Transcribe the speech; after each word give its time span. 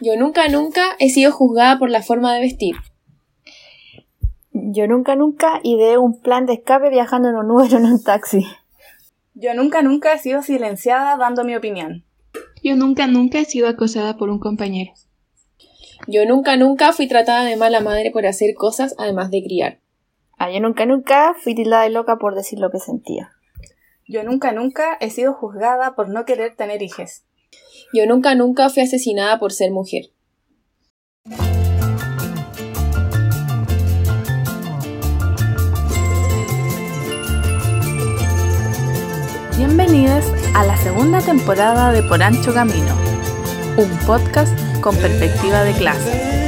Yo 0.00 0.16
nunca, 0.16 0.48
nunca 0.48 0.82
he 0.98 1.08
sido 1.08 1.32
juzgada 1.32 1.78
por 1.78 1.90
la 1.90 2.02
forma 2.02 2.34
de 2.34 2.40
vestir. 2.40 2.76
Yo 4.52 4.86
nunca, 4.86 5.16
nunca 5.16 5.60
ideé 5.62 5.98
un 5.98 6.20
plan 6.20 6.46
de 6.46 6.54
escape 6.54 6.90
viajando 6.90 7.28
en 7.28 7.36
un 7.36 7.50
Uber 7.50 7.72
o 7.74 7.78
en 7.78 7.84
un 7.84 8.02
taxi. 8.02 8.46
Yo 9.34 9.54
nunca, 9.54 9.82
nunca 9.82 10.14
he 10.14 10.18
sido 10.18 10.42
silenciada 10.42 11.16
dando 11.16 11.44
mi 11.44 11.54
opinión. 11.54 12.04
Yo 12.62 12.74
nunca, 12.74 13.06
nunca 13.06 13.38
he 13.38 13.44
sido 13.44 13.68
acosada 13.68 14.16
por 14.16 14.30
un 14.30 14.38
compañero. 14.38 14.92
Yo 16.06 16.24
nunca, 16.24 16.56
nunca 16.56 16.92
fui 16.92 17.06
tratada 17.06 17.44
de 17.44 17.56
mala 17.56 17.80
madre 17.80 18.10
por 18.10 18.26
hacer 18.26 18.54
cosas 18.54 18.94
además 18.98 19.30
de 19.30 19.42
criar. 19.42 19.80
Ah, 20.38 20.50
yo 20.50 20.60
nunca, 20.60 20.86
nunca 20.86 21.34
fui 21.38 21.54
tildada 21.54 21.82
de 21.82 21.90
loca 21.90 22.16
por 22.16 22.34
decir 22.34 22.58
lo 22.58 22.70
que 22.70 22.78
sentía. 22.78 23.32
Yo 24.08 24.22
nunca, 24.22 24.52
nunca 24.52 24.96
he 25.00 25.10
sido 25.10 25.34
juzgada 25.34 25.94
por 25.94 26.08
no 26.08 26.24
querer 26.24 26.56
tener 26.56 26.82
hijos. 26.82 27.25
Yo 27.92 28.04
nunca, 28.06 28.34
nunca 28.34 28.68
fui 28.68 28.82
asesinada 28.82 29.38
por 29.38 29.52
ser 29.52 29.70
mujer. 29.70 30.10
Bienvenidos 39.56 40.24
a 40.54 40.64
la 40.64 40.76
segunda 40.76 41.20
temporada 41.20 41.92
de 41.92 42.02
Por 42.02 42.22
Ancho 42.22 42.52
Camino, 42.52 42.94
un 43.76 43.88
podcast 44.06 44.52
con 44.80 44.96
perspectiva 44.96 45.62
de 45.62 45.72
clase. 45.72 46.45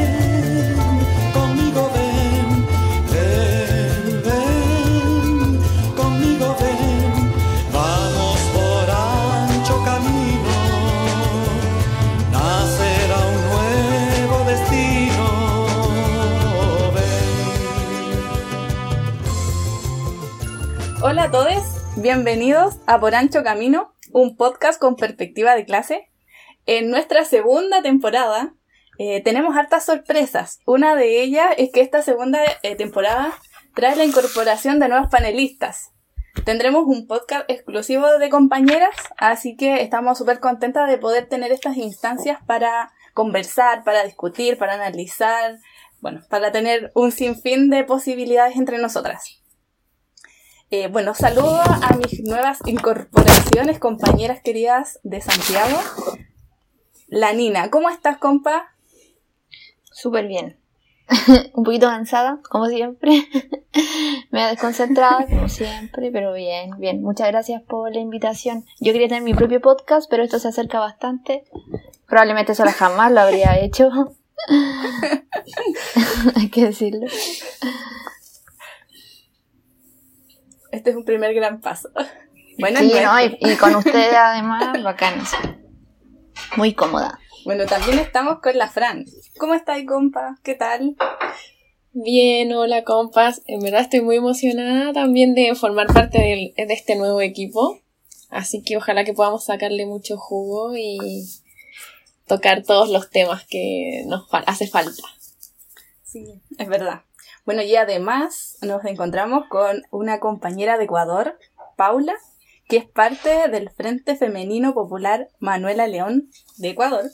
Hola 21.18 21.26
a 21.26 21.30
todos, 21.32 21.64
bienvenidos 21.96 22.76
a 22.86 23.00
Por 23.00 23.16
Ancho 23.16 23.42
Camino, 23.42 23.92
un 24.12 24.36
podcast 24.36 24.80
con 24.80 24.94
perspectiva 24.94 25.56
de 25.56 25.64
clase. 25.64 26.12
En 26.64 26.90
nuestra 26.92 27.24
segunda 27.24 27.82
temporada 27.82 28.54
eh, 28.98 29.20
tenemos 29.24 29.56
hartas 29.56 29.84
sorpresas. 29.84 30.60
Una 30.64 30.94
de 30.94 31.20
ellas 31.20 31.48
es 31.56 31.72
que 31.72 31.80
esta 31.80 32.02
segunda 32.02 32.38
eh, 32.62 32.76
temporada 32.76 33.36
trae 33.74 33.96
la 33.96 34.04
incorporación 34.04 34.78
de 34.78 34.88
nuevos 34.88 35.08
panelistas. 35.08 35.90
Tendremos 36.44 36.84
un 36.86 37.08
podcast 37.08 37.50
exclusivo 37.50 38.06
de 38.18 38.30
compañeras, 38.30 38.94
así 39.16 39.56
que 39.56 39.82
estamos 39.82 40.18
súper 40.18 40.38
contentas 40.38 40.88
de 40.88 40.98
poder 40.98 41.28
tener 41.28 41.50
estas 41.50 41.78
instancias 41.78 42.38
para 42.46 42.92
conversar, 43.12 43.82
para 43.82 44.04
discutir, 44.04 44.56
para 44.56 44.74
analizar, 44.74 45.58
bueno, 46.00 46.20
para 46.30 46.52
tener 46.52 46.92
un 46.94 47.10
sinfín 47.10 47.70
de 47.70 47.82
posibilidades 47.82 48.54
entre 48.54 48.78
nosotras. 48.78 49.37
Eh, 50.70 50.88
bueno, 50.88 51.14
saludo 51.14 51.62
a 51.62 51.96
mis 51.96 52.22
nuevas 52.24 52.58
incorporaciones, 52.66 53.78
compañeras 53.78 54.42
queridas 54.42 55.00
de 55.02 55.22
Santiago. 55.22 55.78
La 57.06 57.32
Nina, 57.32 57.70
¿cómo 57.70 57.88
estás, 57.88 58.18
compa? 58.18 58.74
Súper 59.82 60.26
bien. 60.26 60.58
un 61.54 61.64
poquito 61.64 61.86
cansada, 61.86 62.40
como 62.50 62.66
siempre. 62.66 63.26
Me 64.30 64.42
ha 64.42 64.48
desconcentrado, 64.48 65.26
como 65.26 65.48
siempre, 65.48 66.10
pero 66.12 66.34
bien, 66.34 66.72
bien. 66.78 67.02
Muchas 67.02 67.28
gracias 67.28 67.62
por 67.62 67.90
la 67.94 68.00
invitación. 68.00 68.66
Yo 68.78 68.92
quería 68.92 69.08
tener 69.08 69.22
mi 69.22 69.32
propio 69.32 69.62
podcast, 69.62 70.10
pero 70.10 70.22
esto 70.22 70.38
se 70.38 70.48
acerca 70.48 70.80
bastante. 70.80 71.44
Probablemente 72.06 72.54
sola 72.54 72.72
jamás 72.72 73.10
lo 73.10 73.20
habría 73.22 73.58
hecho. 73.58 73.88
Hay 76.36 76.50
que 76.50 76.66
decirlo. 76.66 77.06
Este 80.72 80.90
es 80.90 80.96
un 80.96 81.04
primer 81.04 81.34
gran 81.34 81.60
paso. 81.60 81.90
Bueno, 82.60 82.80
Sí, 82.80 82.90
¿no? 83.04 83.20
y, 83.24 83.38
y 83.52 83.54
con 83.56 83.76
ustedes 83.76 84.12
además, 84.16 84.82
bacanas. 84.82 85.30
Muy 86.56 86.74
cómoda. 86.74 87.20
Bueno, 87.44 87.66
también 87.66 88.00
estamos 88.00 88.40
con 88.40 88.58
la 88.58 88.68
Fran. 88.68 89.04
¿Cómo 89.38 89.54
estáis, 89.54 89.86
compa? 89.86 90.40
¿Qué 90.42 90.56
tal? 90.56 90.96
Bien, 91.92 92.52
hola 92.52 92.82
compas. 92.82 93.42
En 93.46 93.60
verdad 93.60 93.82
estoy 93.82 94.00
muy 94.00 94.16
emocionada 94.16 94.92
también 94.92 95.36
de 95.36 95.54
formar 95.54 95.86
parte 95.86 96.18
del- 96.18 96.52
de 96.56 96.74
este 96.74 96.96
nuevo 96.96 97.20
equipo. 97.20 97.78
Así 98.28 98.60
que 98.64 98.76
ojalá 98.76 99.04
que 99.04 99.14
podamos 99.14 99.44
sacarle 99.44 99.86
mucho 99.86 100.16
jugo 100.18 100.76
y 100.76 100.98
tocar 102.26 102.64
todos 102.64 102.88
los 102.90 103.08
temas 103.08 103.46
que 103.46 104.02
nos 104.08 104.28
fa- 104.28 104.42
hace 104.48 104.66
falta. 104.66 105.02
Sí, 106.02 106.40
es 106.58 106.68
verdad. 106.68 107.02
Bueno, 107.48 107.62
y 107.62 107.76
además 107.76 108.58
nos 108.60 108.84
encontramos 108.84 109.46
con 109.48 109.80
una 109.90 110.20
compañera 110.20 110.76
de 110.76 110.84
Ecuador, 110.84 111.38
Paula, 111.78 112.12
que 112.68 112.76
es 112.76 112.84
parte 112.84 113.48
del 113.48 113.70
Frente 113.70 114.16
Femenino 114.16 114.74
Popular 114.74 115.28
Manuela 115.40 115.86
León 115.86 116.28
de 116.58 116.68
Ecuador. 116.68 117.06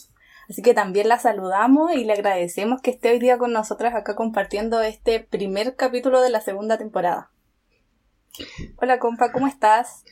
Así 0.50 0.60
que 0.60 0.74
también 0.74 1.06
la 1.06 1.20
saludamos 1.20 1.94
y 1.94 2.04
le 2.04 2.14
agradecemos 2.14 2.80
que 2.82 2.90
esté 2.90 3.12
hoy 3.12 3.20
día 3.20 3.38
con 3.38 3.52
nosotras 3.52 3.94
acá 3.94 4.16
compartiendo 4.16 4.82
este 4.82 5.20
primer 5.20 5.76
capítulo 5.76 6.20
de 6.20 6.30
la 6.30 6.40
segunda 6.40 6.78
temporada. 6.78 7.30
Hola, 8.78 8.98
compa, 8.98 9.30
¿cómo 9.30 9.46
estás? 9.46 10.02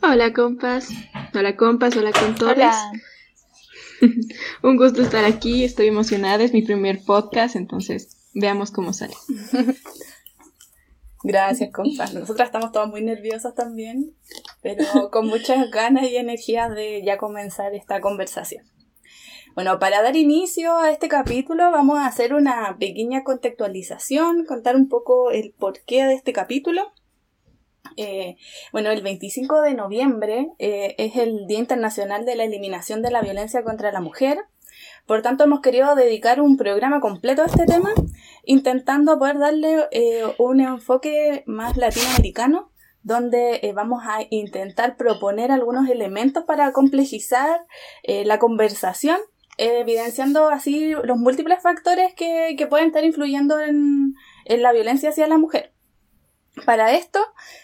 Hola 0.00 0.32
compas, 0.32 0.90
hola 1.34 1.56
compas, 1.56 1.96
hola 1.96 2.12
contores. 2.12 2.54
Hola. 2.56 2.92
Un 4.62 4.76
gusto 4.76 5.02
estar 5.02 5.24
aquí, 5.24 5.64
estoy 5.64 5.88
emocionada, 5.88 6.44
es 6.44 6.52
mi 6.52 6.62
primer 6.62 7.04
podcast, 7.04 7.56
entonces 7.56 8.21
veamos 8.34 8.70
cómo 8.70 8.92
sale. 8.92 9.14
Gracias, 11.24 11.70
compa. 11.70 12.06
Nosotras 12.12 12.48
estamos 12.48 12.72
todas 12.72 12.88
muy 12.88 13.02
nerviosas 13.02 13.54
también, 13.54 14.16
pero 14.60 15.10
con 15.12 15.28
muchas 15.28 15.70
ganas 15.70 16.04
y 16.10 16.16
energía 16.16 16.68
de 16.68 17.02
ya 17.04 17.16
comenzar 17.16 17.74
esta 17.74 18.00
conversación. 18.00 18.64
Bueno, 19.54 19.78
para 19.78 20.02
dar 20.02 20.16
inicio 20.16 20.78
a 20.78 20.90
este 20.90 21.08
capítulo 21.08 21.70
vamos 21.70 21.98
a 21.98 22.06
hacer 22.06 22.32
una 22.32 22.76
pequeña 22.78 23.22
contextualización, 23.22 24.46
contar 24.46 24.76
un 24.76 24.88
poco 24.88 25.30
el 25.30 25.52
porqué 25.52 26.04
de 26.04 26.14
este 26.14 26.32
capítulo. 26.32 26.92
Eh, 27.98 28.36
bueno, 28.72 28.90
el 28.90 29.02
25 29.02 29.60
de 29.60 29.74
noviembre 29.74 30.48
eh, 30.58 30.94
es 30.96 31.16
el 31.16 31.46
Día 31.46 31.58
Internacional 31.58 32.24
de 32.24 32.36
la 32.36 32.44
Eliminación 32.44 33.02
de 33.02 33.10
la 33.10 33.20
Violencia 33.20 33.62
contra 33.62 33.92
la 33.92 34.00
Mujer. 34.00 34.38
Por 35.06 35.22
tanto, 35.22 35.44
hemos 35.44 35.60
querido 35.60 35.94
dedicar 35.94 36.40
un 36.40 36.56
programa 36.56 37.00
completo 37.00 37.42
a 37.42 37.46
este 37.46 37.66
tema, 37.66 37.90
intentando 38.44 39.18
poder 39.18 39.38
darle 39.38 39.88
eh, 39.90 40.22
un 40.38 40.60
enfoque 40.60 41.42
más 41.46 41.76
latinoamericano, 41.76 42.70
donde 43.02 43.60
eh, 43.62 43.72
vamos 43.72 44.04
a 44.06 44.18
intentar 44.30 44.96
proponer 44.96 45.50
algunos 45.50 45.88
elementos 45.88 46.44
para 46.44 46.72
complejizar 46.72 47.66
eh, 48.04 48.24
la 48.24 48.38
conversación, 48.38 49.18
evidenciando 49.58 50.48
así 50.48 50.92
los 51.04 51.18
múltiples 51.18 51.60
factores 51.60 52.14
que, 52.14 52.56
pueden 52.70 52.86
estar 52.86 53.04
influyendo 53.04 53.58
en, 53.58 54.14
en 54.44 54.62
la 54.62 54.72
violencia 54.72 55.10
hacia 55.10 55.26
la 55.26 55.36
mujer. 55.36 55.71
Para 56.66 56.92
esto, 56.92 57.18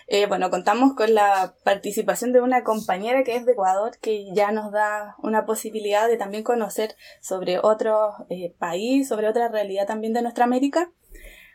eh, 0.06 0.26
bueno, 0.26 0.48
contamos 0.48 0.94
con 0.94 1.14
la 1.14 1.54
participación 1.62 2.32
de 2.32 2.40
una 2.40 2.64
compañera 2.64 3.22
que 3.22 3.36
es 3.36 3.44
de 3.44 3.52
Ecuador, 3.52 3.98
que 4.00 4.32
ya 4.34 4.50
nos 4.50 4.72
da 4.72 5.14
una 5.18 5.44
posibilidad 5.44 6.08
de 6.08 6.16
también 6.16 6.42
conocer 6.42 6.96
sobre 7.20 7.58
otro 7.58 8.12
eh, 8.30 8.54
país, 8.58 9.06
sobre 9.06 9.28
otra 9.28 9.48
realidad 9.48 9.86
también 9.86 10.14
de 10.14 10.22
nuestra 10.22 10.44
América. 10.44 10.90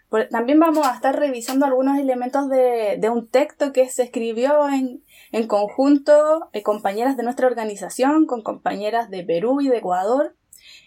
Por- 0.09 0.29
también 0.29 0.59
vamos 0.59 0.85
a 0.85 0.93
estar 0.93 1.17
revisando 1.17 1.65
algunos 1.65 1.97
elementos 1.97 2.49
de, 2.49 2.99
un 3.11 3.27
texto 3.27 3.73
que 3.73 3.89
se 3.89 4.03
escribió 4.03 4.69
en, 4.69 5.03
en 5.31 5.47
conjunto, 5.47 6.49
eh, 6.53 6.61
compañeras 6.61 7.17
de 7.17 7.23
nuestra 7.23 7.47
organización, 7.47 8.27
con 8.27 8.43
compañeras 8.43 9.09
de 9.09 9.23
Perú 9.23 9.59
y 9.59 9.69
de 9.69 9.77
Ecuador, 9.77 10.35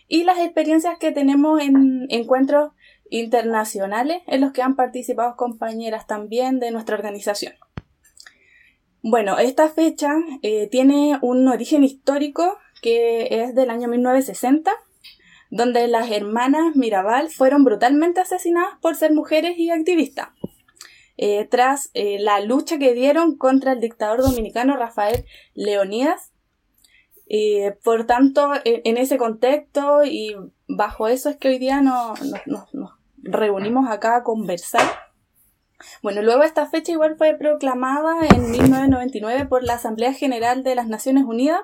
y 0.06 0.22
las 0.22 0.38
experiencias 0.38 0.96
que 0.98 1.10
tenemos 1.10 1.60
en 1.60 2.06
encuentros 2.08 2.70
internacionales 3.10 4.22
en 4.26 4.40
los 4.40 4.52
que 4.52 4.62
han 4.62 4.76
participado 4.76 5.36
compañeras 5.36 6.06
también 6.06 6.58
de 6.60 6.70
nuestra 6.70 6.96
organización. 6.96 7.54
Bueno, 9.02 9.38
esta 9.38 9.68
fecha 9.68 10.14
eh, 10.42 10.66
tiene 10.68 11.18
un 11.22 11.46
origen 11.48 11.84
histórico 11.84 12.58
que 12.82 13.28
es 13.42 13.54
del 13.54 13.70
año 13.70 13.88
1960, 13.88 14.70
donde 15.50 15.86
las 15.86 16.10
hermanas 16.10 16.74
Mirabal 16.74 17.30
fueron 17.30 17.62
brutalmente 17.64 18.20
asesinadas 18.20 18.78
por 18.80 18.96
ser 18.96 19.12
mujeres 19.12 19.58
y 19.58 19.70
activistas. 19.70 20.28
Eh, 21.18 21.46
tras 21.50 21.90
eh, 21.94 22.18
la 22.20 22.40
lucha 22.40 22.78
que 22.78 22.92
dieron 22.92 23.36
contra 23.38 23.72
el 23.72 23.80
dictador 23.80 24.22
dominicano 24.22 24.76
Rafael 24.76 25.24
Leonidas, 25.54 26.32
por 27.82 28.06
tanto, 28.06 28.52
en 28.64 28.96
ese 28.98 29.18
contexto 29.18 30.04
y 30.04 30.36
bajo 30.68 31.08
eso 31.08 31.28
es 31.28 31.36
que 31.36 31.48
hoy 31.48 31.58
día 31.58 31.80
no- 31.80 32.14
no- 32.46 32.66
reunimos 33.28 33.88
acá 33.88 34.16
a 34.16 34.22
conversar. 34.22 34.82
Bueno, 36.02 36.22
luego 36.22 36.42
esta 36.42 36.66
fecha 36.66 36.92
igual 36.92 37.16
fue 37.16 37.34
proclamada 37.34 38.26
en 38.34 38.50
1999 38.50 39.46
por 39.46 39.62
la 39.62 39.74
Asamblea 39.74 40.12
General 40.12 40.62
de 40.62 40.74
las 40.74 40.86
Naciones 40.86 41.24
Unidas, 41.24 41.60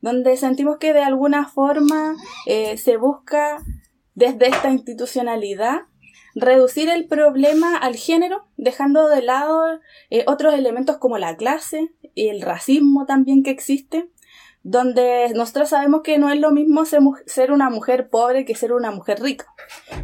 donde 0.00 0.36
sentimos 0.36 0.78
que 0.78 0.92
de 0.92 1.02
alguna 1.02 1.48
forma 1.48 2.14
eh, 2.46 2.76
se 2.76 2.96
busca 2.96 3.58
desde 4.14 4.48
esta 4.48 4.70
institucionalidad 4.70 5.82
reducir 6.34 6.88
el 6.88 7.06
problema 7.06 7.76
al 7.76 7.96
género, 7.96 8.46
dejando 8.56 9.08
de 9.08 9.22
lado 9.22 9.80
eh, 10.10 10.24
otros 10.26 10.54
elementos 10.54 10.98
como 10.98 11.18
la 11.18 11.36
clase 11.36 11.92
y 12.14 12.28
el 12.28 12.42
racismo 12.42 13.06
también 13.06 13.42
que 13.42 13.50
existe, 13.50 14.10
donde 14.62 15.32
nosotros 15.34 15.70
sabemos 15.70 16.02
que 16.02 16.18
no 16.18 16.30
es 16.30 16.38
lo 16.38 16.50
mismo 16.50 16.84
ser, 16.84 17.52
una 17.52 17.70
mujer 17.70 18.10
pobre 18.10 18.44
que 18.44 18.54
ser 18.54 18.72
una 18.72 18.90
mujer 18.90 19.20
rica, 19.20 19.46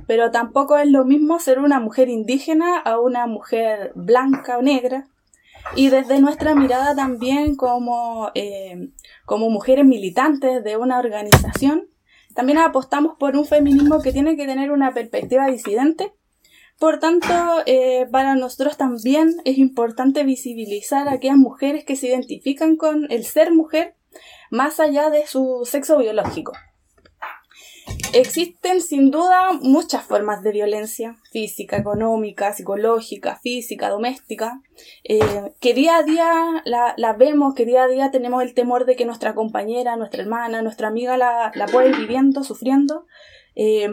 pero 0.06 0.30
tampoco 0.30 0.78
es 0.78 0.88
lo 0.88 1.04
mismo 1.04 1.38
ser 1.38 1.58
una 1.58 1.78
mujer 1.78 2.08
indígena 2.08 2.78
a 2.78 2.98
una 2.98 3.26
mujer 3.26 3.92
blanca 3.94 4.58
o 4.58 4.62
negra. 4.62 5.08
Y 5.74 5.88
desde 5.88 6.20
nuestra 6.20 6.54
mirada 6.54 6.94
también 6.94 7.56
como, 7.56 8.30
eh, 8.34 8.90
como 9.24 9.50
mujeres 9.50 9.84
militantes 9.84 10.62
de 10.62 10.76
una 10.76 11.00
organización, 11.00 11.88
también 12.34 12.58
apostamos 12.58 13.16
por 13.18 13.34
un 13.34 13.44
feminismo 13.44 14.00
que 14.00 14.12
tiene 14.12 14.36
que 14.36 14.46
tener 14.46 14.70
una 14.70 14.94
perspectiva 14.94 15.48
disidente. 15.48 16.12
Por 16.78 17.00
tanto, 17.00 17.34
eh, 17.64 18.06
para 18.12 18.36
nosotros 18.36 18.76
también 18.76 19.34
es 19.44 19.58
importante 19.58 20.22
visibilizar 20.22 21.08
a 21.08 21.12
aquellas 21.12 21.38
mujeres 21.38 21.84
que 21.84 21.96
se 21.96 22.08
identifican 22.08 22.76
con 22.76 23.10
el 23.10 23.24
ser 23.24 23.52
mujer 23.52 23.96
más 24.50 24.80
allá 24.80 25.10
de 25.10 25.26
su 25.26 25.62
sexo 25.64 25.98
biológico. 25.98 26.52
Existen 28.12 28.80
sin 28.80 29.10
duda 29.10 29.52
muchas 29.60 30.02
formas 30.04 30.42
de 30.42 30.50
violencia 30.52 31.16
física, 31.32 31.76
económica, 31.76 32.52
psicológica, 32.52 33.36
física, 33.42 33.90
doméstica, 33.90 34.60
eh, 35.04 35.52
que 35.60 35.74
día 35.74 35.98
a 35.98 36.02
día 36.02 36.62
la, 36.64 36.94
la 36.96 37.12
vemos, 37.12 37.54
que 37.54 37.64
día 37.64 37.84
a 37.84 37.88
día 37.88 38.10
tenemos 38.10 38.42
el 38.42 38.54
temor 38.54 38.86
de 38.86 38.96
que 38.96 39.04
nuestra 39.04 39.34
compañera, 39.34 39.96
nuestra 39.96 40.22
hermana, 40.22 40.62
nuestra 40.62 40.88
amiga 40.88 41.16
la, 41.16 41.52
la 41.54 41.66
pueda 41.66 41.88
ir 41.88 41.96
viviendo, 41.96 42.42
sufriendo. 42.42 43.06
Eh, 43.54 43.88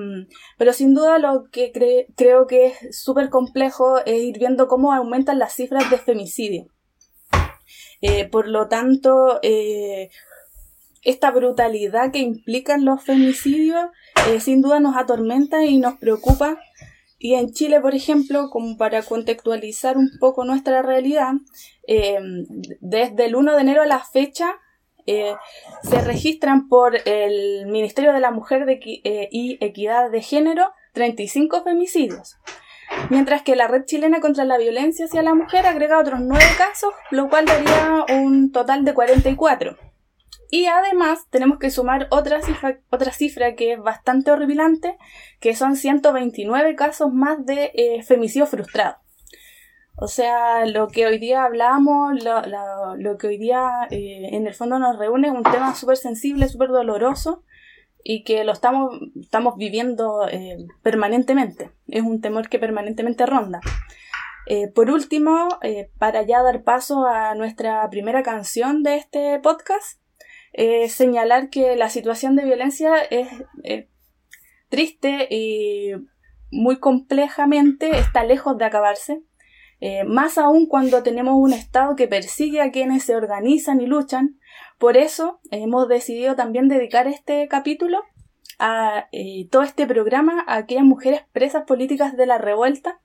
pero 0.57 0.73
sin 0.73 0.93
duda 0.93 1.19
lo 1.19 1.49
que 1.51 1.71
cre- 1.71 2.07
creo 2.15 2.47
que 2.47 2.67
es 2.67 2.99
súper 2.99 3.29
complejo 3.29 3.99
es 4.05 4.21
ir 4.21 4.37
viendo 4.39 4.67
cómo 4.67 4.93
aumentan 4.93 5.39
las 5.39 5.53
cifras 5.53 5.89
de 5.89 5.97
femicidio. 5.97 6.67
Eh, 8.01 8.27
por 8.27 8.47
lo 8.47 8.67
tanto, 8.67 9.39
esta 11.03 11.31
brutalidad 11.31 12.11
que 12.11 12.19
implican 12.19 12.85
los 12.85 13.03
femicidios 13.03 13.85
eh, 14.29 14.39
sin 14.39 14.61
duda 14.61 14.79
nos 14.79 14.95
atormenta 14.95 15.65
y 15.65 15.77
nos 15.77 15.95
preocupa. 15.95 16.57
Y 17.19 17.35
en 17.35 17.53
Chile, 17.53 17.79
por 17.79 17.95
ejemplo, 17.95 18.49
como 18.49 18.77
para 18.77 19.01
contextualizar 19.01 19.97
un 19.97 20.09
poco 20.19 20.43
nuestra 20.43 20.81
realidad, 20.81 21.33
eh, 21.87 22.19
desde 22.81 23.25
el 23.25 23.35
1 23.35 23.55
de 23.55 23.61
enero 23.61 23.81
a 23.81 23.85
la 23.85 23.99
fecha 23.99 24.59
eh, 25.05 25.35
se 25.83 26.01
registran 26.01 26.69
por 26.69 26.95
el 27.05 27.67
Ministerio 27.67 28.13
de 28.13 28.21
la 28.21 28.31
Mujer 28.31 28.65
de 28.65 28.79
eh, 29.03 29.27
y 29.31 29.57
Equidad 29.63 30.09
de 30.09 30.21
Género 30.21 30.71
35 30.93 31.63
femicidios. 31.63 32.37
Mientras 33.09 33.41
que 33.41 33.55
la 33.55 33.67
Red 33.67 33.85
Chilena 33.85 34.21
contra 34.21 34.45
la 34.45 34.57
Violencia 34.57 35.05
hacia 35.05 35.23
la 35.23 35.33
Mujer 35.33 35.65
agrega 35.65 35.99
otros 35.99 36.19
9 36.21 36.43
casos, 36.57 36.93
lo 37.11 37.27
cual 37.27 37.45
daría 37.45 38.05
un 38.09 38.51
total 38.51 38.85
de 38.85 38.93
44. 38.93 39.77
Y 40.55 40.67
además 40.67 41.25
tenemos 41.31 41.57
que 41.57 41.71
sumar 41.71 42.07
otra 42.11 42.43
cifra, 42.43 42.77
otra 42.91 43.11
cifra 43.11 43.55
que 43.55 43.73
es 43.73 43.79
bastante 43.81 44.29
horripilante, 44.29 44.97
que 45.39 45.55
son 45.55 45.75
129 45.75 46.75
casos 46.75 47.11
más 47.11 47.43
de 47.43 47.71
eh, 47.73 48.03
femicidio 48.03 48.45
frustrado. 48.45 48.97
O 49.95 50.07
sea, 50.07 50.67
lo 50.67 50.89
que 50.89 51.07
hoy 51.07 51.17
día 51.17 51.43
hablamos, 51.43 52.23
lo, 52.23 52.41
lo- 52.43 52.95
lo 52.95 53.17
que 53.17 53.27
hoy 53.29 53.37
día 53.39 53.87
eh, 53.89 54.29
en 54.33 54.45
el 54.45 54.53
fondo 54.53 54.77
nos 54.77 54.99
reúne 54.99 55.29
es 55.29 55.33
un 55.33 55.41
tema 55.41 55.73
súper 55.73 55.97
sensible, 55.97 56.47
súper 56.47 56.69
doloroso 56.69 57.43
y 58.03 58.23
que 58.23 58.43
lo 58.43 58.51
estamos, 58.51 58.91
estamos 59.19 59.55
viviendo 59.57 60.27
eh, 60.29 60.57
permanentemente. 60.83 61.71
Es 61.87 62.03
un 62.03 62.21
temor 62.21 62.47
que 62.47 62.59
permanentemente 62.59 63.25
ronda. 63.25 63.59
Por 64.75 64.91
último, 64.91 65.47
para 65.97 66.21
ya 66.23 66.43
dar 66.43 66.63
paso 66.63 67.07
a 67.07 67.33
nuestra 67.33 67.89
primera 67.89 68.21
canción 68.23 68.83
de 68.83 68.97
este 68.97 69.39
podcast, 69.39 70.02
eh, 70.53 70.87
señalar 70.87 71.49
que 71.49 71.75
la 71.75 71.89
situación 71.89 72.35
de 72.35 72.45
violencia 72.45 72.97
es 72.97 73.27
eh, 73.63 73.89
triste 74.69 75.27
y 75.31 75.93
muy 76.51 76.77
complejamente 76.79 77.97
está 77.97 78.23
lejos 78.23 78.57
de 78.57 78.65
acabarse. 78.65 79.23
Eh, 79.79 80.03
más 80.05 80.37
aún 80.37 80.67
cuando 80.67 81.03
tenemos 81.03 81.33
un 81.35 81.51
Estado 81.51 81.95
que 81.95 82.07
persigue 82.07 82.61
a 82.61 82.71
quienes 82.71 83.03
se 83.03 83.15
organizan 83.15 83.81
y 83.81 83.87
luchan. 83.87 84.39
Por 84.77 84.95
eso 84.95 85.39
hemos 85.51 85.89
decidido 85.89 86.35
también 86.35 86.67
dedicar 86.69 87.07
este 87.07 87.47
capítulo 87.47 88.03
a 88.59 89.07
todo 89.49 89.63
este 89.63 89.87
programa 89.87 90.43
a 90.47 90.57
aquellas 90.57 90.85
mujeres 90.85 91.21
presas 91.33 91.63
políticas 91.63 92.15
de 92.15 92.27
la 92.27 92.37
revuelta 92.37 93.01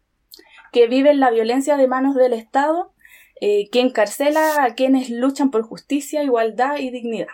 que 0.73 0.87
viven 0.87 1.21
la 1.21 1.31
violencia 1.31 1.77
de 1.77 1.89
manos 1.89 2.15
del 2.15 2.33
Estado, 2.35 2.93
eh, 3.40 3.69
que 3.70 3.81
encarcela 3.81 4.64
a 4.64 4.75
quienes 4.75 5.11
luchan 5.11 5.50
por 5.50 5.62
justicia, 5.62 6.23
igualdad 6.23 6.79
y 6.79 6.90
dignidad. 6.90 7.29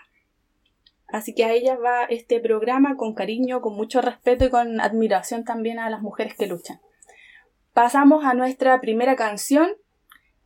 Así 1.08 1.34
que 1.34 1.44
a 1.44 1.52
ellas 1.52 1.78
va 1.82 2.04
este 2.04 2.40
programa 2.40 2.96
con 2.96 3.14
cariño, 3.14 3.60
con 3.60 3.76
mucho 3.76 4.00
respeto 4.00 4.44
y 4.44 4.50
con 4.50 4.80
admiración 4.80 5.44
también 5.44 5.78
a 5.78 5.88
las 5.88 6.02
mujeres 6.02 6.34
que 6.34 6.46
luchan. 6.46 6.80
Pasamos 7.72 8.24
a 8.24 8.34
nuestra 8.34 8.80
primera 8.80 9.16
canción, 9.16 9.70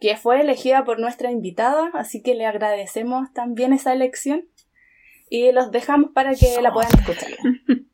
que 0.00 0.16
fue 0.16 0.40
elegida 0.40 0.84
por 0.84 1.00
nuestra 1.00 1.30
invitada, 1.30 1.90
así 1.94 2.22
que 2.22 2.34
le 2.34 2.46
agradecemos 2.46 3.32
también 3.32 3.72
esa 3.72 3.92
elección 3.92 4.48
y 5.28 5.50
los 5.52 5.70
dejamos 5.70 6.10
para 6.12 6.34
que 6.34 6.60
la 6.60 6.72
puedan 6.72 6.92
escuchar. 6.98 7.30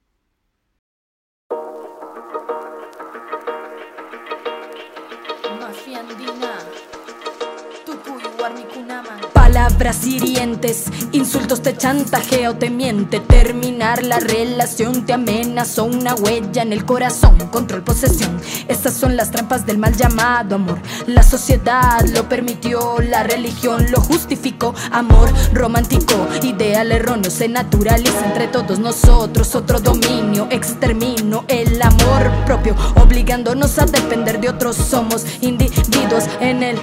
Palabras 9.75 10.07
hirientes, 10.07 10.85
insultos 11.11 11.61
te 11.61 11.77
chantajeo, 11.77 12.55
te 12.55 12.71
miente. 12.71 13.19
Terminar 13.19 14.05
la 14.05 14.21
relación 14.21 15.05
te 15.05 15.13
amenazó 15.13 15.83
una 15.83 16.15
huella 16.15 16.63
en 16.63 16.73
el 16.73 16.85
corazón. 16.85 17.37
Control, 17.51 17.83
posesión, 17.83 18.41
estas 18.69 18.95
son 18.95 19.17
las 19.17 19.33
trampas 19.33 19.67
del 19.67 19.79
mal 19.79 19.97
llamado 19.97 20.55
amor. 20.55 20.79
La 21.09 21.25
sociedad 21.25 22.07
lo 22.07 22.29
permitió, 22.29 23.01
la 23.01 23.25
religión 23.25 23.91
lo 23.91 24.01
justificó. 24.01 24.77
Amor 24.93 25.29
romántico, 25.53 26.25
ideal 26.41 26.93
erróneo, 26.93 27.33
se 27.33 27.49
naturaliza 27.49 28.27
entre 28.27 28.47
todos 28.47 28.79
nosotros. 28.79 29.57
Otro 29.57 29.81
dominio, 29.81 30.47
extermino 30.51 31.45
el 31.49 31.83
amor 31.83 32.31
propio, 32.47 32.77
obligándonos 33.03 33.77
a 33.81 33.87
depender 33.87 34.41
de 34.41 34.51
otros. 34.51 34.77
Somos 34.77 35.25
individuos 35.41 36.27
en 36.39 36.63
el 36.63 36.81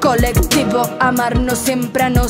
colectivo, 0.00 0.86
amarnos 1.00 1.60
siempre 1.60 2.02
a 2.02 2.10
nosotros 2.10 2.25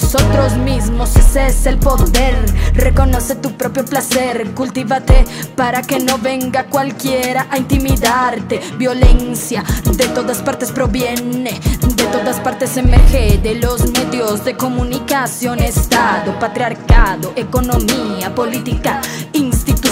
mismos. 0.59 1.17
Ese 1.17 1.47
es 1.47 1.67
el 1.67 1.79
poder. 1.79 2.35
Reconoce 2.75 3.37
tu 3.37 3.53
propio 3.53 3.85
placer, 3.85 4.53
cultívate 4.55 5.25
para 5.57 5.81
que 5.83 5.99
no 5.99 6.19
venga 6.19 6.65
cualquiera 6.67 7.47
a 7.51 7.57
intimidarte. 7.59 8.61
Violencia 8.77 9.65
de 9.97 10.07
todas 10.09 10.43
partes 10.43 10.71
proviene, 10.71 11.59
de 11.97 12.05
todas 12.13 12.41
partes 12.41 12.77
emerge, 12.77 13.39
de 13.39 13.55
los 13.55 13.91
medios 13.91 14.45
de 14.45 14.57
comunicación, 14.57 15.61
Estado, 15.61 16.39
patriarcado, 16.39 17.33
economía, 17.35 18.35
política, 18.35 19.01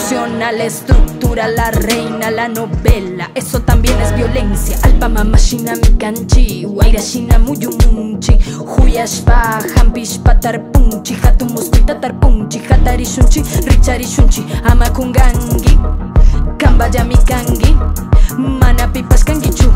institucional, 0.05 0.61
estructura, 0.61 1.49
la 1.49 1.71
reina, 1.71 2.31
la 2.31 2.47
novela. 2.49 3.31
Eso 3.35 3.61
también 3.61 3.99
es 4.03 4.15
violencia. 4.15 4.77
Alpama 4.83 5.25
mashina 5.25 5.75
mikanchi, 5.77 6.67
wairashina 6.67 7.39
muyumunchi, 7.39 8.39
huyashpa, 8.67 9.61
hampish 9.77 10.19
patar 10.19 10.61
punchi, 10.73 11.15
hatumuspi 11.15 11.79
tatar 11.87 12.21
punchi, 12.21 12.59
hatari 12.59 13.07
shunchi, 13.07 13.43
richari 13.67 14.05
shunchi, 14.05 14.45
amakungangi, 14.65 15.79
kambaya 16.59 17.05
mikangi, 17.05 17.75
mana 18.37 18.89
pipas 18.89 19.25
kangichu. 19.25 19.73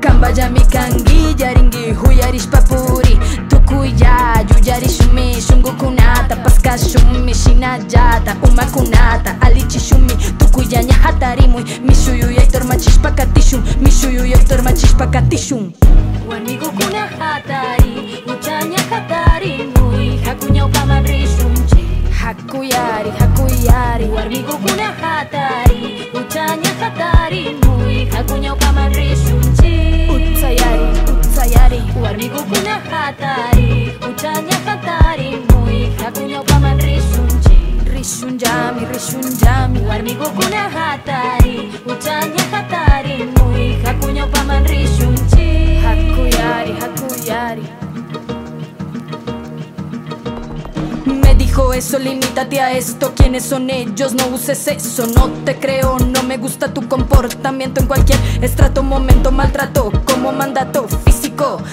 Kambaya 0.00 0.50
mikangi, 0.50 1.34
yaringi, 1.38 1.92
huyarish 1.92 2.48
papuri, 2.48 3.18
kuya 3.66 4.44
yuyari 4.50 4.88
shumi 4.88 5.40
shungukunata 5.42 6.36
paska 6.36 6.78
shumi 6.78 7.34
shinallata 7.34 8.36
umakunata 8.48 9.40
alichi 9.40 9.80
shumi 9.80 10.12
tukuyaña 10.38 10.94
hatarimuy 10.94 11.62
mishuyuyaytormachishpakatishun 11.86 13.62
mishuyuyaytormachishpakatishun 13.80 15.72
wanmigukuna 16.28 17.06
hatari 17.18 18.22
uchaña 18.26 18.78
hatarimuy 18.90 20.18
jakuñawpaman 20.24 21.06
rishun 21.06 21.43
hakuyari 22.24 23.10
hakuyari. 23.18 24.04
Warmigukuna 24.16 24.86
hatari 25.02 26.08
utanya 26.14 26.70
hatari 26.80 27.42
mui. 27.64 28.04
Hakunya 28.04 28.54
ukamarishu 28.54 29.34
nchi. 29.36 29.74
Utayari 30.14 30.86
utayari. 31.12 31.82
Warmigukuna 32.02 32.74
hatari 32.90 33.92
utanya 34.10 34.56
hatari 34.66 35.30
mui. 35.50 35.90
Hakunyoka 36.02 36.58
marishu 36.60 37.20
nchi. 37.36 37.58
Rishunjami 37.94 38.80
rishunjami 38.92 39.78
warmigukuna 39.88 40.60
hatari 40.76 41.72
utanya 41.86 42.42
hatari 42.52 43.16
mui. 43.36 43.76
Hakunya 43.84 44.26
ukamarishu 44.26 45.04
nchi. 45.10 45.48
Hakuyari 45.84 46.72
hakuyari. 46.80 47.62
Me 51.04 51.34
dijo 51.34 51.72
eso, 51.74 51.98
limítate 51.98 52.60
a 52.60 52.72
esto. 52.72 53.12
¿Quiénes 53.14 53.44
son 53.44 53.68
ellos? 53.70 54.14
No 54.14 54.28
uses 54.28 54.66
eso, 54.68 55.06
no 55.06 55.28
te 55.44 55.56
creo. 55.58 55.98
No 55.98 56.22
me 56.22 56.36
gusta 56.36 56.72
tu 56.72 56.88
comportamiento 56.88 57.80
en 57.80 57.86
cualquier 57.86 58.18
estrato, 58.42 58.82
momento, 58.82 59.30
maltrato 59.30 59.90
como 60.04 60.32
mandato 60.32 60.86
físico, 61.04 61.23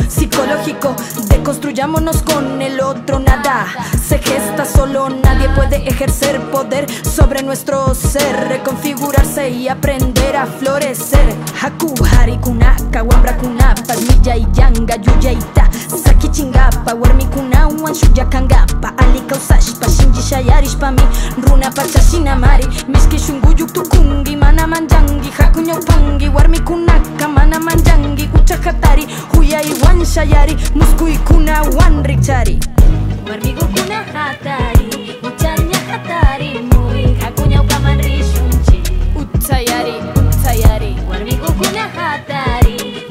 psicológico. 0.09 0.95
Deconstruyámonos 1.29 2.23
con 2.23 2.61
el 2.61 2.79
otro, 2.81 3.19
nada 3.19 3.67
se 4.07 4.17
gesta 4.17 4.65
solo. 4.65 5.09
Nadie 5.09 5.49
puede 5.49 5.87
ejercer 5.87 6.39
poder 6.51 6.87
sobre 7.03 7.43
nuestro 7.43 7.93
ser, 7.93 8.47
reconfigurarse 8.49 9.49
y 9.49 9.67
aprender 9.67 10.35
a 10.35 10.45
florecer. 10.45 11.35
Haku, 11.59 11.93
harikunaka, 12.17 13.03
wambrakuna, 13.03 13.75
milla 13.99 14.35
y 14.37 14.47
yanga, 14.55 14.95
yuyaita, 14.95 15.69
saki 16.03 16.29
chingapa, 16.29 16.93
warmikuna, 16.93 17.67
wanshuya 17.67 18.25
kangapa, 18.29 18.93
alika 18.97 19.35
usashpa, 19.35 19.87
shinji 19.89 20.21
shayarishpa 20.21 20.91
mi, 20.91 21.01
runa 21.41 21.69
pachashina 21.71 22.35
mari, 22.35 22.65
miski 22.87 23.19
shunguyuk 23.19 23.73
tukungi, 23.73 24.35
mana 24.35 24.67
manjangi, 24.67 25.29
haku 25.29 25.61
nyaupangi, 25.61 26.29
warmikunaka, 26.29 27.27
mana 27.27 27.59
manjangi, 27.59 28.27
kuchakatari, 28.27 29.07
huya 29.35 29.50
Maria 29.51 29.67
Iwan 29.67 29.99
Shayari 30.07 30.55
Musku 30.75 31.07
ikuna 31.11 31.61
wan 31.75 32.03
richari 32.07 32.55
Marmigu 33.27 33.65
kuna 33.67 33.99
hatari 34.03 34.87
Uchanya 35.23 35.77
hatari 35.91 36.59
Mui 36.71 37.15
kakunya 37.19 37.61
upaman 37.61 37.99
rishunchi 38.01 38.79
Utsayari, 39.15 39.93
utsayari 40.15 40.95
Marmigu 41.09 41.51
kuna 41.51 41.83
hatari 41.83 43.03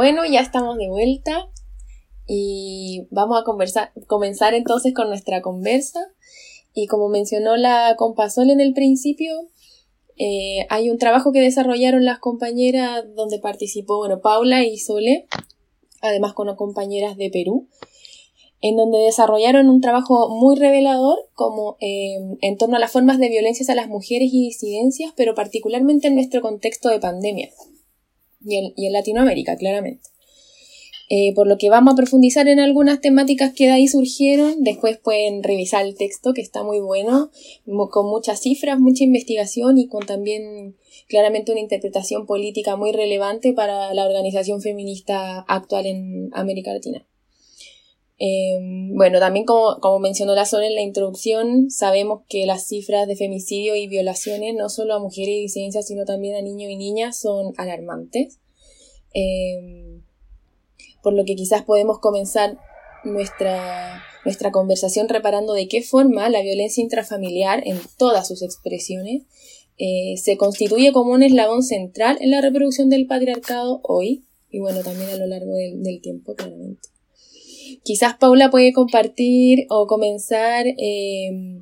bueno, 0.00 0.24
ya 0.24 0.40
estamos 0.40 0.78
de 0.78 0.88
vuelta 0.88 1.50
y 2.26 3.06
vamos 3.10 3.38
a 3.38 3.44
conversar, 3.44 3.92
comenzar 4.06 4.54
entonces 4.54 4.94
con 4.94 5.10
nuestra 5.10 5.42
conversa. 5.42 6.00
Y 6.72 6.86
como 6.86 7.10
mencionó 7.10 7.58
la 7.58 7.96
compasol 7.98 8.48
en 8.48 8.62
el 8.62 8.72
principio, 8.72 9.30
eh, 10.16 10.66
hay 10.70 10.88
un 10.88 10.96
trabajo 10.96 11.32
que 11.32 11.42
desarrollaron 11.42 12.06
las 12.06 12.18
compañeras 12.18 13.04
donde 13.14 13.40
participó, 13.40 13.98
bueno, 13.98 14.22
Paula 14.22 14.64
y 14.64 14.78
Sole, 14.78 15.26
además 16.00 16.32
con 16.32 16.56
compañeras 16.56 17.18
de 17.18 17.28
Perú, 17.28 17.68
en 18.62 18.76
donde 18.76 19.00
desarrollaron 19.00 19.68
un 19.68 19.82
trabajo 19.82 20.30
muy 20.30 20.56
revelador 20.56 21.28
como 21.34 21.76
eh, 21.78 22.16
en 22.40 22.56
torno 22.56 22.76
a 22.76 22.80
las 22.80 22.90
formas 22.90 23.18
de 23.18 23.28
violencias 23.28 23.68
a 23.68 23.74
las 23.74 23.88
mujeres 23.88 24.30
y 24.32 24.46
disidencias, 24.46 25.12
pero 25.14 25.34
particularmente 25.34 26.08
en 26.08 26.14
nuestro 26.14 26.40
contexto 26.40 26.88
de 26.88 27.00
pandemia 27.00 27.50
y 28.44 28.56
en, 28.56 28.72
y 28.76 28.86
en 28.86 28.92
Latinoamérica, 28.92 29.56
claramente. 29.56 30.10
Eh, 31.12 31.34
por 31.34 31.48
lo 31.48 31.58
que 31.58 31.70
vamos 31.70 31.94
a 31.94 31.96
profundizar 31.96 32.46
en 32.46 32.60
algunas 32.60 33.00
temáticas 33.00 33.52
que 33.52 33.66
de 33.66 33.72
ahí 33.72 33.88
surgieron. 33.88 34.62
Después 34.62 34.96
pueden 34.96 35.42
revisar 35.42 35.84
el 35.84 35.96
texto, 35.96 36.32
que 36.32 36.40
está 36.40 36.62
muy 36.62 36.78
bueno, 36.78 37.32
con 37.90 38.06
muchas 38.06 38.40
cifras, 38.40 38.78
mucha 38.78 39.02
investigación 39.02 39.76
y 39.76 39.88
con 39.88 40.06
también 40.06 40.76
claramente 41.08 41.50
una 41.50 41.60
interpretación 41.60 42.26
política 42.26 42.76
muy 42.76 42.92
relevante 42.92 43.52
para 43.52 43.92
la 43.92 44.06
organización 44.06 44.62
feminista 44.62 45.40
actual 45.48 45.86
en 45.86 46.30
América 46.32 46.72
Latina. 46.72 47.04
Eh, 48.22 48.58
bueno, 48.92 49.18
también 49.18 49.46
como, 49.46 49.80
como 49.80 49.98
mencionó 49.98 50.34
la 50.34 50.44
Sol 50.44 50.62
en 50.62 50.74
la 50.74 50.82
introducción, 50.82 51.70
sabemos 51.70 52.20
que 52.28 52.44
las 52.44 52.66
cifras 52.68 53.08
de 53.08 53.16
femicidio 53.16 53.74
y 53.76 53.88
violaciones, 53.88 54.54
no 54.54 54.68
solo 54.68 54.94
a 54.94 54.98
mujeres 54.98 55.34
y 55.34 55.40
disidencias, 55.40 55.86
sino 55.86 56.04
también 56.04 56.36
a 56.36 56.42
niños 56.42 56.70
y 56.70 56.76
niñas, 56.76 57.18
son 57.18 57.54
alarmantes. 57.56 58.38
Eh, 59.14 60.02
por 61.02 61.14
lo 61.14 61.24
que 61.24 61.34
quizás 61.34 61.64
podemos 61.64 61.98
comenzar 61.98 62.58
nuestra, 63.04 64.02
nuestra 64.26 64.50
conversación 64.50 65.08
reparando 65.08 65.54
de 65.54 65.66
qué 65.66 65.82
forma 65.82 66.28
la 66.28 66.42
violencia 66.42 66.82
intrafamiliar, 66.82 67.66
en 67.66 67.78
todas 67.96 68.28
sus 68.28 68.42
expresiones, 68.42 69.22
eh, 69.78 70.18
se 70.18 70.36
constituye 70.36 70.92
como 70.92 71.12
un 71.12 71.22
eslabón 71.22 71.62
central 71.62 72.18
en 72.20 72.30
la 72.32 72.42
reproducción 72.42 72.90
del 72.90 73.06
patriarcado 73.06 73.80
hoy 73.82 74.24
y 74.50 74.58
bueno, 74.58 74.82
también 74.82 75.08
a 75.08 75.16
lo 75.16 75.26
largo 75.26 75.54
del 75.54 76.00
tiempo, 76.02 76.34
claramente. 76.34 76.90
Quizás 77.82 78.14
Paula 78.16 78.50
puede 78.50 78.72
compartir 78.72 79.66
o 79.70 79.86
comenzar 79.86 80.66
eh, 80.66 81.60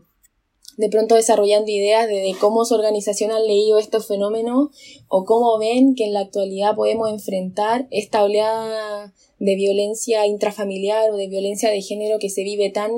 de 0.78 0.88
pronto 0.88 1.16
desarrollando 1.16 1.70
ideas 1.70 2.06
de, 2.06 2.34
cómo 2.40 2.64
su 2.64 2.74
organización 2.74 3.32
han 3.32 3.46
leído 3.46 3.78
estos 3.78 4.06
fenómenos 4.06 4.68
o 5.08 5.24
cómo 5.24 5.58
ven 5.58 5.94
que 5.96 6.04
en 6.04 6.14
la 6.14 6.20
actualidad 6.20 6.76
podemos 6.76 7.10
enfrentar 7.10 7.88
esta 7.90 8.22
oleada 8.22 9.12
de 9.40 9.56
violencia 9.56 10.26
intrafamiliar 10.26 11.10
o 11.10 11.16
de 11.16 11.28
violencia 11.28 11.70
de 11.70 11.82
género 11.82 12.18
que 12.20 12.30
se 12.30 12.44
vive 12.44 12.70
tan, 12.70 12.90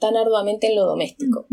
tan 0.00 0.16
arduamente 0.16 0.66
en 0.66 0.76
lo 0.76 0.86
doméstico. 0.86 1.46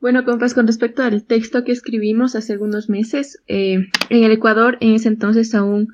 Bueno, 0.00 0.24
compas, 0.26 0.52
con 0.52 0.66
respecto 0.66 1.02
al 1.02 1.24
texto 1.24 1.64
que 1.64 1.72
escribimos 1.72 2.36
hace 2.36 2.52
algunos 2.52 2.90
meses, 2.90 3.38
eh, 3.48 3.78
en 4.10 4.24
el 4.24 4.32
Ecuador 4.32 4.76
en 4.80 4.94
ese 4.94 5.08
entonces 5.08 5.54
aún 5.54 5.88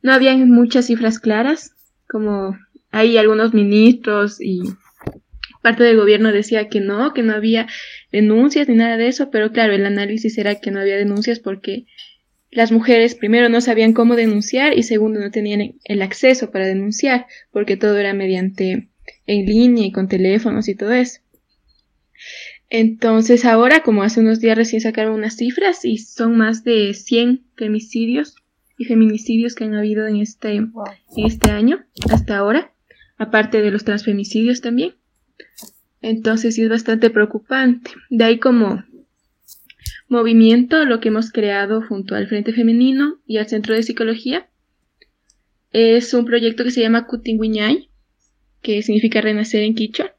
no 0.00 0.12
habían 0.12 0.48
muchas 0.48 0.86
cifras 0.86 1.18
claras, 1.18 1.72
como 2.08 2.56
hay 2.94 3.18
algunos 3.18 3.52
ministros 3.54 4.40
y 4.40 4.62
parte 5.62 5.82
del 5.82 5.96
gobierno 5.96 6.30
decía 6.30 6.68
que 6.68 6.78
no, 6.78 7.12
que 7.12 7.24
no 7.24 7.34
había 7.34 7.66
denuncias 8.12 8.68
ni 8.68 8.76
nada 8.76 8.96
de 8.96 9.08
eso, 9.08 9.30
pero 9.32 9.50
claro, 9.50 9.72
el 9.72 9.84
análisis 9.84 10.38
era 10.38 10.60
que 10.60 10.70
no 10.70 10.78
había 10.78 10.96
denuncias 10.96 11.40
porque 11.40 11.86
las 12.52 12.70
mujeres 12.70 13.16
primero 13.16 13.48
no 13.48 13.60
sabían 13.60 13.94
cómo 13.94 14.14
denunciar 14.14 14.78
y 14.78 14.84
segundo 14.84 15.18
no 15.18 15.32
tenían 15.32 15.74
el 15.82 16.02
acceso 16.02 16.52
para 16.52 16.66
denunciar 16.66 17.26
porque 17.50 17.76
todo 17.76 17.98
era 17.98 18.14
mediante 18.14 18.90
en 19.26 19.46
línea 19.46 19.86
y 19.86 19.90
con 19.90 20.06
teléfonos 20.06 20.68
y 20.68 20.76
todo 20.76 20.92
eso. 20.92 21.20
Entonces 22.70 23.44
ahora, 23.44 23.82
como 23.82 24.04
hace 24.04 24.20
unos 24.20 24.38
días 24.38 24.56
recién 24.56 24.80
sacaron 24.80 25.14
unas 25.14 25.36
cifras 25.36 25.84
y 25.84 25.98
son 25.98 26.36
más 26.36 26.62
de 26.62 26.94
100 26.94 27.44
femicidios 27.56 28.36
y 28.78 28.84
feminicidios 28.84 29.56
que 29.56 29.64
han 29.64 29.74
habido 29.74 30.06
en 30.06 30.18
este, 30.18 30.54
en 30.54 30.72
este 31.16 31.50
año 31.50 31.84
hasta 32.08 32.36
ahora, 32.36 32.73
aparte 33.16 33.62
de 33.62 33.70
los 33.70 33.84
transfemicidios 33.84 34.60
también. 34.60 34.94
Entonces 36.00 36.54
sí 36.54 36.62
es 36.62 36.68
bastante 36.68 37.10
preocupante. 37.10 37.90
De 38.10 38.24
ahí 38.24 38.38
como 38.38 38.84
movimiento, 40.08 40.84
lo 40.84 41.00
que 41.00 41.08
hemos 41.08 41.30
creado 41.30 41.82
junto 41.82 42.14
al 42.14 42.28
Frente 42.28 42.52
Femenino 42.52 43.20
y 43.26 43.38
al 43.38 43.48
Centro 43.48 43.74
de 43.74 43.82
Psicología 43.82 44.48
es 45.72 46.14
un 46.14 46.24
proyecto 46.24 46.62
que 46.62 46.70
se 46.70 46.82
llama 46.82 47.06
Kutinguiñay, 47.06 47.90
que 48.62 48.82
significa 48.82 49.20
renacer 49.20 49.62
en 49.62 49.74
Quichua, 49.74 50.14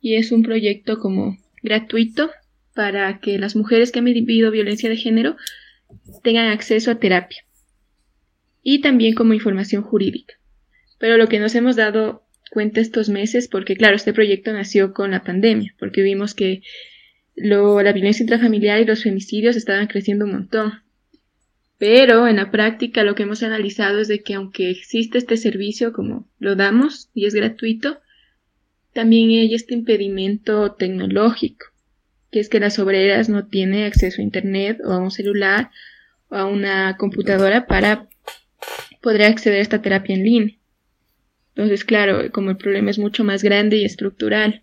y 0.00 0.16
es 0.16 0.32
un 0.32 0.42
proyecto 0.42 0.98
como 0.98 1.36
gratuito 1.62 2.30
para 2.74 3.20
que 3.20 3.38
las 3.38 3.56
mujeres 3.56 3.92
que 3.92 4.00
han 4.00 4.04
vivido 4.04 4.50
violencia 4.50 4.88
de 4.88 4.96
género 4.96 5.36
tengan 6.22 6.48
acceso 6.48 6.90
a 6.90 6.98
terapia 6.98 7.44
y 8.62 8.80
también 8.80 9.14
como 9.14 9.32
información 9.32 9.82
jurídica. 9.82 10.34
Pero 10.98 11.16
lo 11.16 11.28
que 11.28 11.38
nos 11.38 11.54
hemos 11.54 11.76
dado 11.76 12.25
cuenta 12.50 12.80
estos 12.80 13.08
meses 13.08 13.48
porque, 13.48 13.76
claro, 13.76 13.96
este 13.96 14.12
proyecto 14.12 14.52
nació 14.52 14.92
con 14.92 15.10
la 15.10 15.22
pandemia, 15.22 15.74
porque 15.78 16.02
vimos 16.02 16.34
que 16.34 16.62
lo, 17.34 17.82
la 17.82 17.92
violencia 17.92 18.22
intrafamiliar 18.22 18.80
y 18.80 18.84
los 18.84 19.02
femicidios 19.02 19.56
estaban 19.56 19.86
creciendo 19.86 20.24
un 20.24 20.32
montón. 20.32 20.72
Pero 21.78 22.26
en 22.26 22.36
la 22.36 22.50
práctica 22.50 23.04
lo 23.04 23.14
que 23.14 23.24
hemos 23.24 23.42
analizado 23.42 24.00
es 24.00 24.08
de 24.08 24.22
que 24.22 24.34
aunque 24.34 24.70
existe 24.70 25.18
este 25.18 25.36
servicio 25.36 25.92
como 25.92 26.26
lo 26.38 26.56
damos 26.56 27.10
y 27.12 27.26
es 27.26 27.34
gratuito, 27.34 28.00
también 28.94 29.28
hay 29.28 29.54
este 29.54 29.74
impedimento 29.74 30.72
tecnológico, 30.72 31.66
que 32.30 32.40
es 32.40 32.48
que 32.48 32.60
las 32.60 32.78
obreras 32.78 33.28
no 33.28 33.46
tienen 33.46 33.84
acceso 33.84 34.22
a 34.22 34.24
internet 34.24 34.78
o 34.82 34.92
a 34.92 34.98
un 34.98 35.10
celular 35.10 35.70
o 36.30 36.36
a 36.36 36.46
una 36.46 36.96
computadora 36.96 37.66
para 37.66 38.08
poder 39.02 39.24
acceder 39.24 39.58
a 39.58 39.62
esta 39.62 39.82
terapia 39.82 40.16
en 40.16 40.24
línea. 40.24 40.56
Entonces, 41.56 41.86
claro, 41.86 42.30
como 42.32 42.50
el 42.50 42.58
problema 42.58 42.90
es 42.90 42.98
mucho 42.98 43.24
más 43.24 43.42
grande 43.42 43.78
y 43.78 43.84
estructural. 43.84 44.62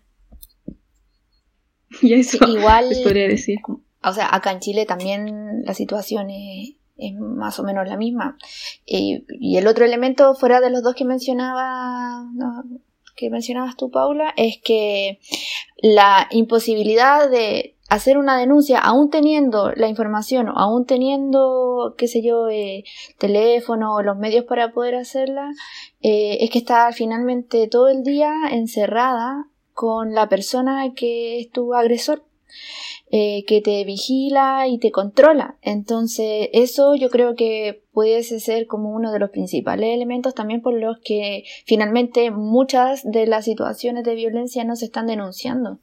Y 2.02 2.14
eso 2.14 2.38
igual, 2.48 2.88
les 2.88 3.00
podría 3.00 3.28
decir. 3.28 3.58
O 4.02 4.12
sea, 4.12 4.34
acá 4.34 4.50
en 4.50 4.58
Chile 4.58 4.84
también 4.84 5.62
la 5.64 5.74
situación 5.74 6.28
es, 6.28 6.74
es 6.96 7.14
más 7.14 7.58
o 7.60 7.62
menos 7.62 7.86
la 7.86 7.96
misma. 7.96 8.36
Eh, 8.86 9.24
y 9.28 9.56
el 9.56 9.66
otro 9.68 9.84
elemento, 9.84 10.34
fuera 10.34 10.60
de 10.60 10.70
los 10.70 10.82
dos 10.82 10.96
que 10.96 11.04
mencionaba, 11.04 12.24
no, 12.34 12.64
que 13.14 13.30
mencionabas 13.30 13.76
tú, 13.76 13.92
Paula, 13.92 14.34
es 14.36 14.58
que 14.62 15.20
la 15.82 16.26
imposibilidad 16.32 17.30
de 17.30 17.73
hacer 17.94 18.18
una 18.18 18.38
denuncia, 18.38 18.78
aún 18.78 19.10
teniendo 19.10 19.72
la 19.72 19.88
información 19.88 20.48
o 20.48 20.58
aún 20.58 20.84
teniendo, 20.84 21.94
qué 21.96 22.08
sé 22.08 22.22
yo, 22.22 22.48
eh, 22.48 22.84
teléfono 23.18 23.94
o 23.94 24.02
los 24.02 24.16
medios 24.16 24.44
para 24.44 24.72
poder 24.72 24.96
hacerla, 24.96 25.50
eh, 26.02 26.38
es 26.40 26.50
que 26.50 26.58
está 26.58 26.90
finalmente 26.92 27.68
todo 27.68 27.88
el 27.88 28.02
día 28.02 28.32
encerrada 28.50 29.46
con 29.72 30.12
la 30.12 30.28
persona 30.28 30.92
que 30.94 31.40
es 31.40 31.50
tu 31.50 31.74
agresor. 31.74 32.24
Eh, 33.10 33.44
que 33.46 33.60
te 33.60 33.84
vigila 33.84 34.66
y 34.66 34.78
te 34.78 34.90
controla. 34.90 35.56
Entonces, 35.62 36.48
eso 36.52 36.96
yo 36.96 37.10
creo 37.10 37.36
que 37.36 37.82
pudiese 37.92 38.40
ser 38.40 38.66
como 38.66 38.90
uno 38.90 39.12
de 39.12 39.20
los 39.20 39.30
principales 39.30 39.94
elementos 39.94 40.34
también 40.34 40.62
por 40.62 40.74
los 40.74 40.98
que 40.98 41.44
finalmente 41.64 42.30
muchas 42.32 43.02
de 43.04 43.26
las 43.26 43.44
situaciones 43.44 44.02
de 44.04 44.16
violencia 44.16 44.64
no 44.64 44.74
se 44.74 44.86
están 44.86 45.06
denunciando. 45.06 45.78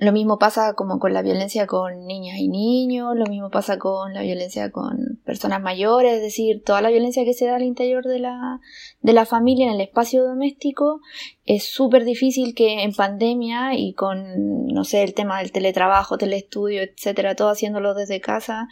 Lo 0.00 0.12
mismo 0.12 0.38
pasa 0.38 0.72
como 0.72 0.98
con 0.98 1.12
la 1.12 1.20
violencia 1.20 1.66
con 1.66 2.06
niñas 2.06 2.38
y 2.38 2.48
niños, 2.48 3.14
lo 3.14 3.26
mismo 3.26 3.50
pasa 3.50 3.78
con 3.78 4.14
la 4.14 4.22
violencia 4.22 4.70
con 4.70 5.20
personas 5.26 5.60
mayores, 5.60 6.14
es 6.14 6.22
decir, 6.22 6.62
toda 6.64 6.80
la 6.80 6.88
violencia 6.88 7.22
que 7.26 7.34
se 7.34 7.44
da 7.44 7.56
al 7.56 7.64
interior 7.64 8.04
de 8.04 8.18
la, 8.18 8.60
de 9.02 9.12
la 9.12 9.26
familia 9.26 9.66
en 9.66 9.72
el 9.72 9.82
espacio 9.82 10.24
doméstico 10.24 11.02
es 11.44 11.64
súper 11.64 12.06
difícil 12.06 12.54
que 12.54 12.82
en 12.82 12.94
pandemia 12.94 13.74
y 13.74 13.92
con, 13.92 14.68
no 14.68 14.84
sé, 14.84 15.02
el 15.02 15.12
tema 15.12 15.40
del 15.40 15.52
teletrabajo, 15.52 16.16
telestudio, 16.16 16.80
etcétera, 16.80 17.34
todo 17.34 17.50
haciéndolo 17.50 17.92
desde 17.92 18.22
casa, 18.22 18.68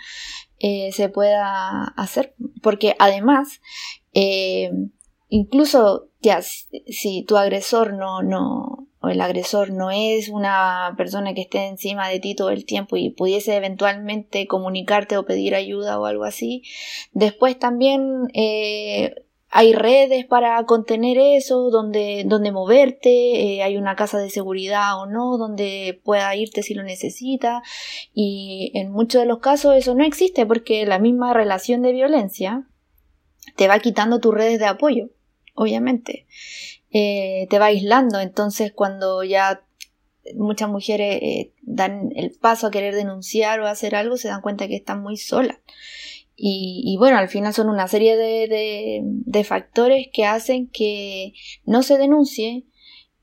eh, 0.58 0.92
se 0.92 1.11
pueda 1.11 1.92
hacer. 1.99 2.35
Porque 2.62 2.97
además, 2.99 3.61
eh, 4.14 4.70
incluso 5.28 6.08
ya 6.23 6.40
si 6.40 7.23
tu 7.25 7.37
agresor 7.37 7.92
no, 7.92 8.23
no, 8.23 8.88
el 9.11 9.21
agresor 9.21 9.71
no 9.71 9.91
es 9.91 10.29
una 10.29 10.95
persona 10.97 11.35
que 11.35 11.43
esté 11.43 11.67
encima 11.67 12.09
de 12.09 12.21
ti 12.21 12.35
todo 12.35 12.50
el 12.50 12.65
tiempo 12.65 12.97
y 12.97 13.11
pudiese 13.11 13.57
eventualmente 13.57 14.47
comunicarte 14.47 15.17
o 15.17 15.25
pedir 15.25 15.55
ayuda 15.55 15.99
o 15.99 16.07
algo 16.07 16.25
así, 16.25 16.62
después 17.12 17.59
también 17.59 18.29
eh, 18.35 19.15
hay 19.50 19.73
redes 19.73 20.27
para 20.27 20.62
contener 20.65 21.17
eso, 21.19 21.71
donde, 21.71 22.25
donde 22.27 22.53
moverte, 22.53 23.55
eh, 23.55 23.62
hay 23.62 23.77
una 23.79 23.97
casa 23.97 24.19
de 24.19 24.29
seguridad 24.29 25.00
o 25.00 25.07
no, 25.07 25.38
donde 25.38 26.00
pueda 26.05 26.35
irte 26.37 26.62
si 26.62 26.75
lo 26.75 26.83
necesita. 26.83 27.62
Y 28.12 28.73
en 28.75 28.91
muchos 28.93 29.23
de 29.23 29.27
los 29.27 29.38
casos 29.38 29.75
eso 29.75 29.95
no 29.95 30.05
existe 30.05 30.45
porque 30.45 30.85
la 30.85 30.99
misma 30.99 31.33
relación 31.33 31.81
de 31.83 31.93
violencia 31.93 32.69
te 33.56 33.69
va 33.69 33.78
quitando 33.78 34.21
tus 34.21 34.35
redes 34.35 34.59
de 34.59 34.67
apoyo, 34.67 35.09
obviamente. 35.54 36.26
Eh, 36.91 37.47
te 37.51 37.59
va 37.59 37.67
aislando. 37.67 38.21
Entonces, 38.21 38.73
cuando 38.73 39.23
ya 39.25 39.63
muchas 40.35 40.69
mujeres 40.69 41.19
eh, 41.23 41.53
dan 41.63 42.11
el 42.15 42.33
paso 42.33 42.67
a 42.67 42.71
querer 42.71 42.95
denunciar 42.95 43.61
o 43.61 43.67
hacer 43.67 43.95
algo, 43.95 44.17
se 44.17 44.29
dan 44.29 44.43
cuenta 44.43 44.69
que 44.69 44.77
están 44.77 45.03
muy 45.03 45.17
solas. 45.17 45.59
Y, 46.41 46.95
bueno, 47.01 47.19
al 47.19 47.29
final 47.29 47.53
son 47.53 47.69
una 47.69 47.89
serie 47.89 48.17
de, 48.17 49.01
de, 49.03 49.45
factores 49.45 50.07
que 50.13 50.25
hacen 50.25 50.69
que 50.69 51.33
no 51.65 51.83
se 51.83 51.99
denuncie 51.99 52.65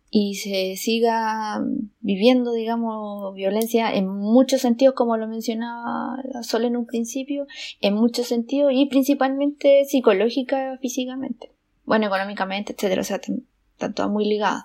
y 0.09 0.35
se 0.35 0.75
siga 0.75 1.63
viviendo, 2.01 2.51
digamos, 2.51 3.33
violencia 3.33 3.93
en 3.93 4.09
muchos 4.09 4.59
sentidos, 4.59 4.95
como 4.95 5.15
lo 5.15 5.29
mencionaba 5.29 6.17
Sol 6.41 6.65
en 6.65 6.75
un 6.75 6.85
principio, 6.85 7.47
en 7.79 7.93
muchos 7.93 8.27
sentidos 8.27 8.73
y 8.75 8.85
principalmente 8.87 9.85
psicológica, 9.85 10.77
físicamente, 10.81 11.53
bueno, 11.85 12.07
económicamente, 12.07 12.73
etcétera. 12.73 12.99
O 12.99 13.05
sea, 13.05 13.21
están 13.75 13.93
todas 13.93 14.11
muy 14.11 14.25
ligadas. 14.25 14.63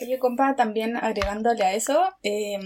Oye, 0.00 0.18
compa, 0.18 0.56
también 0.56 0.96
agregándole 0.96 1.64
a 1.64 1.74
eso, 1.74 2.02
eh, 2.22 2.58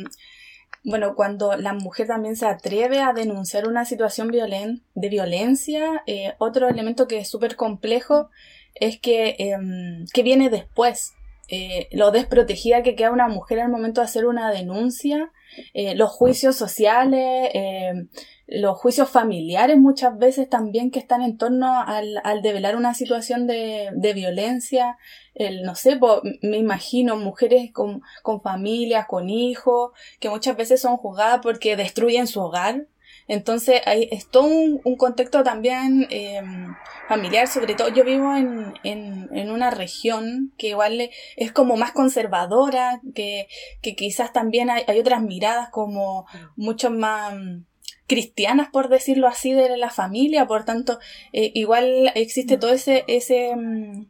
bueno, 0.84 1.14
cuando 1.14 1.56
la 1.56 1.72
mujer 1.72 2.06
también 2.06 2.36
se 2.36 2.46
atreve 2.46 3.00
a 3.00 3.12
denunciar 3.12 3.68
una 3.68 3.84
situación 3.84 4.30
de 4.30 5.08
violencia, 5.08 6.02
eh, 6.06 6.34
otro 6.38 6.68
elemento 6.68 7.08
que 7.08 7.18
es 7.18 7.28
súper 7.28 7.56
complejo 7.56 8.30
es 8.74 8.98
que, 8.98 9.36
em, 9.38 10.06
que 10.12 10.22
viene 10.22 10.50
después. 10.50 11.12
Eh, 11.48 11.88
lo 11.92 12.10
desprotegida 12.10 12.82
que 12.82 12.94
queda 12.94 13.10
una 13.10 13.28
mujer 13.28 13.60
al 13.60 13.70
momento 13.70 14.00
de 14.00 14.06
hacer 14.06 14.26
una 14.26 14.50
denuncia, 14.50 15.32
los 15.94 16.10
juicios 16.10 16.56
sociales, 16.56 17.50
los 18.46 18.78
juicios 18.78 19.10
familiares 19.10 19.78
muchas 19.78 20.16
veces 20.16 20.48
también 20.48 20.90
que 20.90 20.98
están 20.98 21.22
en 21.22 21.36
torno 21.36 21.82
al, 21.82 22.20
al 22.24 22.40
develar 22.40 22.76
una 22.76 22.94
situación 22.94 23.46
de, 23.46 23.90
de 23.92 24.12
violencia. 24.14 24.96
El, 25.34 25.62
no 25.62 25.74
sé, 25.74 26.00
me 26.42 26.56
imagino 26.56 27.16
mujeres 27.16 27.70
con, 27.72 28.02
con 28.22 28.40
familias, 28.40 29.06
con 29.06 29.28
hijos, 29.28 29.92
que 30.18 30.30
muchas 30.30 30.56
veces 30.56 30.80
son 30.80 30.96
juzgadas 30.96 31.40
porque 31.42 31.76
destruyen 31.76 32.26
su 32.26 32.40
hogar. 32.40 32.86
Entonces 33.28 33.82
hay, 33.86 34.08
es 34.10 34.28
todo 34.28 34.44
un, 34.44 34.80
un 34.84 34.96
contexto 34.96 35.44
también 35.44 36.06
eh, 36.10 36.42
familiar, 37.08 37.46
sobre 37.46 37.74
todo 37.74 37.88
yo 37.88 38.04
vivo 38.04 38.34
en, 38.34 38.74
en, 38.82 39.28
en, 39.32 39.50
una 39.50 39.70
región 39.70 40.52
que 40.58 40.68
igual 40.68 41.10
es 41.36 41.52
como 41.52 41.76
más 41.76 41.92
conservadora, 41.92 43.00
que, 43.14 43.46
que 43.82 43.94
quizás 43.94 44.32
también 44.32 44.70
hay, 44.70 44.82
hay 44.86 44.98
otras 44.98 45.22
miradas 45.22 45.68
como 45.70 46.26
mucho 46.56 46.90
más 46.90 47.34
cristianas, 48.08 48.70
por 48.70 48.88
decirlo 48.88 49.28
así, 49.28 49.52
de 49.52 49.76
la 49.76 49.90
familia, 49.90 50.46
por 50.46 50.64
tanto, 50.64 50.98
eh, 51.32 51.52
igual 51.54 52.10
existe 52.14 52.56
todo 52.56 52.72
ese, 52.72 53.04
ese, 53.06 53.54
mm, 53.54 54.06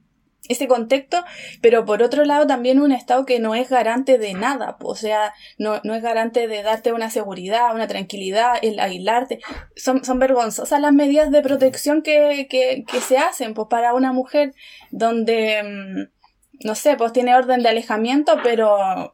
ese 0.48 0.68
contexto, 0.68 1.24
pero 1.60 1.84
por 1.84 2.02
otro 2.02 2.24
lado 2.24 2.46
también 2.46 2.80
un 2.80 2.92
Estado 2.92 3.24
que 3.24 3.38
no 3.38 3.54
es 3.54 3.68
garante 3.68 4.18
de 4.18 4.34
nada, 4.34 4.76
o 4.82 4.94
sea, 4.94 5.34
no, 5.58 5.80
no 5.84 5.94
es 5.94 6.02
garante 6.02 6.48
de 6.48 6.62
darte 6.62 6.92
una 6.92 7.10
seguridad, 7.10 7.74
una 7.74 7.86
tranquilidad, 7.86 8.54
el 8.62 8.80
aislarte. 8.80 9.40
Son, 9.76 10.04
son 10.04 10.18
vergonzosas 10.18 10.80
las 10.80 10.92
medidas 10.92 11.30
de 11.30 11.42
protección 11.42 12.02
que, 12.02 12.46
que, 12.50 12.84
que 12.90 13.00
se 13.00 13.18
hacen 13.18 13.54
pues, 13.54 13.68
para 13.68 13.94
una 13.94 14.12
mujer 14.12 14.54
donde, 14.90 15.62
mm, 15.62 16.66
no 16.66 16.74
sé, 16.74 16.96
pues 16.96 17.12
tiene 17.12 17.34
orden 17.34 17.62
de 17.62 17.68
alejamiento, 17.68 18.38
pero 18.42 19.12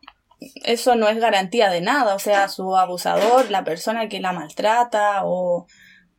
eso 0.65 0.95
no 0.97 1.09
es 1.09 1.19
garantía 1.19 1.71
de 1.71 1.81
nada, 1.81 2.15
o 2.15 2.19
sea, 2.19 2.49
su 2.49 2.77
abusador, 2.77 3.51
la 3.51 3.65
persona 3.65 4.09
que 4.09 4.21
la 4.21 4.33
maltrata 4.33 5.23
o, 5.25 5.67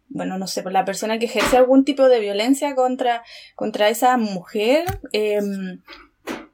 bueno, 0.08 0.38
no 0.38 0.48
sé, 0.48 0.64
la 0.70 0.86
persona 0.86 1.20
que 1.20 1.26
ejerce 1.26 1.58
algún 1.58 1.84
tipo 1.84 2.08
de 2.08 2.20
violencia 2.20 2.76
contra, 2.76 3.24
contra 3.56 3.90
esa 3.90 4.18
mujer 4.18 4.86
em, 5.12 5.82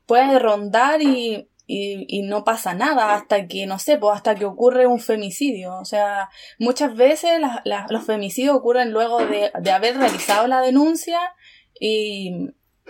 puede 0.05 0.39
rondar 0.39 1.01
y, 1.01 1.47
y, 1.67 2.21
no 2.23 2.43
pasa 2.43 2.73
nada 2.73 3.13
hasta 3.13 3.47
que, 3.47 3.65
no 3.65 3.79
sé, 3.79 3.97
pues 3.97 4.15
hasta 4.15 4.35
que 4.35 4.45
ocurre 4.45 4.87
un 4.87 4.99
femicidio. 4.99 5.75
O 5.75 5.85
sea, 5.85 6.29
muchas 6.59 6.95
veces 6.95 7.39
los 7.89 8.03
femicidios 8.03 8.55
ocurren 8.55 8.91
luego 8.91 9.25
de, 9.25 9.51
de 9.57 9.71
haber 9.71 9.97
realizado 9.97 10.47
la 10.47 10.59
denuncia 10.61 11.19
y, 11.79 12.49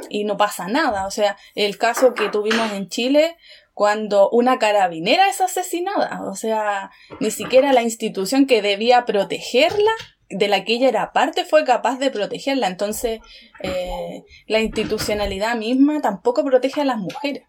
y 0.10 0.24
no 0.24 0.38
pasa 0.38 0.68
nada. 0.68 1.06
O 1.06 1.12
sea, 1.12 1.38
el 1.54 1.78
caso 1.78 2.14
que 2.14 2.30
tuvimos 2.30 2.72
en 2.72 2.90
Chile 2.90 3.38
cuando 3.74 4.30
una 4.30 4.60
carabinera 4.60 5.30
es 5.30 5.42
asesinada. 5.42 6.22
O 6.24 6.36
sea, 6.36 6.92
ni 7.20 7.32
siquiera 7.32 7.74
la 7.74 7.84
institución 7.84 8.46
que 8.46 8.62
debía 8.62 9.06
protegerla, 9.06 9.92
de 10.32 10.48
la 10.48 10.64
que 10.64 10.74
ella 10.74 10.90
era 10.90 11.12
parte, 11.12 11.46
fue 11.46 11.64
capaz 11.64 12.00
de 12.00 12.12
protegerla. 12.12 12.68
Entonces, 12.68 13.20
eh, 13.62 14.24
la 14.48 14.62
institucionalidad 14.62 15.56
misma 15.58 16.02
tampoco 16.02 16.44
protege 16.44 16.82
a 16.82 16.86
las 16.86 16.98
mujeres. 16.98 17.44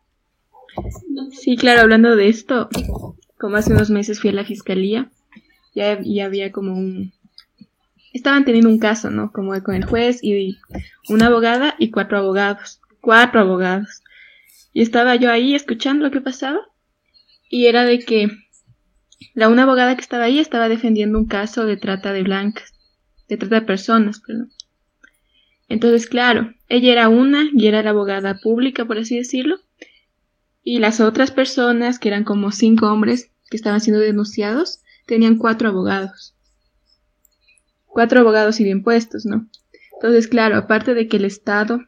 Sí, 1.33 1.57
claro, 1.57 1.83
hablando 1.83 2.17
de 2.17 2.29
esto, 2.29 2.69
como 3.39 3.57
hace 3.57 3.73
unos 3.73 3.91
meses 3.91 4.21
fui 4.21 4.31
a 4.31 4.35
la 4.35 4.45
fiscalía, 4.45 5.11
ya, 5.75 5.99
ya 6.03 6.27
había 6.27 6.53
como 6.53 6.73
un... 6.73 7.13
Estaban 8.13 8.45
teniendo 8.45 8.69
un 8.69 8.79
caso, 8.79 9.11
¿no? 9.11 9.33
Como 9.33 9.53
con 9.63 9.75
el 9.75 9.87
juez 9.87 10.19
y 10.23 10.59
una 11.09 11.27
abogada 11.27 11.75
y 11.79 11.91
cuatro 11.91 12.19
abogados. 12.19 12.81
cuatro 13.01 13.41
abogados. 13.41 14.03
Y 14.75 14.83
estaba 14.83 15.17
yo 15.17 15.31
ahí 15.31 15.55
escuchando 15.55 16.05
lo 16.05 16.11
que 16.11 16.21
pasaba. 16.21 16.61
Y 17.49 17.67
era 17.67 17.85
de 17.85 17.99
que 18.01 18.29
la 19.35 19.49
una 19.49 19.63
abogada 19.63 19.95
que 19.95 20.03
estaba 20.03 20.25
ahí 20.25 20.39
estaba 20.39 20.69
defendiendo 20.69 21.19
un 21.19 21.27
caso 21.27 21.65
de 21.65 21.77
trata 21.77 22.13
de 22.13 22.23
blancas, 22.23 22.72
de 23.33 23.39
trata 23.39 23.61
de 23.61 23.67
personas, 23.67 24.21
perdón. 24.21 24.51
Entonces, 25.69 26.07
claro, 26.07 26.53
ella 26.69 26.93
era 26.93 27.09
una 27.09 27.49
y 27.53 27.67
era 27.67 27.83
la 27.83 27.91
abogada 27.91 28.39
pública, 28.43 28.85
por 28.85 28.99
así 28.99 29.17
decirlo. 29.17 29.59
Y 30.63 30.79
las 30.79 31.01
otras 31.01 31.31
personas, 31.31 31.99
que 31.99 32.09
eran 32.09 32.25
como 32.25 32.53
cinco 32.53 32.93
hombres 32.93 33.31
que 33.51 33.57
estaban 33.57 33.81
siendo 33.81 34.01
denunciados, 34.01 34.81
tenían 35.07 35.39
cuatro 35.39 35.69
abogados. 35.69 36.35
Cuatro 37.87 38.21
abogados 38.21 38.61
y 38.61 38.65
bien 38.65 38.83
puestos, 38.83 39.25
¿no? 39.25 39.49
Entonces, 39.95 40.29
claro, 40.29 40.57
aparte 40.57 40.95
de 40.95 41.09
que 41.09 41.17
el 41.17 41.25
Estado 41.25 41.81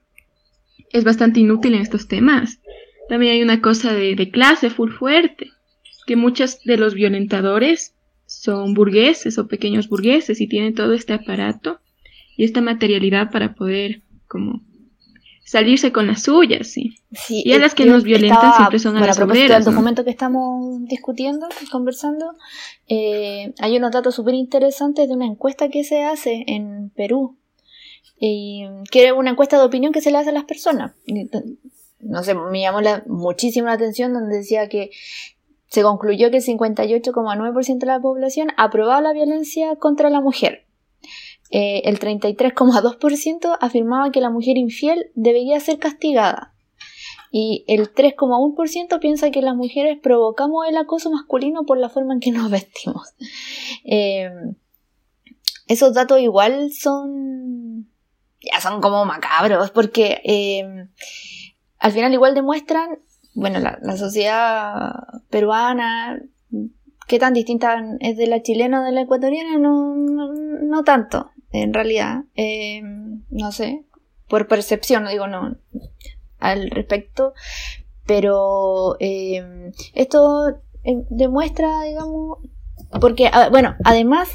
es 0.90 1.04
bastante 1.04 1.40
inútil 1.40 1.74
en 1.74 1.82
estos 1.82 2.08
temas, 2.08 2.60
también 3.08 3.34
hay 3.34 3.42
una 3.42 3.60
cosa 3.60 3.92
de, 3.92 4.14
de 4.14 4.30
clase 4.30 4.70
full 4.70 4.92
fuerte, 4.92 5.50
que 6.06 6.16
muchos 6.16 6.62
de 6.64 6.76
los 6.76 6.94
violentadores 6.94 7.93
son 8.42 8.74
burgueses 8.74 9.38
o 9.38 9.46
pequeños 9.46 9.88
burgueses 9.88 10.40
y 10.40 10.46
tienen 10.48 10.74
todo 10.74 10.92
este 10.92 11.12
aparato 11.12 11.80
y 12.36 12.44
esta 12.44 12.60
materialidad 12.60 13.30
para 13.30 13.54
poder 13.54 14.02
como 14.28 14.60
salirse 15.44 15.92
con 15.92 16.06
las 16.06 16.22
suyas, 16.22 16.66
sí. 16.68 16.96
Sí, 17.12 17.42
Y 17.44 17.52
a 17.52 17.58
las 17.58 17.74
que 17.74 17.84
nos 17.84 18.02
violentan 18.02 18.38
estaba- 18.38 18.56
siempre 18.56 18.78
son 18.78 18.90
a 18.90 18.98
bueno, 19.00 19.06
las 19.08 19.16
propósito 19.18 19.44
obreras, 19.44 19.64
del 19.64 19.72
¿no? 19.74 19.78
documento 19.78 20.04
que 20.04 20.10
estamos 20.10 20.84
discutiendo, 20.88 21.46
conversando, 21.70 22.34
eh, 22.88 23.52
hay 23.60 23.76
unos 23.76 23.92
datos 23.92 24.14
súper 24.14 24.34
interesantes 24.34 25.06
de 25.06 25.14
una 25.14 25.26
encuesta 25.26 25.68
que 25.68 25.84
se 25.84 26.02
hace 26.02 26.44
en 26.46 26.90
Perú. 26.90 27.36
Y, 28.18 28.64
que 28.90 29.06
es 29.08 29.12
una 29.12 29.30
encuesta 29.32 29.58
de 29.58 29.64
opinión 29.64 29.92
que 29.92 30.00
se 30.00 30.10
le 30.10 30.18
hace 30.18 30.30
a 30.30 30.32
las 30.32 30.44
personas. 30.44 30.92
Y, 31.06 31.28
No 32.00 32.22
sé, 32.22 32.34
me 32.34 32.60
llamó 32.60 32.80
la- 32.80 33.02
muchísimo 33.06 33.66
la 33.66 33.72
atención 33.74 34.12
donde 34.12 34.36
decía 34.38 34.68
que 34.68 34.90
se 35.74 35.82
concluyó 35.82 36.30
que 36.30 36.36
el 36.36 36.44
58,9% 36.44 37.78
de 37.78 37.86
la 37.86 38.00
población 38.00 38.52
aprobaba 38.56 39.00
la 39.00 39.12
violencia 39.12 39.74
contra 39.74 40.08
la 40.08 40.20
mujer. 40.20 40.68
Eh, 41.50 41.82
el 41.86 41.98
33,2% 41.98 43.58
afirmaba 43.60 44.12
que 44.12 44.20
la 44.20 44.30
mujer 44.30 44.56
infiel 44.56 45.10
debería 45.16 45.58
ser 45.58 45.80
castigada. 45.80 46.54
Y 47.32 47.64
el 47.66 47.92
3,1% 47.92 49.00
piensa 49.00 49.32
que 49.32 49.42
las 49.42 49.56
mujeres 49.56 49.98
provocamos 50.00 50.64
el 50.68 50.76
acoso 50.76 51.10
masculino 51.10 51.64
por 51.66 51.76
la 51.78 51.88
forma 51.88 52.14
en 52.14 52.20
que 52.20 52.30
nos 52.30 52.48
vestimos. 52.52 53.12
Eh, 53.84 54.30
esos 55.66 55.92
datos 55.92 56.20
igual 56.20 56.70
son... 56.70 57.90
ya 58.40 58.60
son 58.60 58.80
como 58.80 59.04
macabros, 59.06 59.72
porque 59.72 60.20
eh, 60.22 60.86
al 61.80 61.90
final 61.90 62.12
igual 62.12 62.36
demuestran, 62.36 63.00
bueno, 63.34 63.58
la, 63.60 63.96
sociedad 63.96 64.92
peruana, 65.30 66.22
qué 67.06 67.18
tan 67.18 67.34
distinta 67.34 67.82
es 68.00 68.16
de 68.16 68.26
la 68.26 68.42
chilena 68.42 68.80
o 68.80 68.84
de 68.84 68.92
la 68.92 69.02
ecuatoriana, 69.02 69.58
no, 69.58 69.94
no, 69.94 70.32
no 70.32 70.84
tanto, 70.84 71.30
en 71.50 71.74
realidad. 71.74 72.24
Eh, 72.36 72.82
no 73.30 73.52
sé, 73.52 73.84
por 74.28 74.48
percepción, 74.48 75.04
no 75.04 75.10
digo 75.10 75.26
no 75.26 75.56
al 76.38 76.70
respecto, 76.70 77.32
pero 78.06 78.96
eh, 79.00 79.72
esto 79.94 80.50
eh, 80.84 81.04
demuestra, 81.08 81.82
digamos, 81.82 82.38
porque, 83.00 83.30
ah, 83.32 83.48
bueno, 83.50 83.74
además 83.84 84.28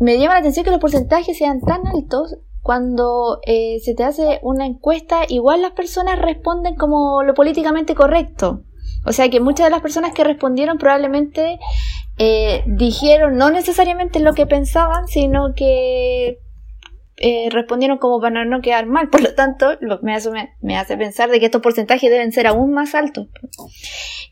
me 0.00 0.18
llama 0.18 0.34
la 0.34 0.40
atención 0.40 0.64
que 0.64 0.70
los 0.70 0.80
porcentajes 0.80 1.36
sean 1.36 1.60
tan 1.60 1.86
altos 1.86 2.38
cuando 2.64 3.40
eh, 3.44 3.78
se 3.84 3.94
te 3.94 4.04
hace 4.04 4.40
una 4.42 4.64
encuesta, 4.64 5.26
igual 5.28 5.60
las 5.60 5.72
personas 5.72 6.18
responden 6.18 6.76
como 6.76 7.22
lo 7.22 7.34
políticamente 7.34 7.94
correcto. 7.94 8.62
O 9.04 9.12
sea 9.12 9.28
que 9.28 9.38
muchas 9.38 9.66
de 9.66 9.70
las 9.70 9.82
personas 9.82 10.14
que 10.14 10.24
respondieron 10.24 10.78
probablemente 10.78 11.58
eh, 12.16 12.64
dijeron 12.66 13.36
no 13.36 13.50
necesariamente 13.50 14.18
lo 14.18 14.32
que 14.32 14.46
pensaban, 14.46 15.08
sino 15.08 15.52
que 15.54 16.38
eh, 17.18 17.48
respondieron 17.50 17.98
como 17.98 18.18
para 18.18 18.46
no 18.46 18.62
quedar 18.62 18.86
mal. 18.86 19.10
Por 19.10 19.20
lo 19.20 19.34
tanto, 19.34 19.74
lo 19.82 20.00
me 20.00 20.14
hace, 20.14 20.30
me, 20.62 20.78
hace 20.78 20.96
pensar 20.96 21.30
de 21.30 21.40
que 21.40 21.46
estos 21.46 21.60
porcentajes 21.60 22.10
deben 22.10 22.32
ser 22.32 22.46
aún 22.46 22.72
más 22.72 22.94
altos. 22.94 23.28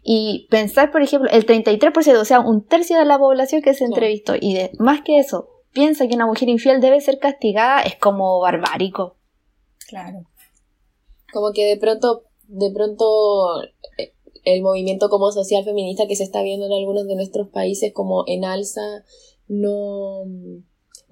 Y 0.02 0.48
pensar, 0.50 0.90
por 0.90 1.02
ejemplo, 1.02 1.28
el 1.30 1.44
33%, 1.44 2.16
o 2.16 2.24
sea, 2.24 2.40
un 2.40 2.66
tercio 2.66 2.98
de 2.98 3.04
la 3.04 3.18
población 3.18 3.60
que 3.60 3.74
se 3.74 3.84
entrevistó, 3.84 4.36
y 4.40 4.54
de, 4.54 4.70
más 4.78 5.02
que 5.02 5.18
eso, 5.18 5.51
piensa 5.72 6.06
que 6.06 6.14
una 6.14 6.26
mujer 6.26 6.48
infiel 6.48 6.80
debe 6.80 7.00
ser 7.00 7.18
castigada, 7.18 7.82
es 7.82 7.96
como 7.96 8.40
barbárico. 8.40 9.16
Claro. 9.88 10.24
Como 11.32 11.52
que 11.52 11.66
de 11.66 11.76
pronto, 11.76 12.24
de 12.46 12.70
pronto 12.70 13.62
eh, 13.98 14.12
el 14.44 14.62
movimiento 14.62 15.08
como 15.08 15.32
social 15.32 15.64
feminista 15.64 16.06
que 16.06 16.16
se 16.16 16.24
está 16.24 16.42
viendo 16.42 16.66
en 16.66 16.72
algunos 16.72 17.06
de 17.06 17.16
nuestros 17.16 17.48
países 17.48 17.92
como 17.92 18.24
en 18.26 18.44
alza, 18.44 19.04
no, 19.48 20.24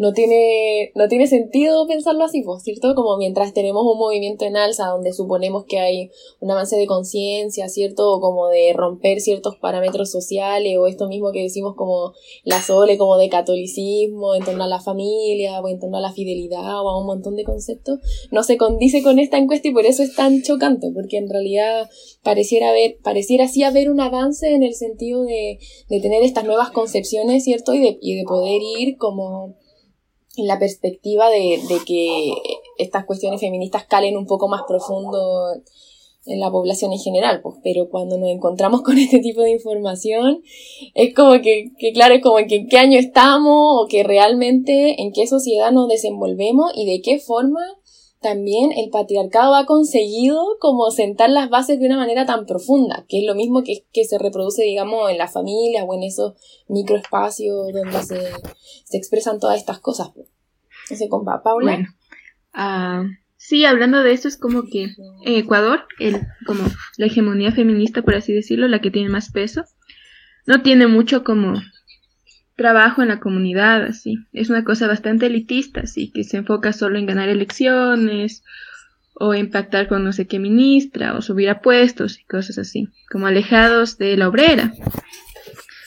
no 0.01 0.15
tiene, 0.15 0.93
no 0.95 1.09
tiene 1.09 1.27
sentido 1.27 1.87
pensarlo 1.87 2.25
así, 2.25 2.41
pues, 2.41 2.63
¿cierto? 2.63 2.95
Como 2.95 3.19
mientras 3.19 3.53
tenemos 3.53 3.85
un 3.85 3.99
movimiento 3.99 4.47
en 4.47 4.57
alza 4.57 4.87
donde 4.87 5.13
suponemos 5.13 5.67
que 5.67 5.79
hay 5.79 6.11
un 6.41 6.51
avance 6.51 6.75
de 6.79 6.87
conciencia, 6.87 7.69
¿cierto? 7.69 8.11
O 8.11 8.19
como 8.19 8.49
de 8.49 8.73
romper 8.73 9.21
ciertos 9.21 9.57
parámetros 9.57 10.11
sociales, 10.11 10.79
o 10.79 10.87
esto 10.87 11.07
mismo 11.07 11.33
que 11.33 11.43
decimos 11.43 11.75
como 11.77 12.15
la 12.45 12.63
Sole, 12.63 12.97
como 12.97 13.19
de 13.19 13.29
catolicismo, 13.29 14.35
en 14.35 14.43
torno 14.43 14.65
a 14.65 14.69
la 14.69 14.81
familia, 14.81 15.61
o 15.61 15.69
en 15.69 15.79
torno 15.79 15.99
a 15.99 16.01
la 16.01 16.13
fidelidad, 16.15 16.83
o 16.83 16.89
a 16.89 16.99
un 16.99 17.05
montón 17.05 17.37
de 17.37 17.45
conceptos, 17.45 17.99
no 18.31 18.43
se 18.43 18.57
condice 18.57 19.03
con 19.03 19.19
esta 19.19 19.37
encuesta 19.37 19.69
y 19.69 19.75
por 19.75 19.85
eso 19.85 20.03
es 20.03 20.17
tan 20.17 20.41
chocante, 20.41 20.91
porque 20.95 21.19
en 21.19 21.29
realidad 21.29 21.91
pareciera 22.23 22.71
haber, 22.71 22.97
pareciera 23.03 23.49
sí 23.49 23.65
haber 23.65 23.91
un 23.91 24.01
avance 24.01 24.55
en 24.55 24.63
el 24.63 24.73
sentido 24.73 25.25
de, 25.25 25.59
de 25.91 26.01
tener 26.01 26.23
estas 26.23 26.45
nuevas 26.47 26.71
concepciones, 26.71 27.45
¿cierto? 27.45 27.75
Y 27.75 27.81
de, 27.81 27.99
y 28.01 28.17
de 28.17 28.25
poder 28.25 28.63
ir 28.63 28.97
como 28.97 29.60
en 30.37 30.47
la 30.47 30.59
perspectiva 30.59 31.29
de, 31.29 31.61
de 31.69 31.79
que 31.87 32.35
estas 32.79 33.05
cuestiones 33.05 33.41
feministas 33.41 33.85
calen 33.85 34.17
un 34.17 34.27
poco 34.27 34.49
más 34.49 34.63
profundo 34.67 35.55
en 36.27 36.39
la 36.39 36.51
población 36.51 36.93
en 36.93 36.99
general, 36.99 37.41
pues, 37.43 37.57
pero 37.63 37.89
cuando 37.89 38.19
nos 38.19 38.31
encontramos 38.31 38.83
con 38.83 38.99
este 38.99 39.21
tipo 39.21 39.43
de 39.43 39.53
información, 39.53 40.43
es 40.95 41.15
como 41.15 41.33
que, 41.41 41.71
que 41.79 41.93
claro, 41.93 42.15
es 42.15 42.23
como 42.23 42.37
que 42.47 42.57
en 42.57 42.69
qué 42.69 42.79
año 42.79 42.99
estamos, 42.99 43.83
o 43.83 43.87
que 43.89 44.03
realmente 44.03 45.01
en 45.01 45.13
qué 45.13 45.27
sociedad 45.27 45.73
nos 45.73 45.89
desenvolvemos 45.89 46.73
y 46.75 46.87
de 46.87 47.01
qué 47.01 47.19
forma 47.19 47.61
también 48.21 48.71
el 48.73 48.91
patriarcado 48.91 49.55
ha 49.55 49.65
conseguido 49.67 50.57
como 50.61 50.91
sentar 50.91 51.31
las 51.31 51.49
bases 51.49 51.81
de 51.81 51.87
una 51.87 51.97
manera 51.97 52.27
tan 52.27 52.45
profunda, 52.47 53.05
que 53.09 53.21
es 53.21 53.25
lo 53.27 53.35
mismo 53.35 53.63
que, 53.63 53.87
que 53.93 54.05
se 54.05 54.19
reproduce, 54.19 54.63
digamos, 54.63 55.11
en 55.11 55.19
las 55.19 55.33
familias 55.33 55.85
o 55.89 55.95
en 55.95 56.03
esos 56.03 56.35
microespacios 56.69 57.73
donde 57.73 58.03
se, 58.03 58.21
se 58.85 58.97
expresan 58.99 59.39
todas 59.41 59.59
estas 59.59 59.81
cosas. 59.81 60.11
sé, 60.85 61.09
con 61.09 61.25
Pa- 61.25 61.43
Paula. 61.43 61.73
Bueno, 61.73 61.89
ah, 62.53 63.05
sí, 63.37 63.65
hablando 63.65 64.03
de 64.03 64.13
eso, 64.13 64.29
es 64.29 64.37
como 64.37 64.65
que 64.71 64.85
en 65.25 65.37
Ecuador, 65.37 65.85
el, 65.99 66.21
como 66.47 66.63
la 66.99 67.07
hegemonía 67.07 67.53
feminista, 67.53 68.03
por 68.03 68.15
así 68.15 68.33
decirlo, 68.33 68.69
la 68.69 68.81
que 68.81 68.91
tiene 68.91 69.09
más 69.09 69.31
peso, 69.33 69.65
no 70.47 70.63
tiene 70.63 70.87
mucho 70.87 71.25
como 71.25 71.55
trabajo 72.61 73.01
en 73.01 73.09
la 73.09 73.21
comunidad, 73.21 73.85
así. 73.85 74.19
Es 74.35 74.51
una 74.51 74.65
cosa 74.65 74.87
bastante 74.87 75.25
elitista, 75.25 75.81
así, 75.81 76.11
que 76.11 76.25
se 76.25 76.37
enfoca 76.37 76.75
solo 76.75 76.99
en 76.99 77.07
ganar 77.07 77.31
elecciones 77.31 78.45
o 79.15 79.33
en 79.33 79.51
pactar 79.51 79.89
con 79.89 80.05
no 80.05 80.13
sé 80.13 80.27
qué 80.27 80.39
ministra 80.39 81.17
o 81.17 81.23
subir 81.23 81.49
a 81.49 81.63
puestos 81.63 82.21
y 82.21 82.25
cosas 82.25 82.59
así, 82.59 82.91
como 83.11 83.27
alejados 83.27 83.97
de 83.97 84.15
la 84.19 84.29
obrera. 84.29 84.75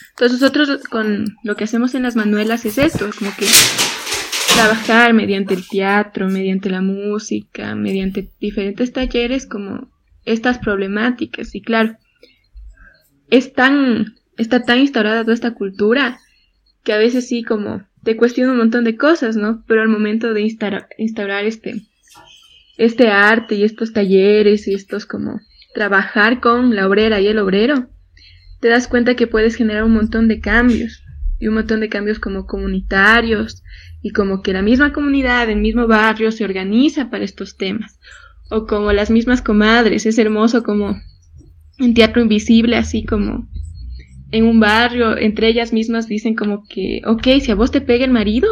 Entonces 0.10 0.42
nosotros 0.42 0.84
con 0.90 1.38
lo 1.44 1.56
que 1.56 1.66
hacemos 1.66 1.94
en 1.94 2.02
las 2.02 2.16
manuelas 2.16 2.66
es 2.66 2.80
esto, 2.80 3.06
es 3.06 3.18
como 3.18 3.32
que 3.38 3.46
trabajar 4.56 5.14
mediante 5.14 5.54
el 5.54 5.68
teatro, 5.68 6.28
mediante 6.28 6.72
la 6.72 6.82
música, 6.82 7.76
mediante 7.76 8.32
diferentes 8.40 8.92
talleres 8.92 9.46
como 9.46 9.92
estas 10.26 10.58
problemáticas. 10.58 11.54
Y 11.54 11.62
claro, 11.62 11.98
es 13.30 13.54
tan, 13.54 14.16
está 14.38 14.64
tan 14.64 14.80
instaurada 14.80 15.22
toda 15.22 15.36
esta 15.36 15.54
cultura 15.54 16.18
que 16.84 16.94
a 16.94 16.98
veces 16.98 17.28
sí 17.28 17.44
como 17.44 17.84
te 18.04 18.18
cuestiona 18.18 18.52
un 18.52 18.58
montón 18.58 18.84
de 18.84 18.98
cosas, 18.98 19.36
¿no? 19.36 19.64
Pero 19.68 19.82
al 19.82 19.88
momento 19.88 20.34
de 20.34 20.42
instaurar, 20.42 20.90
instaurar 20.98 21.46
este, 21.46 21.82
este 22.78 23.08
arte 23.10 23.56
y 23.56 23.64
estos 23.64 23.94
talleres 23.94 24.68
y 24.68 24.74
estos 24.74 25.06
como 25.06 25.40
trabajar 25.74 26.40
con 26.40 26.76
la 26.76 26.88
obrera 26.88 27.20
y 27.22 27.28
el 27.28 27.40
obrero, 27.40 27.88
te 28.60 28.70
das 28.70 28.88
cuenta 28.88 29.16
que 29.16 29.28
puedes 29.28 29.56
generar 29.56 29.84
un 29.84 29.94
montón 29.94 30.28
de 30.28 30.40
cambios 30.40 31.04
y 31.40 31.48
un 31.48 31.56
montón 31.56 31.80
de 31.80 31.90
cambios 31.90 32.20
como 32.20 32.46
comunitarios 32.46 33.64
y 34.02 34.12
como 34.12 34.42
que 34.42 34.54
la 34.54 34.62
misma 34.62 34.94
comunidad, 34.94 35.50
el 35.50 35.60
mismo 35.60 35.88
barrio 35.88 36.32
se 36.32 36.44
organiza 36.44 37.10
para 37.10 37.24
estos 37.24 37.58
temas 37.58 38.00
o 38.50 38.68
como 38.68 38.92
las 38.92 39.10
mismas 39.10 39.42
comadres, 39.42 40.06
es 40.06 40.18
hermoso 40.18 40.64
como 40.64 41.02
en 41.80 41.94
teatro 41.94 42.22
invisible, 42.22 42.76
así 42.76 43.04
como 43.04 43.48
en 44.34 44.46
un 44.46 44.60
barrio, 44.60 45.16
entre 45.16 45.48
ellas 45.48 45.72
mismas 45.72 46.08
dicen 46.08 46.36
como 46.36 46.66
que, 46.68 47.02
ok, 47.06 47.40
si 47.40 47.52
a 47.52 47.56
vos 47.56 47.72
te 47.72 47.82
pega 47.82 48.04
el 48.04 48.12
marido, 48.12 48.50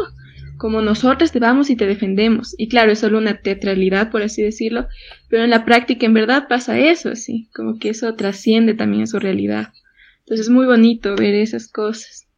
como 0.56 0.80
nosotros 0.80 1.32
te 1.32 1.40
vamos 1.40 1.70
y 1.70 1.76
te 1.76 1.86
defendemos. 1.86 2.54
Y 2.56 2.68
claro, 2.68 2.92
es 2.92 3.00
solo 3.00 3.18
una 3.18 3.42
teatralidad, 3.42 4.12
por 4.12 4.22
así 4.22 4.42
decirlo, 4.42 4.86
pero 5.28 5.42
en 5.42 5.50
la 5.50 5.64
práctica 5.64 6.06
en 6.06 6.14
verdad 6.14 6.46
pasa 6.48 6.78
eso, 6.78 7.08
así, 7.08 7.48
como 7.52 7.80
que 7.80 7.88
eso 7.88 8.14
trasciende 8.14 8.74
también 8.74 9.02
a 9.02 9.06
su 9.08 9.18
realidad. 9.18 9.72
Entonces 10.20 10.46
es 10.46 10.50
muy 10.50 10.66
bonito 10.66 11.16
ver 11.16 11.34
esas 11.34 11.66
cosas. 11.66 12.28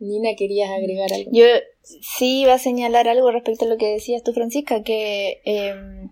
Nina, 0.00 0.30
¿querías 0.36 0.70
agregar 0.70 1.12
algo? 1.12 1.30
Yo 1.32 1.44
sí 1.82 2.40
iba 2.40 2.54
a 2.54 2.58
señalar 2.58 3.06
algo 3.06 3.30
respecto 3.30 3.66
a 3.66 3.68
lo 3.68 3.76
que 3.76 3.86
decías 3.86 4.24
tú, 4.24 4.32
Francisca, 4.32 4.82
que 4.82 5.42
em, 5.44 6.10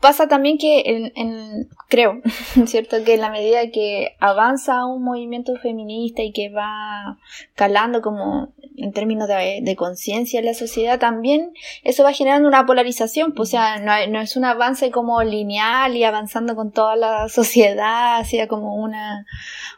pasa 0.00 0.28
también 0.28 0.58
que 0.58 0.82
en, 0.86 1.12
en- 1.16 1.68
creo, 1.88 2.20
¿cierto? 2.66 3.02
Que 3.04 3.14
en 3.14 3.20
la 3.20 3.30
medida 3.30 3.70
que 3.70 4.16
avanza 4.20 4.86
un 4.86 5.02
movimiento 5.02 5.56
feminista 5.56 6.22
y 6.22 6.32
que 6.32 6.50
va 6.50 7.18
calando 7.54 8.02
como 8.02 8.52
en 8.76 8.92
términos 8.92 9.28
de, 9.28 9.74
conciencia 9.76 10.38
en 10.38 10.46
la 10.46 10.54
sociedad, 10.54 10.98
también 10.98 11.52
eso 11.82 12.04
va 12.04 12.12
generando 12.12 12.48
una 12.48 12.66
polarización, 12.66 13.32
pues, 13.32 13.48
o 13.48 13.52
sea, 13.52 13.78
no, 13.78 13.92
no 14.10 14.20
es 14.20 14.36
un 14.36 14.44
avance 14.44 14.90
como 14.90 15.22
lineal 15.22 15.96
y 15.96 16.04
avanzando 16.04 16.54
con 16.54 16.72
toda 16.72 16.96
la 16.96 17.28
sociedad 17.30 18.18
hacia 18.18 18.48
como 18.48 18.76
una, 18.76 19.26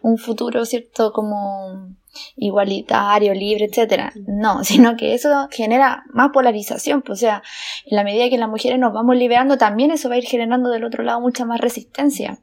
un 0.03 0.19
futuro, 0.19 0.65
¿cierto? 0.65 1.13
Como 1.13 1.95
igualitario, 2.37 3.35
libre, 3.35 3.67
etcétera. 3.67 4.13
No, 4.27 4.65
sino 4.65 4.97
que 4.97 5.15
eso 5.15 5.49
genera 5.51 6.05
más 6.13 6.31
polarización, 6.33 7.03
pues, 7.03 7.19
o 7.19 7.21
sea, 7.21 7.43
en 7.87 7.97
la 7.97 8.05
medida 8.05 8.29
que 8.29 8.39
las 8.39 8.49
mujeres 8.49 8.79
nos 8.79 8.93
vamos 8.93 9.17
liberando, 9.17 9.59
también 9.59 9.91
eso 9.91 10.09
va 10.09 10.17
a 10.17 10.19
ir 10.19 10.25
generando 10.25 10.71
del 10.71 10.85
otro 10.85 11.03
lado 11.03 11.21
mucha 11.21 11.45
más 11.45 11.61
resistencia. 11.61 12.39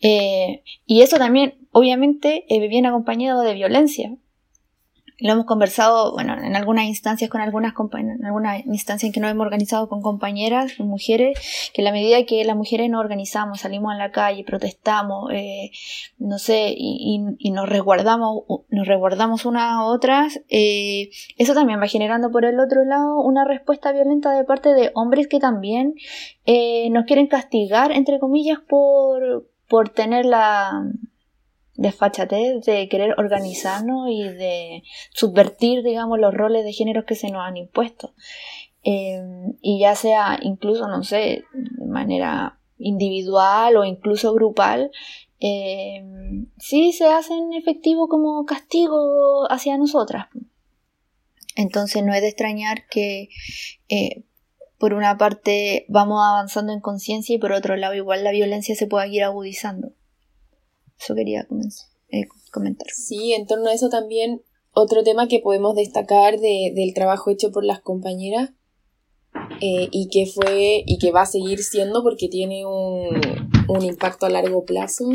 Eh, 0.00 0.62
y 0.86 1.02
eso 1.02 1.18
también, 1.18 1.54
obviamente, 1.70 2.44
eh, 2.48 2.68
viene 2.68 2.88
acompañado 2.88 3.42
de 3.42 3.54
violencia. 3.54 4.16
Lo 5.22 5.32
hemos 5.34 5.46
conversado, 5.46 6.12
bueno, 6.12 6.34
en 6.34 6.56
algunas 6.56 6.86
instancias 6.86 7.30
con 7.30 7.40
algunas 7.40 7.74
compañeras, 7.74 8.18
en 8.18 8.26
algunas 8.26 8.66
instancias 8.66 9.04
en 9.08 9.12
que 9.12 9.20
nos 9.20 9.30
hemos 9.30 9.44
organizado 9.46 9.88
con 9.88 10.02
compañeras, 10.02 10.74
con 10.76 10.88
mujeres, 10.88 11.38
que 11.72 11.82
la 11.82 11.92
medida 11.92 12.24
que 12.26 12.44
las 12.44 12.56
mujeres 12.56 12.90
nos 12.90 13.00
organizamos, 13.00 13.60
salimos 13.60 13.92
a 13.92 13.96
la 13.96 14.10
calle, 14.10 14.42
protestamos, 14.44 15.30
eh, 15.32 15.70
no 16.18 16.38
sé, 16.38 16.74
y, 16.76 17.20
y- 17.38 17.48
y 17.48 17.50
nos 17.52 17.68
resguardamos, 17.68 18.42
nos 18.68 18.86
resguardamos 18.88 19.44
unas 19.46 19.62
a 19.72 19.84
otras, 19.84 20.40
eh, 20.48 21.10
eso 21.38 21.54
también 21.54 21.80
va 21.80 21.86
generando 21.86 22.30
por 22.32 22.44
el 22.44 22.58
otro 22.58 22.84
lado 22.84 23.20
una 23.22 23.44
respuesta 23.44 23.92
violenta 23.92 24.32
de 24.32 24.42
parte 24.44 24.70
de 24.74 24.90
hombres 24.94 25.28
que 25.28 25.38
también 25.38 25.94
eh, 26.46 26.90
nos 26.90 27.04
quieren 27.04 27.28
castigar, 27.28 27.92
entre 27.92 28.18
comillas, 28.18 28.58
por, 28.68 29.48
por 29.68 29.88
tener 29.90 30.24
la 30.26 30.82
desfachatez 31.82 32.64
de 32.64 32.88
querer 32.88 33.14
organizarnos 33.18 34.08
y 34.08 34.22
de 34.22 34.82
subvertir, 35.12 35.82
digamos, 35.82 36.18
los 36.18 36.32
roles 36.32 36.64
de 36.64 36.72
género 36.72 37.04
que 37.04 37.14
se 37.14 37.30
nos 37.30 37.42
han 37.42 37.56
impuesto. 37.56 38.14
Eh, 38.84 39.20
y 39.60 39.80
ya 39.80 39.94
sea 39.94 40.38
incluso, 40.42 40.88
no 40.88 41.04
sé, 41.04 41.44
de 41.52 41.86
manera 41.86 42.58
individual 42.78 43.76
o 43.76 43.84
incluso 43.84 44.32
grupal, 44.34 44.90
eh, 45.40 46.04
sí 46.58 46.92
se 46.92 47.06
hacen 47.06 47.52
efectivo 47.52 48.08
como 48.08 48.44
castigo 48.44 49.50
hacia 49.50 49.76
nosotras. 49.76 50.28
Entonces 51.54 52.02
no 52.04 52.14
es 52.14 52.22
de 52.22 52.28
extrañar 52.28 52.86
que 52.88 53.28
eh, 53.88 54.24
por 54.78 54.94
una 54.94 55.18
parte 55.18 55.84
vamos 55.88 56.20
avanzando 56.24 56.72
en 56.72 56.80
conciencia 56.80 57.34
y 57.34 57.38
por 57.38 57.52
otro 57.52 57.76
lado 57.76 57.94
igual 57.94 58.24
la 58.24 58.32
violencia 58.32 58.74
se 58.74 58.86
pueda 58.86 59.06
ir 59.06 59.22
agudizando. 59.22 59.92
Eso 61.02 61.14
quería 61.14 61.46
comenz- 61.48 61.86
eh, 62.10 62.26
comentar. 62.52 62.86
Sí, 62.90 63.32
en 63.32 63.46
torno 63.46 63.68
a 63.68 63.74
eso 63.74 63.88
también 63.88 64.42
otro 64.72 65.02
tema 65.02 65.28
que 65.28 65.40
podemos 65.40 65.74
destacar 65.74 66.38
de- 66.38 66.72
del 66.74 66.94
trabajo 66.94 67.30
hecho 67.30 67.50
por 67.50 67.64
las 67.64 67.80
compañeras 67.80 68.50
eh, 69.60 69.88
y 69.90 70.08
que 70.08 70.26
fue 70.26 70.82
y 70.86 70.98
que 70.98 71.10
va 71.10 71.22
a 71.22 71.26
seguir 71.26 71.62
siendo 71.62 72.02
porque 72.02 72.28
tiene 72.28 72.66
un, 72.66 73.08
un 73.68 73.82
impacto 73.82 74.26
a 74.26 74.30
largo 74.30 74.64
plazo 74.64 75.06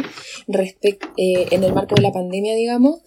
respec- 0.47 1.11
eh, 1.17 1.47
en 1.51 1.63
el 1.63 1.73
marco 1.73 1.95
de 1.95 2.01
la 2.01 2.11
pandemia, 2.11 2.55
digamos, 2.55 3.01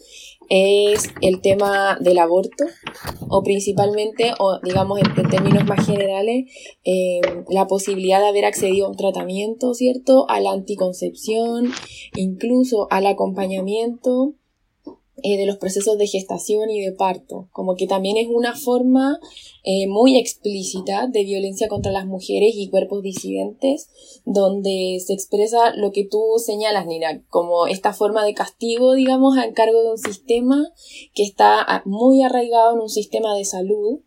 es 0.51 1.11
el 1.23 1.41
tema 1.41 1.97
del 2.01 2.19
aborto 2.19 2.65
o 3.29 3.43
principalmente, 3.43 4.33
o 4.41 4.59
digamos 4.63 5.01
en, 5.01 5.31
términos 5.31 5.65
más 5.65 5.87
generales, 5.87 6.53
eh, 6.85 7.21
la 7.49 7.67
posibilidad 7.69 8.21
de 8.21 8.27
haber 8.27 8.45
accedido 8.45 8.87
a 8.87 8.91
un 8.91 8.97
tratamiento, 8.97 9.73
¿cierto? 9.75 10.29
A 10.29 10.41
la 10.41 10.51
anticoncepción, 10.51 11.71
incluso 12.17 12.89
al 12.91 13.07
acompañamiento 13.07 14.35
eh, 15.23 15.37
de 15.37 15.47
los 15.47 15.59
procesos 15.59 15.99
de 15.99 16.07
gestación 16.07 16.71
y 16.71 16.81
de 16.81 16.93
parto, 16.93 17.49
como 17.53 17.77
que 17.77 17.87
también 17.87 18.17
es 18.17 18.29
una 18.29 18.55
forma 18.55 19.19
eh, 19.65 19.87
muy 19.87 20.17
explícita 20.17 21.07
de 21.07 21.25
violencia 21.25 21.69
contra 21.69 21.93
las 21.93 22.07
mujeres 22.07 22.53
y 22.55 22.69
cuerpos 22.71 23.03
disidentes, 23.03 23.89
donde 24.25 24.99
se 25.05 25.13
expresa 25.13 25.75
lo 25.75 25.93
que 25.93 26.05
tú 26.05 26.23
señalas, 26.39 26.87
Nina, 26.87 27.23
como 27.29 27.67
esta 27.67 27.93
forma 27.93 28.25
de 28.25 28.35
castigo, 28.35 28.95
digamos, 28.95 29.37
a 29.39 29.53
cargo 29.53 29.83
de 29.83 29.91
un 29.91 29.99
sistema 29.99 30.67
que 31.15 31.23
está 31.23 31.83
muy 31.85 32.23
arraigado 32.23 32.75
en 32.75 32.81
un 32.81 32.91
sistema 32.91 33.35
de 33.37 33.45
salud 33.45 34.01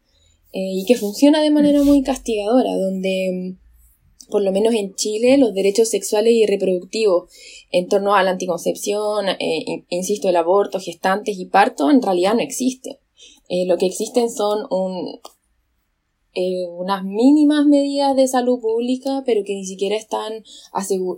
eh, 0.52 0.74
y 0.74 0.86
que 0.86 0.96
funciona 0.96 1.42
de 1.42 1.52
manera 1.52 1.84
muy 1.84 2.04
castigadora, 2.04 2.76
donde 2.76 3.58
por 4.34 4.42
lo 4.42 4.52
menos 4.52 4.74
en 4.74 4.96
Chile 4.96 5.38
los 5.38 5.54
derechos 5.54 5.90
sexuales 5.90 6.34
y 6.34 6.48
reproductivos 6.48 7.32
en 7.72 7.88
torno 7.88 8.16
a 8.16 8.24
la 8.24 8.32
anticoncepción, 8.32 9.30
eh, 9.30 9.64
in- 9.66 9.86
insisto, 9.90 10.28
el 10.28 10.36
aborto, 10.36 10.80
gestantes 10.80 11.38
y 11.38 11.46
parto, 11.46 11.92
en 11.92 12.02
realidad 12.02 12.34
no 12.34 12.42
existen. 12.42 12.98
Eh, 13.48 13.66
lo 13.68 13.78
que 13.78 13.86
existen 13.86 14.32
son 14.32 14.66
un, 14.72 15.20
eh, 16.34 16.66
unas 16.68 17.04
mínimas 17.04 17.68
medidas 17.68 18.16
de 18.16 18.28
salud 18.28 18.60
pública, 18.60 19.22
pero 19.24 19.44
que 19.46 19.54
ni 19.54 19.66
siquiera 19.66 19.96
están 19.96 20.44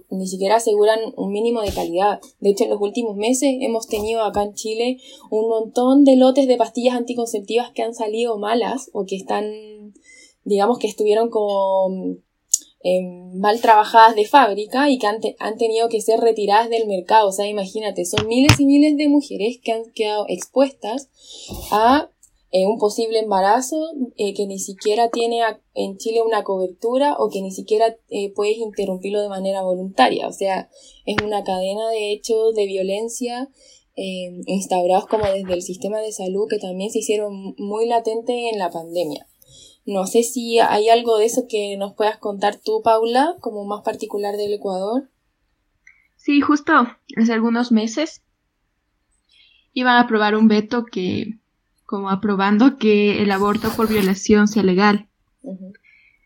ni 0.09 0.27
siquiera 0.27 0.57
aseguran 0.57 0.99
un 1.15 1.31
mínimo 1.31 1.61
de 1.61 1.71
calidad. 1.71 2.19
De 2.41 2.49
hecho, 2.49 2.65
en 2.65 2.71
los 2.71 2.81
últimos 2.81 3.15
meses 3.15 3.55
hemos 3.61 3.87
tenido 3.87 4.23
acá 4.23 4.43
en 4.43 4.53
Chile 4.55 4.97
un 5.31 5.47
montón 5.47 6.03
de 6.03 6.17
lotes 6.17 6.47
de 6.47 6.57
pastillas 6.57 6.95
anticonceptivas 6.95 7.71
que 7.71 7.83
han 7.83 7.93
salido 7.93 8.37
malas 8.37 8.89
o 8.91 9.05
que 9.05 9.15
están, 9.15 9.45
digamos 10.43 10.79
que 10.79 10.87
estuvieron 10.87 11.29
como 11.29 12.17
eh, 12.85 13.01
mal 13.33 13.59
trabajadas 13.61 14.15
de 14.15 14.25
fábrica 14.25 14.89
y 14.91 14.99
que 14.99 15.07
han, 15.07 15.19
te- 15.19 15.35
han 15.39 15.57
tenido 15.57 15.89
que 15.89 16.01
ser 16.01 16.19
retiradas 16.19 16.69
del 16.69 16.85
mercado. 16.87 17.27
O 17.29 17.31
sea, 17.31 17.47
imagínate, 17.47 18.05
son 18.05 18.27
miles 18.27 18.59
y 18.59 18.65
miles 18.65 18.95
de 18.95 19.07
mujeres 19.09 19.57
que 19.63 19.71
han 19.71 19.83
quedado 19.93 20.25
expuestas 20.29 21.09
a 21.71 22.09
eh, 22.51 22.67
un 22.67 22.77
posible 22.77 23.19
embarazo 23.19 23.75
eh, 24.17 24.33
que 24.35 24.45
ni 24.45 24.59
siquiera 24.59 25.09
tiene 25.09 25.41
en 25.73 25.97
Chile 25.97 26.21
una 26.21 26.43
cobertura 26.43 27.15
o 27.17 27.29
que 27.29 27.41
ni 27.41 27.51
siquiera 27.51 27.97
eh, 28.09 28.31
puedes 28.33 28.57
interrumpirlo 28.57 29.21
de 29.21 29.29
manera 29.29 29.63
voluntaria. 29.63 30.27
O 30.27 30.31
sea, 30.31 30.69
es 31.05 31.15
una 31.23 31.43
cadena 31.43 31.89
de 31.89 32.11
hechos 32.13 32.53
de 32.55 32.65
violencia 32.67 33.49
eh, 33.97 34.41
instaurados 34.45 35.07
como 35.07 35.25
desde 35.25 35.53
el 35.53 35.63
sistema 35.63 35.99
de 36.01 36.11
salud 36.11 36.47
que 36.49 36.59
también 36.59 36.91
se 36.91 36.99
hicieron 36.99 37.55
muy 37.57 37.87
latentes 37.87 38.35
en 38.53 38.59
la 38.59 38.69
pandemia. 38.69 39.25
No 39.85 40.07
sé 40.07 40.23
si 40.23 40.59
hay 40.59 40.89
algo 40.89 41.17
de 41.17 41.25
eso 41.25 41.45
que 41.47 41.77
nos 41.77 41.93
puedas 41.93 42.17
contar 42.17 42.59
tú, 42.59 42.81
Paula, 42.83 43.35
como 43.39 43.65
más 43.65 43.83
particular 43.83 44.35
del 44.35 44.53
Ecuador. 44.53 45.09
Sí, 46.15 46.41
justo 46.41 46.73
hace 47.17 47.33
algunos 47.33 47.71
meses 47.71 48.23
iban 49.73 49.97
a 49.97 50.01
aprobar 50.01 50.35
un 50.35 50.47
veto 50.47 50.85
que, 50.85 51.37
como 51.85 52.09
aprobando 52.09 52.77
que 52.77 53.21
el 53.21 53.29
aborto 53.29 53.69
por 53.75 53.87
violación 53.87 54.47
sea 54.47 54.63
legal. 54.63 55.07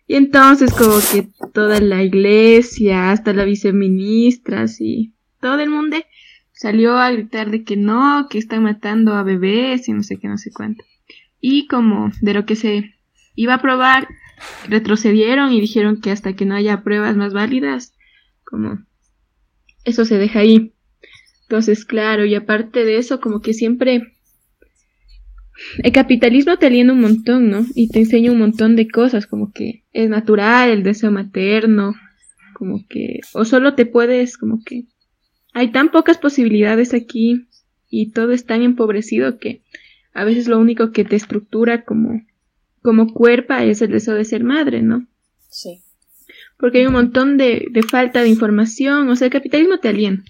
Y 0.08 0.16
entonces 0.16 0.72
como 0.72 0.96
que 1.12 1.28
toda 1.54 1.82
la 1.82 2.02
iglesia, 2.02 3.12
hasta 3.12 3.34
la 3.34 3.44
viceministra, 3.44 4.62
así, 4.62 5.14
todo 5.42 5.60
el 5.60 5.70
mundo 5.70 5.98
salió 6.54 6.98
a 6.98 7.12
gritar 7.12 7.52
de 7.52 7.64
que 7.64 7.76
no, 7.76 8.28
que 8.30 8.38
están 8.38 8.64
matando 8.64 9.14
a 9.14 9.24
bebés 9.24 9.88
y 9.90 9.94
no 9.94 10.04
sé 10.04 10.18
qué, 10.18 10.28
no 10.28 10.38
sé 10.38 10.52
cuánto. 10.52 10.84
Y 11.42 11.68
como 11.68 12.12
de 12.22 12.34
lo 12.34 12.46
que 12.46 12.56
se 12.56 12.96
iba 13.40 13.54
a 13.54 13.58
aprobar, 13.58 14.10
retrocedieron 14.68 15.54
y 15.54 15.62
dijeron 15.62 16.02
que 16.02 16.12
hasta 16.12 16.34
que 16.34 16.46
no 16.46 16.56
haya 16.56 16.84
pruebas 16.84 17.16
más 17.16 17.34
válidas, 17.34 17.94
como 18.44 18.80
eso 19.86 20.04
se 20.04 20.18
deja 20.18 20.40
ahí. 20.40 20.74
Entonces, 21.44 21.86
claro, 21.86 22.26
y 22.26 22.36
aparte 22.36 22.84
de 22.84 22.98
eso, 22.98 23.22
como 23.22 23.40
que 23.40 23.54
siempre 23.54 24.14
el 25.82 25.92
capitalismo 25.94 26.58
te 26.58 26.68
aliena 26.68 26.92
un 26.92 27.00
montón, 27.00 27.50
¿no? 27.50 27.66
Y 27.76 27.88
te 27.88 28.00
enseña 28.00 28.34
un 28.34 28.40
montón 28.40 28.76
de 28.76 28.90
cosas, 28.90 29.26
como 29.26 29.54
que 29.54 29.86
es 29.94 30.10
natural 30.10 30.70
el 30.70 30.84
deseo 30.84 31.10
materno, 31.10 31.96
como 32.54 32.86
que, 32.90 33.22
o 33.34 33.46
solo 33.46 33.74
te 33.74 33.86
puedes, 33.86 34.38
como 34.38 34.62
que 34.66 34.84
hay 35.54 35.72
tan 35.72 35.92
pocas 35.92 36.18
posibilidades 36.18 36.94
aquí 36.94 37.48
y 37.90 38.12
todo 38.12 38.34
es 38.34 38.46
tan 38.46 38.64
empobrecido 38.64 39.40
que 39.40 39.62
a 40.14 40.26
veces 40.26 40.50
lo 40.50 40.60
único 40.60 40.92
que 40.92 41.06
te 41.06 41.16
estructura 41.16 41.86
como, 41.86 42.22
como 42.82 43.14
cuerpa 43.14 43.64
es 43.64 43.82
el 43.82 43.92
deseo 43.92 44.16
de 44.16 44.26
ser 44.26 44.44
madre, 44.44 44.82
¿no? 44.82 45.06
Sí. 45.50 45.82
porque 46.58 46.80
hay 46.80 46.86
un 46.86 46.94
montón 46.94 47.38
de, 47.38 47.68
de 47.72 47.84
falta 47.84 48.22
de 48.22 48.30
información, 48.30 49.10
o 49.10 49.16
sea, 49.16 49.26
el 49.26 49.32
capitalismo 49.32 49.80
te 49.80 49.90
aliena. 49.90 50.24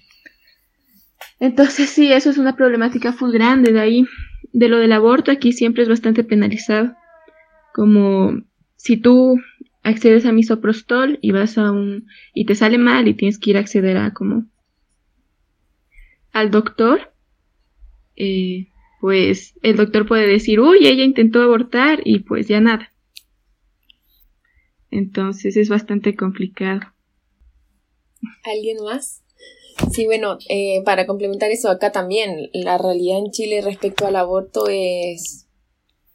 Entonces 1.40 1.90
sí, 1.90 2.12
eso 2.12 2.30
es 2.30 2.38
una 2.38 2.56
problemática 2.56 3.12
full 3.12 3.32
grande 3.32 3.72
de 3.72 3.80
ahí. 3.80 4.06
De 4.52 4.68
lo 4.68 4.78
del 4.78 4.92
aborto 4.92 5.30
aquí 5.30 5.52
siempre 5.52 5.82
es 5.82 5.88
bastante 5.88 6.24
penalizado. 6.24 6.94
como 7.72 8.42
si 8.76 8.96
tú 8.96 9.40
accedes 9.82 10.26
a 10.26 10.32
misoprostol 10.32 11.18
y 11.22 11.32
vas 11.32 11.56
a 11.58 11.70
un 11.72 12.06
y 12.34 12.46
te 12.46 12.54
sale 12.54 12.78
mal 12.78 13.08
y 13.08 13.14
tienes 13.14 13.38
que 13.38 13.50
ir 13.50 13.56
a 13.56 13.60
acceder 13.60 13.96
a 13.96 14.12
como 14.12 14.44
al 16.32 16.50
doctor, 16.50 17.12
eh, 18.16 18.68
pues 19.00 19.54
el 19.62 19.76
doctor 19.76 20.06
puede 20.06 20.26
decir, 20.26 20.60
uy, 20.60 20.86
ella 20.86 21.04
intentó 21.04 21.42
abortar 21.42 22.00
y 22.04 22.20
pues 22.20 22.48
ya 22.48 22.60
nada. 22.60 22.92
Entonces 24.90 25.56
es 25.56 25.68
bastante 25.68 26.14
complicado. 26.14 26.80
¿Alguien 28.44 28.78
más? 28.84 29.22
Sí, 29.92 30.04
bueno, 30.04 30.36
eh, 30.48 30.82
para 30.84 31.06
complementar 31.06 31.50
eso, 31.50 31.70
acá 31.70 31.90
también 31.90 32.50
la 32.52 32.76
realidad 32.76 33.18
en 33.18 33.30
Chile 33.30 33.62
respecto 33.62 34.06
al 34.06 34.16
aborto 34.16 34.66
es 34.68 35.46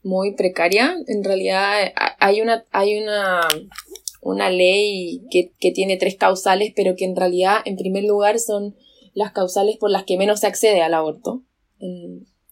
muy 0.03 0.35
precaria. 0.35 0.95
En 1.07 1.23
realidad 1.23 1.91
hay 2.19 2.41
una, 2.41 2.63
hay 2.71 2.99
una, 3.01 3.41
una 4.21 4.51
ley 4.51 5.23
que, 5.31 5.51
que 5.59 5.71
tiene 5.71 5.97
tres 5.97 6.15
causales, 6.15 6.73
pero 6.75 6.95
que 6.95 7.05
en 7.05 7.15
realidad, 7.15 7.57
en 7.65 7.75
primer 7.75 8.03
lugar, 8.03 8.37
son 8.37 8.75
las 9.15 9.31
causales 9.31 9.77
por 9.77 9.89
las 9.89 10.03
que 10.03 10.17
menos 10.17 10.41
se 10.41 10.47
accede 10.47 10.83
al 10.83 10.93
aborto, 10.93 11.41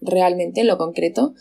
realmente, 0.06 0.62
en 0.62 0.68
lo 0.68 0.78
concreto. 0.78 1.34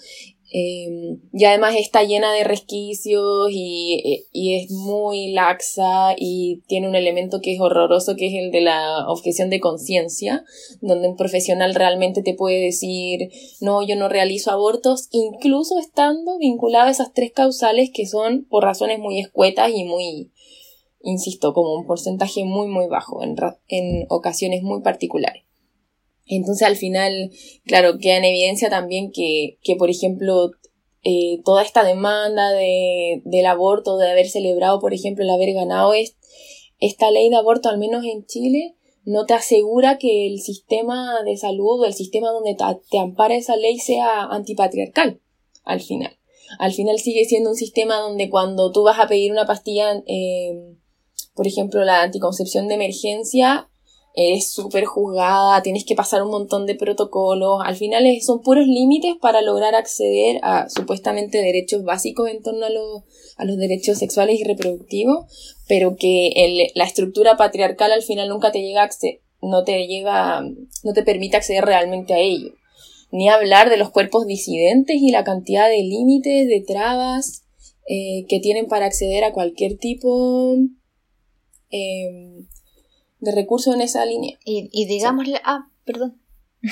Em, 0.55 1.18
y 1.33 1.44
además 1.46 1.75
está 1.79 2.03
llena 2.03 2.31
de 2.35 2.44
resquicios 2.44 3.48
y, 3.51 4.27
y, 4.33 4.57
es 4.57 4.70
muy 4.70 5.33
laxa 5.33 6.14
y 6.18 6.61
tiene 6.66 6.88
un 6.88 6.94
elemento 6.94 7.40
que 7.40 7.55
es 7.55 7.61
horroroso, 7.61 8.16
que 8.16 8.27
es 8.27 8.35
el 8.35 8.51
de 8.51 8.61
la 8.61 9.09
objeción 9.09 9.48
de 9.48 9.61
conciencia, 9.61 10.44
donde 10.83 11.09
un 11.09 11.16
profesional 11.16 11.75
realmente 11.75 12.22
te 12.22 12.35
puede 12.35 12.61
decir, 12.61 13.31
no, 13.62 13.83
yo 13.83 13.96
no 13.96 14.11
realizo 14.11 14.51
abortos, 14.51 15.09
incluso 15.11 15.79
estando 15.79 16.37
vinculado 16.37 16.88
a 16.88 16.90
esas 16.90 17.14
tres 17.14 17.33
causales 17.33 17.90
que 17.90 18.05
son 18.05 18.44
por 18.44 18.62
razones 18.62 18.98
muy 18.98 19.20
escuetas 19.20 19.70
y 19.75 19.85
muy, 19.85 20.33
insisto, 21.01 21.55
como 21.55 21.75
un 21.75 21.87
porcentaje 21.87 22.44
muy, 22.44 22.68
muy 22.68 22.88
bajo 22.88 23.22
en, 23.22 23.37
en 23.68 24.05
ocasiones 24.11 24.62
muy 24.62 24.83
particulares. 24.83 25.44
Entonces 26.27 26.67
al 26.67 26.77
final, 26.77 27.31
claro, 27.65 27.99
queda 27.99 28.19
en 28.19 28.25
evidencia 28.25 28.71
también 28.71 29.11
que, 29.13 29.59
que 29.63 29.77
por 29.77 29.91
ejemplo, 29.91 30.53
eh, 31.05 31.41
toda 31.45 31.63
esta 31.63 31.85
demanda 31.85 32.53
de, 32.53 33.23
del 33.25 33.47
aborto, 33.47 33.97
de 33.97 34.11
haber 34.11 34.29
celebrado, 34.29 34.81
por 34.81 34.95
ejemplo, 34.95 35.25
el 35.25 35.31
haber 35.31 35.53
ganado 35.53 35.93
esta 36.79 37.11
ley 37.11 37.29
de 37.29 37.37
aborto, 37.37 37.69
al 37.69 37.79
menos 37.79 38.05
en 38.05 38.25
Chile, 38.27 38.77
no 39.05 39.27
te 39.27 39.35
asegura 39.35 39.99
que 39.99 40.27
el 40.29 40.41
sistema 40.41 41.23
de 41.25 41.37
salud 41.37 41.81
o 41.81 41.85
el 41.87 41.95
sistema 41.95 42.31
donde 42.31 42.57
te, 42.91 42.99
ampara 42.99 43.35
esa 43.35 43.57
ley 43.57 43.79
sea 43.79 44.25
antipatriarcal, 44.25 45.21
al 45.65 45.81
final. 45.81 46.17
Al 46.59 46.73
final 46.73 46.99
sigue 46.99 47.25
siendo 47.25 47.51
un 47.51 47.57
sistema 47.57 47.97
donde 47.97 48.31
cuando 48.31 48.71
tú 48.71 48.83
vas 48.85 49.01
a 49.01 49.09
pedir 49.09 49.33
una 49.33 49.47
pastilla, 49.47 50.03
eh, 50.07 50.77
por 51.35 51.47
ejemplo, 51.49 51.83
la 51.85 52.03
anticoncepción 52.03 52.69
de 52.69 52.75
emergencia, 52.75 53.71
es 54.14 54.51
súper 54.51 54.85
juzgada, 54.85 55.62
tienes 55.62 55.85
que 55.85 55.94
pasar 55.94 56.22
un 56.22 56.31
montón 56.31 56.66
de 56.66 56.75
protocolos, 56.75 57.61
al 57.64 57.77
final 57.77 58.05
son 58.20 58.42
puros 58.42 58.66
límites 58.66 59.16
para 59.20 59.40
lograr 59.40 59.75
acceder 59.75 60.38
a 60.42 60.68
supuestamente 60.68 61.38
derechos 61.38 61.83
básicos 61.83 62.29
en 62.29 62.42
torno 62.42 62.66
a, 62.66 62.68
a 63.37 63.44
los 63.44 63.57
derechos 63.57 63.98
sexuales 63.98 64.38
y 64.38 64.44
reproductivos, 64.44 65.27
pero 65.66 65.96
que 65.96 66.70
la 66.75 66.85
estructura 66.85 67.37
patriarcal 67.37 67.92
al 67.92 68.03
final 68.03 68.29
nunca 68.29 68.53
te 68.53 68.61
llega 68.61 68.83
a 68.83 68.90
no 69.42 69.64
te 69.64 69.87
llega, 69.87 70.40
no 70.40 70.92
te 70.94 71.03
permite 71.03 71.37
acceder 71.37 71.64
realmente 71.64 72.14
a 72.14 72.18
ello. 72.18 72.55
Ni 73.11 73.29
hablar 73.29 73.68
de 73.68 73.77
los 73.77 73.90
cuerpos 73.90 74.27
disidentes 74.27 74.96
y 75.01 75.11
la 75.11 75.25
cantidad 75.25 75.68
de 75.68 75.83
límites, 75.83 76.46
de 76.48 76.64
trabas 76.66 77.44
eh, 77.88 78.25
que 78.29 78.40
tienen 78.40 78.68
para 78.68 78.87
acceder 78.87 79.25
a 79.25 79.33
cualquier 79.33 79.77
tipo 79.77 80.57
eh, 81.70 82.46
de 83.23 83.33
recursos 83.33 83.75
en 83.75 83.81
esa 83.81 84.05
línea. 84.05 84.39
Y, 84.45 84.69
y 84.73 84.87
digámosle, 84.87 85.41
ah, 85.45 85.69
perdón. 85.85 86.21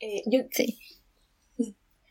Eh, 0.00 0.22
yo, 0.26 0.42
sí. 0.52 0.78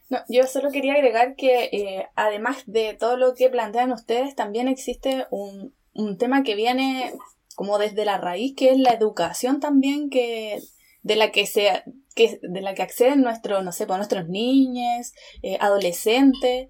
No, 0.09 0.19
yo 0.27 0.45
solo 0.45 0.71
quería 0.71 0.93
agregar 0.93 1.35
que 1.35 1.69
eh, 1.71 2.07
además 2.15 2.63
de 2.65 2.93
todo 2.95 3.15
lo 3.15 3.33
que 3.33 3.49
plantean 3.49 3.93
ustedes, 3.93 4.35
también 4.35 4.67
existe 4.67 5.25
un, 5.31 5.73
un, 5.93 6.17
tema 6.17 6.43
que 6.43 6.55
viene 6.55 7.13
como 7.55 7.77
desde 7.77 8.03
la 8.03 8.17
raíz, 8.17 8.55
que 8.57 8.71
es 8.71 8.77
la 8.77 8.91
educación 8.91 9.61
también 9.61 10.09
que 10.09 10.61
de 11.01 11.15
la 11.15 11.31
que 11.31 11.45
se 11.45 11.83
que, 12.13 12.39
de 12.41 12.61
la 12.61 12.73
que 12.73 12.81
acceden 12.81 13.21
nuestros, 13.21 13.63
no 13.63 13.71
sé, 13.71 13.87
pues, 13.87 13.97
nuestros 13.97 14.27
niños, 14.27 15.13
eh, 15.41 15.57
adolescentes, 15.61 16.67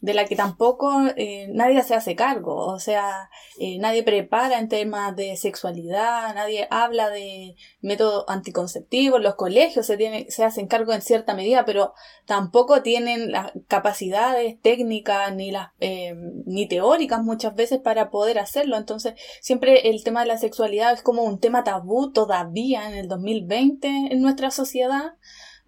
de 0.00 0.14
la 0.14 0.24
que 0.26 0.36
tampoco 0.36 0.92
eh, 1.16 1.48
nadie 1.52 1.82
se 1.82 1.94
hace 1.94 2.14
cargo, 2.14 2.54
o 2.54 2.78
sea, 2.78 3.30
eh, 3.58 3.78
nadie 3.78 4.02
prepara 4.02 4.58
en 4.58 4.68
temas 4.68 5.16
de 5.16 5.36
sexualidad, 5.36 6.34
nadie 6.34 6.68
habla 6.70 7.10
de 7.10 7.56
métodos 7.80 8.24
anticonceptivos, 8.28 9.20
los 9.20 9.34
colegios 9.34 9.86
se, 9.86 9.96
tiene, 9.96 10.30
se 10.30 10.44
hacen 10.44 10.68
cargo 10.68 10.92
en 10.92 11.02
cierta 11.02 11.34
medida, 11.34 11.64
pero 11.64 11.94
tampoco 12.26 12.82
tienen 12.82 13.32
las 13.32 13.52
capacidades 13.66 14.60
técnicas 14.60 15.34
ni, 15.34 15.50
las, 15.50 15.70
eh, 15.80 16.14
ni 16.46 16.68
teóricas 16.68 17.22
muchas 17.22 17.54
veces 17.54 17.80
para 17.80 18.10
poder 18.10 18.38
hacerlo, 18.38 18.76
entonces 18.76 19.14
siempre 19.40 19.90
el 19.90 20.04
tema 20.04 20.20
de 20.20 20.28
la 20.28 20.38
sexualidad 20.38 20.92
es 20.92 21.02
como 21.02 21.22
un 21.22 21.40
tema 21.40 21.64
tabú 21.64 22.12
todavía 22.12 22.88
en 22.88 22.94
el 22.94 23.08
2020 23.08 23.88
en 24.10 24.22
nuestra 24.22 24.50
sociedad 24.50 25.14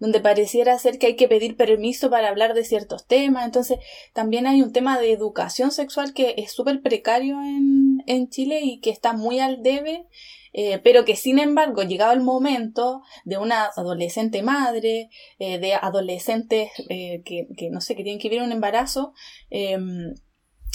donde 0.01 0.19
pareciera 0.19 0.77
ser 0.79 0.97
que 0.97 1.05
hay 1.05 1.15
que 1.15 1.27
pedir 1.27 1.55
permiso 1.55 2.09
para 2.09 2.27
hablar 2.27 2.55
de 2.55 2.65
ciertos 2.65 3.05
temas. 3.05 3.45
Entonces, 3.45 3.77
también 4.13 4.47
hay 4.47 4.63
un 4.63 4.73
tema 4.73 4.99
de 4.99 5.13
educación 5.13 5.69
sexual 5.71 6.13
que 6.13 6.33
es 6.37 6.51
súper 6.51 6.81
precario 6.81 7.39
en, 7.39 8.03
en, 8.07 8.27
Chile 8.27 8.61
y 8.63 8.79
que 8.79 8.89
está 8.89 9.13
muy 9.13 9.39
al 9.39 9.61
debe. 9.61 10.07
Eh, 10.53 10.79
pero 10.83 11.05
que 11.05 11.15
sin 11.15 11.37
embargo, 11.37 11.83
llegado 11.83 12.13
el 12.13 12.21
momento 12.21 13.03
de 13.25 13.37
una 13.37 13.65
adolescente 13.67 14.41
madre, 14.41 15.09
eh, 15.37 15.59
de 15.59 15.75
adolescentes 15.75 16.71
eh, 16.89 17.21
que, 17.23 17.47
que, 17.55 17.69
no 17.69 17.79
sé, 17.79 17.95
que 17.95 18.03
tienen 18.03 18.19
que 18.19 18.27
vivir 18.27 18.43
un 18.43 18.51
embarazo, 18.51 19.13
em, 19.51 20.15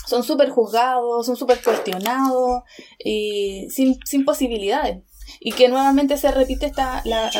son 0.06 0.22
súper 0.22 0.50
juzgados, 0.50 1.26
son 1.26 1.36
súper 1.36 1.60
cuestionados 1.62 2.62
y 3.04 3.66
sin, 3.70 3.98
sin 4.06 4.24
posibilidades 4.24 5.02
y 5.40 5.52
que 5.52 5.68
nuevamente 5.68 6.16
se 6.16 6.30
repite 6.30 6.66
esta, 6.66 7.02
la, 7.04 7.30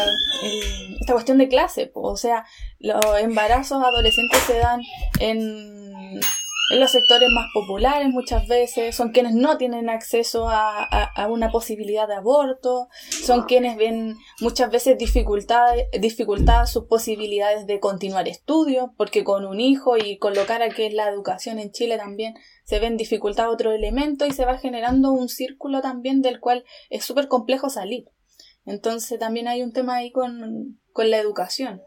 esta 1.01 1.13
cuestión 1.13 1.39
de 1.39 1.49
clase. 1.49 1.91
O 1.95 2.17
sea, 2.17 2.45
los 2.79 3.19
embarazos 3.21 3.83
adolescentes 3.83 4.41
se 4.47 4.59
dan 4.59 4.81
en, 5.21 6.21
en, 6.71 6.81
los 6.81 6.91
sectores 6.91 7.29
más 7.31 7.47
populares 7.53 8.09
muchas 8.09 8.47
veces, 8.49 8.95
son 8.95 9.11
quienes 9.11 9.35
no 9.35 9.57
tienen 9.59 9.89
acceso 9.89 10.49
a, 10.49 10.83
a, 10.83 11.27
una 11.29 11.51
posibilidad 11.51 12.09
de 12.09 12.15
aborto, 12.15 12.89
son 13.11 13.45
quienes 13.45 13.77
ven 13.77 14.17
muchas 14.41 14.71
veces 14.71 14.99
dificultades, 14.99 15.87
dificultadas 16.01 16.73
sus 16.73 16.85
posibilidades 16.85 17.67
de 17.67 17.81
continuar 17.81 18.29
estudios, 18.29 18.91
porque 18.97 19.25
con 19.25 19.45
un 19.45 19.61
hijo 19.61 19.97
y 19.97 20.19
con 20.19 20.35
lo 20.35 20.47
cara 20.47 20.69
que 20.71 20.87
es 20.87 20.95
la 20.95 21.09
educación 21.09 21.59
en 21.59 21.73
Chile 21.73 21.97
también 21.97 22.35
se 22.65 22.81
ven 22.81 22.97
dificultados 22.97 23.55
otros 23.55 23.75
elementos 23.75 24.29
y 24.29 24.33
se 24.33 24.45
va 24.45 24.59
generando 24.59 25.13
un 25.13 25.29
círculo 25.29 25.81
también 25.81 26.21
del 26.21 26.41
cual 26.41 26.65
es 26.91 27.05
súper 27.05 27.29
complejo 27.29 27.71
salir. 27.71 28.07
Entonces 28.67 29.19
también 29.19 29.47
hay 29.47 29.63
un 29.63 29.73
tema 29.73 29.97
ahí 29.97 30.11
con, 30.11 30.79
la 30.97 31.19
educación. 31.19 31.81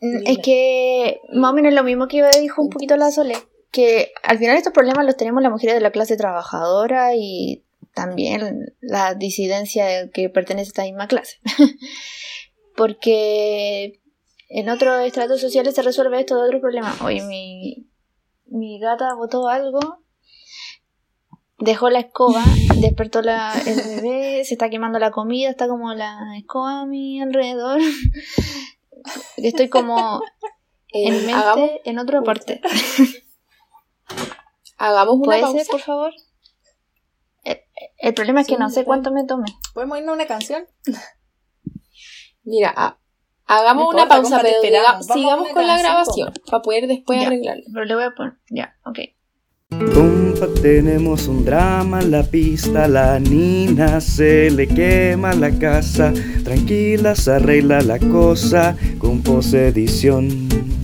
Es 0.00 0.38
que 0.38 1.20
más 1.32 1.52
o 1.52 1.54
menos 1.54 1.72
lo 1.72 1.84
mismo 1.84 2.08
que 2.08 2.24
dijo 2.40 2.62
un 2.62 2.70
poquito 2.70 2.96
la 2.96 3.10
Sole, 3.10 3.36
que 3.76 4.14
al 4.22 4.38
final 4.38 4.56
estos 4.56 4.72
problemas 4.72 5.04
los 5.04 5.18
tenemos 5.18 5.42
las 5.42 5.52
mujeres 5.52 5.74
de 5.74 5.82
la 5.82 5.90
clase 5.90 6.16
trabajadora 6.16 7.14
y 7.14 7.62
también 7.92 8.74
la 8.80 9.12
disidencia 9.12 10.10
que 10.12 10.30
pertenece 10.30 10.68
a 10.68 10.70
esta 10.70 10.82
misma 10.84 11.06
clase. 11.08 11.40
Porque 12.74 14.00
en 14.48 14.70
otros 14.70 15.04
estratos 15.04 15.42
sociales 15.42 15.74
se 15.74 15.82
resuelve 15.82 16.20
esto 16.20 16.36
de 16.36 16.46
otro 16.48 16.58
problema. 16.62 16.96
Hoy 17.04 17.20
mi, 17.20 17.86
mi 18.46 18.80
gata 18.80 19.12
botó 19.12 19.46
algo, 19.48 19.98
dejó 21.58 21.90
la 21.90 21.98
escoba, 21.98 22.42
despertó 22.80 23.20
la, 23.20 23.52
el 23.66 23.76
bebé, 23.76 24.42
se 24.46 24.54
está 24.54 24.70
quemando 24.70 24.98
la 24.98 25.10
comida, 25.10 25.50
está 25.50 25.68
como 25.68 25.92
la 25.92 26.18
escoba 26.38 26.80
a 26.80 26.86
mi 26.86 27.20
alrededor. 27.20 27.78
Estoy 29.36 29.68
como 29.68 30.22
en 30.88 31.14
eh, 31.14 31.26
mente 31.26 31.82
en 31.84 31.98
otra 31.98 32.22
parte. 32.22 32.62
Hagamos 34.76 35.16
una 35.16 35.24
¿Puede 35.24 35.58
ser, 35.58 35.66
por 35.70 35.80
favor? 35.80 36.12
El, 37.98 38.14
problema 38.14 38.40
es 38.40 38.46
que 38.46 38.56
no 38.56 38.68
sé 38.70 38.84
cuánto 38.84 39.10
me 39.10 39.24
tome. 39.24 39.46
¿Podemos 39.74 39.98
irnos 39.98 40.12
a 40.12 40.14
una 40.14 40.26
canción? 40.26 40.66
Mira, 42.42 42.98
Hagamos 43.48 43.94
una 43.94 44.08
pausa, 44.08 44.40
pero 44.42 44.56
sigamos 45.14 45.48
con 45.50 45.66
la 45.66 45.78
grabación 45.78 46.32
para 46.50 46.62
poder 46.62 46.88
después 46.88 47.24
arreglarlo. 47.24 47.62
Pero 47.72 47.84
le 47.84 47.94
voy 47.94 48.04
a 48.04 48.10
poner, 48.10 48.34
ya, 48.50 48.74
ok. 48.84 48.98
Compa, 49.94 50.48
tenemos 50.60 51.28
un 51.28 51.44
drama 51.44 52.00
en 52.00 52.10
la 52.10 52.24
pista, 52.24 52.88
la 52.88 53.20
Nina 53.20 54.00
se 54.00 54.50
le 54.50 54.66
quema 54.66 55.32
la 55.34 55.56
casa, 55.56 56.12
tranquila 56.44 57.14
se 57.14 57.32
arregla 57.32 57.82
la 57.82 58.00
cosa 58.00 58.76
con 58.98 59.22
posedición. 59.22 60.75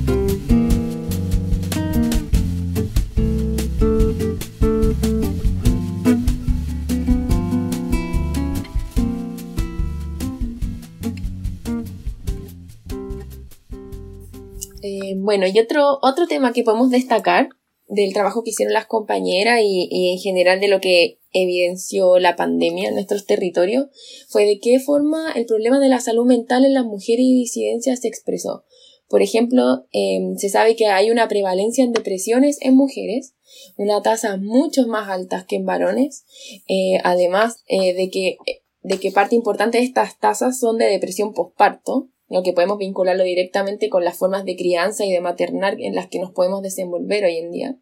Bueno, 15.25 15.47
y 15.47 15.57
otro, 15.61 16.01
otro 16.03 16.27
tema 16.27 16.53
que 16.53 16.65
podemos 16.65 16.91
destacar 16.91 17.49
del 17.87 18.13
trabajo 18.13 18.43
que 18.43 18.51
hicieron 18.51 18.75
las 18.75 18.87
compañeras 18.87 19.61
y, 19.63 19.87
y 19.89 20.11
en 20.11 20.19
general 20.19 20.59
de 20.59 20.67
lo 20.67 20.81
que 20.81 21.21
evidenció 21.33 22.19
la 22.19 22.35
pandemia 22.35 22.89
en 22.89 22.95
nuestros 22.95 23.25
territorios 23.25 23.87
fue 24.29 24.47
de 24.47 24.59
qué 24.59 24.81
forma 24.81 25.31
el 25.31 25.47
problema 25.47 25.79
de 25.79 25.89
la 25.89 26.01
salud 26.01 26.27
mental 26.27 26.65
en 26.65 26.75
las 26.75 26.85
mujeres 26.85 27.25
y 27.25 27.35
disidencias 27.37 28.01
se 28.01 28.09
expresó. 28.09 28.65
Por 29.09 29.23
ejemplo, 29.23 29.87
em, 29.93 30.35
se 30.39 30.49
sabe 30.49 30.75
que 30.75 30.87
hay 30.87 31.13
una 31.13 31.29
prevalencia 31.29 31.85
en 31.85 31.93
depresiones 31.93 32.59
en 32.61 32.75
mujeres, 32.75 33.35
una 33.77 34.03
tasa 34.03 34.37
mucho 34.39 34.89
más 34.89 35.09
alta 35.09 35.47
que 35.49 35.55
en 35.55 35.67
varones, 35.67 36.25
eh, 36.67 36.99
además 37.05 37.63
eh, 37.69 37.95
de, 37.95 38.11
que, 38.11 38.39
de 38.81 38.99
que 38.99 39.13
parte 39.13 39.37
importante 39.37 39.79
de 39.79 39.85
estas 39.85 40.19
tasas 40.19 40.59
son 40.59 40.79
de 40.79 40.87
depresión 40.87 41.33
postparto, 41.33 42.09
lo 42.33 42.43
que 42.43 42.53
podemos 42.53 42.79
vincularlo 42.79 43.25
directamente 43.25 43.91
con 43.91 44.05
las 44.05 44.17
formas 44.17 44.45
de 44.45 44.57
crianza 44.57 45.05
y 45.05 45.13
de 45.13 45.21
maternar 45.21 45.77
en 45.79 45.95
las 45.95 46.09
que 46.09 46.19
nos 46.19 46.33
podemos 46.33 46.63
desenvolver 46.63 47.25
hoy 47.25 47.37
en 47.37 47.53
día. 47.53 47.79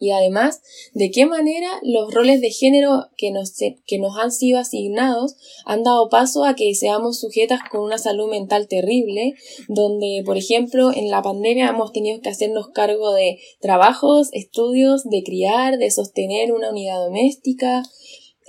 Y 0.00 0.10
además 0.10 0.60
de 0.94 1.10
qué 1.10 1.26
manera 1.26 1.68
los 1.82 2.14
roles 2.14 2.40
de 2.40 2.50
género 2.50 3.06
que 3.16 3.32
nos, 3.32 3.54
que 3.56 3.98
nos 3.98 4.16
han 4.16 4.30
sido 4.30 4.60
asignados 4.60 5.34
han 5.64 5.82
dado 5.82 6.08
paso 6.08 6.44
a 6.44 6.54
que 6.54 6.72
seamos 6.74 7.18
sujetas 7.18 7.60
con 7.68 7.80
una 7.80 7.98
salud 7.98 8.30
mental 8.30 8.68
terrible, 8.68 9.34
donde, 9.66 10.22
por 10.24 10.36
ejemplo, 10.36 10.92
en 10.94 11.10
la 11.10 11.22
pandemia 11.22 11.70
hemos 11.70 11.92
tenido 11.92 12.20
que 12.20 12.28
hacernos 12.28 12.68
cargo 12.68 13.12
de 13.12 13.40
trabajos, 13.60 14.28
estudios, 14.32 15.02
de 15.02 15.24
criar, 15.24 15.78
de 15.78 15.90
sostener 15.90 16.52
una 16.52 16.70
unidad 16.70 17.02
doméstica, 17.04 17.82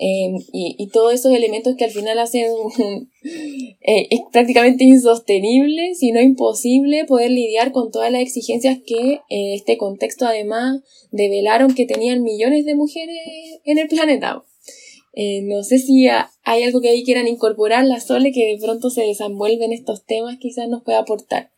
Em, 0.01 0.37
y, 0.53 0.77
y, 0.77 0.87
todos 0.87 1.13
esos 1.13 1.33
elementos 1.33 1.75
que 1.75 1.83
al 1.83 1.91
final 1.91 2.19
hacen 2.19 2.45
eh, 3.21 4.07
es 4.09 4.21
prácticamente 4.31 4.85
insostenible, 4.85 5.93
si 5.93 6.13
no 6.13 6.21
imposible, 6.21 7.03
poder 7.03 7.31
lidiar 7.31 7.73
con 7.73 7.91
todas 7.91 8.09
las 8.09 8.21
exigencias 8.21 8.79
que 8.85 9.19
eh, 9.29 9.55
este 9.55 9.77
contexto 9.77 10.25
además 10.25 10.81
develaron 11.11 11.75
que 11.75 11.85
tenían 11.85 12.23
millones 12.23 12.63
de 12.63 12.75
mujeres 12.75 13.19
en 13.65 13.77
el 13.77 13.89
planeta. 13.89 14.45
Eh, 15.15 15.41
no 15.41 15.63
sé 15.63 15.79
si 15.79 16.07
hay 16.07 16.63
algo 16.63 16.79
que 16.79 16.87
ahí 16.87 17.03
quieran 17.03 17.27
incorporar, 17.27 17.83
la 17.85 17.99
Sole, 17.99 18.31
que 18.31 18.53
de 18.53 18.57
pronto 18.57 18.89
se 18.91 19.01
desenvuelve 19.01 19.65
en 19.65 19.73
estos 19.73 20.05
temas, 20.05 20.37
quizás 20.39 20.69
nos 20.69 20.81
pueda 20.81 20.99
aportar. 20.99 21.51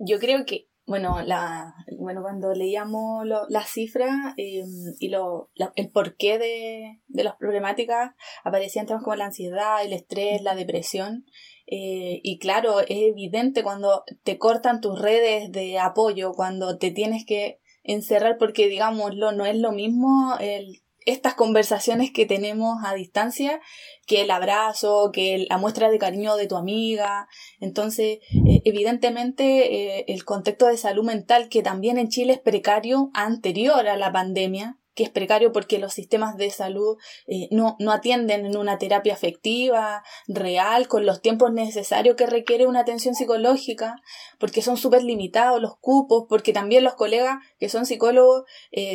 yo 0.00 0.18
creo 0.18 0.44
que 0.46 0.69
bueno, 0.90 1.22
la, 1.22 1.76
bueno 1.96 2.20
cuando 2.20 2.52
leíamos 2.52 3.24
las 3.48 3.70
cifras 3.70 4.34
em, 4.36 4.66
y 4.98 5.08
lo, 5.08 5.52
el 5.76 5.88
porqué 5.92 6.36
de, 6.36 7.00
de 7.06 7.22
las 7.22 7.36
problemáticas, 7.36 8.16
aparecían 8.42 8.86
temas 8.86 9.04
como 9.04 9.14
la 9.14 9.26
ansiedad, 9.26 9.84
el 9.84 9.92
estrés, 9.92 10.42
la 10.42 10.56
depresión. 10.56 11.26
Eh, 11.68 12.18
y 12.24 12.40
claro, 12.40 12.80
es 12.80 12.88
evidente 12.90 13.62
cuando 13.62 14.02
te 14.24 14.36
cortan 14.36 14.80
tus 14.80 15.00
redes 15.00 15.52
de 15.52 15.78
apoyo, 15.78 16.32
cuando 16.32 16.76
te 16.76 16.90
tienes 16.90 17.24
que 17.24 17.60
encerrar, 17.84 18.36
porque 18.36 18.66
digámoslo, 18.66 19.30
no 19.30 19.46
es 19.46 19.56
lo 19.56 19.70
mismo 19.70 20.34
el 20.40 20.82
estas 21.06 21.34
conversaciones 21.34 22.10
que 22.12 22.26
tenemos 22.26 22.78
a 22.84 22.94
distancia 22.94 23.60
que 24.06 24.22
el 24.22 24.30
abrazo, 24.32 25.10
que 25.12 25.46
la 25.48 25.56
muestra 25.56 25.88
de 25.88 25.98
cariño 25.98 26.34
de 26.34 26.48
tu 26.48 26.56
amiga. 26.56 27.28
Entonces, 27.60 28.18
eh, 28.46 28.62
evidentemente, 28.64 29.98
eh, 29.98 30.04
el 30.08 30.24
contexto 30.24 30.66
de 30.66 30.76
salud 30.76 31.04
mental, 31.04 31.48
que 31.48 31.62
también 31.62 31.96
en 31.96 32.08
Chile 32.08 32.32
es 32.32 32.40
precario 32.40 33.10
anterior 33.14 33.86
a 33.86 33.96
la 33.96 34.10
pandemia, 34.10 34.78
que 34.94 35.04
es 35.04 35.10
precario 35.10 35.52
porque 35.52 35.78
los 35.78 35.92
sistemas 35.92 36.36
de 36.36 36.50
salud 36.50 36.96
eh, 37.28 37.46
no, 37.52 37.76
no 37.78 37.92
atienden 37.92 38.44
en 38.44 38.56
una 38.56 38.78
terapia 38.78 39.14
afectiva, 39.14 40.02
real, 40.26 40.88
con 40.88 41.06
los 41.06 41.22
tiempos 41.22 41.52
necesarios 41.52 42.16
que 42.16 42.26
requiere 42.26 42.66
una 42.66 42.80
atención 42.80 43.14
psicológica, 43.14 43.94
porque 44.40 44.60
son 44.60 44.76
súper 44.76 45.04
limitados 45.04 45.62
los 45.62 45.78
cupos, 45.78 46.24
porque 46.28 46.52
también 46.52 46.82
los 46.82 46.94
colegas 46.94 47.38
que 47.60 47.68
son 47.68 47.86
psicólogos 47.86 48.42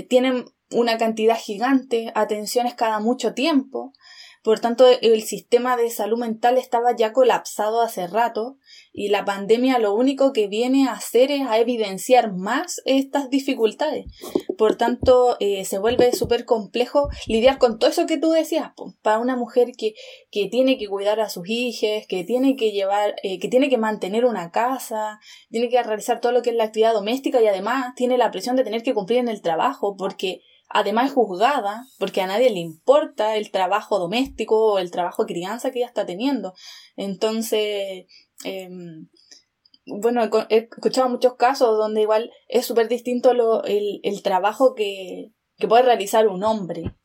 tienen 0.09 0.45
una 0.75 0.97
cantidad 0.97 1.37
gigante, 1.37 2.11
atenciones 2.15 2.75
cada 2.75 2.99
mucho 2.99 3.33
tiempo. 3.33 3.93
Por 4.45 4.59
tanto, 4.59 4.85
el 5.01 5.23
sistema 5.23 5.75
de 5.75 5.89
salud 5.89 6.19
mental 6.19 6.59
estaba 6.59 6.95
ya 6.95 7.13
colapsado 7.13 7.81
hace 7.81 8.05
rato 8.05 8.57
y 8.93 9.07
la 9.09 9.25
pandemia 9.25 9.79
lo 9.79 9.95
único 9.95 10.33
que 10.33 10.47
viene 10.47 10.87
a 10.87 10.91
hacer 10.91 11.31
es 11.31 11.41
a 11.47 11.57
evidenciar 11.57 12.31
más 12.31 12.79
estas 12.85 13.31
dificultades. 13.31 14.05
Por 14.55 14.75
tanto, 14.75 15.35
eh, 15.39 15.65
se 15.65 15.79
vuelve 15.79 16.13
súper 16.13 16.45
complejo 16.45 17.09
lidiar 17.25 17.57
con 17.57 17.79
todo 17.79 17.89
eso 17.89 18.05
que 18.05 18.19
tú 18.19 18.29
decías, 18.29 18.71
para 19.01 19.17
una 19.17 19.35
mujer 19.35 19.71
que, 19.75 19.95
que, 20.29 20.47
tiene 20.47 20.77
que 20.77 20.87
cuidar 20.87 21.19
a 21.21 21.29
sus 21.29 21.49
hijos, 21.49 22.05
que 22.07 22.23
tiene 22.23 22.55
que 22.55 22.71
llevar, 22.71 23.15
eh, 23.23 23.39
que 23.39 23.47
tiene 23.47 23.67
que 23.67 23.79
mantener 23.79 24.25
una 24.25 24.51
casa, 24.51 25.19
tiene 25.49 25.69
que 25.69 25.81
realizar 25.81 26.21
todo 26.21 26.31
lo 26.31 26.43
que 26.43 26.51
es 26.51 26.55
la 26.55 26.65
actividad 26.65 26.93
doméstica 26.93 27.41
y 27.41 27.47
además 27.47 27.95
tiene 27.95 28.19
la 28.19 28.29
presión 28.29 28.55
de 28.55 28.63
tener 28.63 28.83
que 28.83 28.93
cumplir 28.93 29.17
en 29.17 29.27
el 29.27 29.41
trabajo 29.41 29.95
porque 29.97 30.41
además 30.67 31.13
juzgada 31.13 31.85
porque 31.99 32.21
a 32.21 32.27
nadie 32.27 32.49
le 32.49 32.59
importa 32.59 33.35
el 33.35 33.51
trabajo 33.51 33.99
doméstico 33.99 34.73
o 34.73 34.79
el 34.79 34.91
trabajo 34.91 35.23
de 35.23 35.33
crianza 35.33 35.71
que 35.71 35.79
ella 35.79 35.87
está 35.87 36.05
teniendo. 36.05 36.53
Entonces, 36.95 38.05
em, 38.43 39.07
bueno, 39.85 40.23
he 40.49 40.57
escuchado 40.57 41.09
muchos 41.09 41.35
casos 41.35 41.77
donde 41.77 42.01
igual 42.01 42.31
es 42.47 42.65
súper 42.65 42.87
distinto 42.87 43.33
lo, 43.33 43.63
el, 43.63 43.99
el, 44.03 44.23
trabajo 44.23 44.73
que, 44.73 45.31
que 45.57 45.67
puede 45.67 45.83
realizar 45.83 46.27
un 46.27 46.43
hombre 46.43 46.95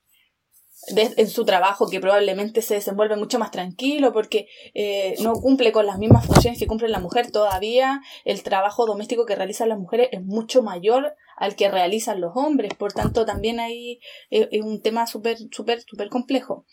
en 0.88 1.28
su 1.28 1.44
trabajo 1.44 1.88
que 1.88 2.00
probablemente 2.00 2.62
se 2.62 2.74
desenvuelve 2.74 3.16
mucho 3.16 3.38
más 3.38 3.50
tranquilo 3.50 4.12
porque 4.12 4.48
eh, 4.74 5.14
no 5.20 5.34
cumple 5.34 5.72
con 5.72 5.84
las 5.86 5.98
mismas 5.98 6.26
funciones 6.26 6.58
que 6.58 6.66
cumple 6.66 6.88
la 6.88 7.00
mujer 7.00 7.30
todavía 7.30 8.00
el 8.24 8.42
trabajo 8.42 8.86
doméstico 8.86 9.26
que 9.26 9.36
realizan 9.36 9.68
las 9.68 9.78
mujeres 9.78 10.08
es 10.12 10.22
mucho 10.22 10.62
mayor 10.62 11.14
al 11.40 11.56
que 11.56 11.68
realizan 11.68 12.20
los 12.20 12.36
hombres 12.36 12.74
por 12.74 12.92
tanto 12.92 13.26
también 13.26 13.58
ahí 13.58 13.98
eh, 14.30 14.48
es 14.52 14.62
un 14.62 14.80
tema 14.80 15.08
súper 15.08 15.36
súper 15.50 15.82
súper 15.82 16.08
complejo 16.08 16.64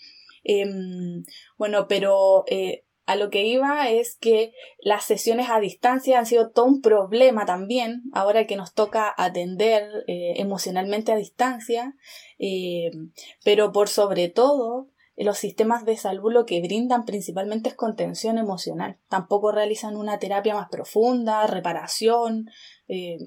em, 0.44 1.24
bueno 1.58 1.88
pero 1.88 2.44
eh, 2.48 2.84
a 3.08 3.16
lo 3.16 3.30
que 3.30 3.46
iba 3.46 3.90
es 3.90 4.18
que 4.18 4.52
las 4.80 5.06
sesiones 5.06 5.50
a 5.50 5.62
distancia 5.62 6.20
han 6.20 6.26
sido 6.26 6.52
todo 6.52 6.66
un 6.66 6.82
problema 6.82 7.46
también, 7.46 8.04
ahora 8.12 8.46
que 8.46 8.58
nos 8.58 8.74
toca 8.74 9.14
atender 9.18 9.90
eh, 10.08 10.34
emocionalmente 10.36 11.14
a 11.14 11.16
distancia, 11.16 11.96
eh, 12.38 12.92
pero 13.46 13.72
por 13.72 13.88
sobre 13.88 14.28
todo 14.28 14.90
los 15.16 15.38
sistemas 15.38 15.86
de 15.86 15.96
salud 15.96 16.34
lo 16.34 16.46
que 16.46 16.62
brindan 16.62 17.06
principalmente 17.06 17.70
es 17.70 17.76
contención 17.76 18.38
emocional. 18.38 19.00
Tampoco 19.08 19.54
realizan 19.54 19.96
una 19.96 20.20
terapia 20.20 20.54
más 20.54 20.68
profunda, 20.70 21.48
reparación. 21.48 22.50
Eh, 22.90 23.18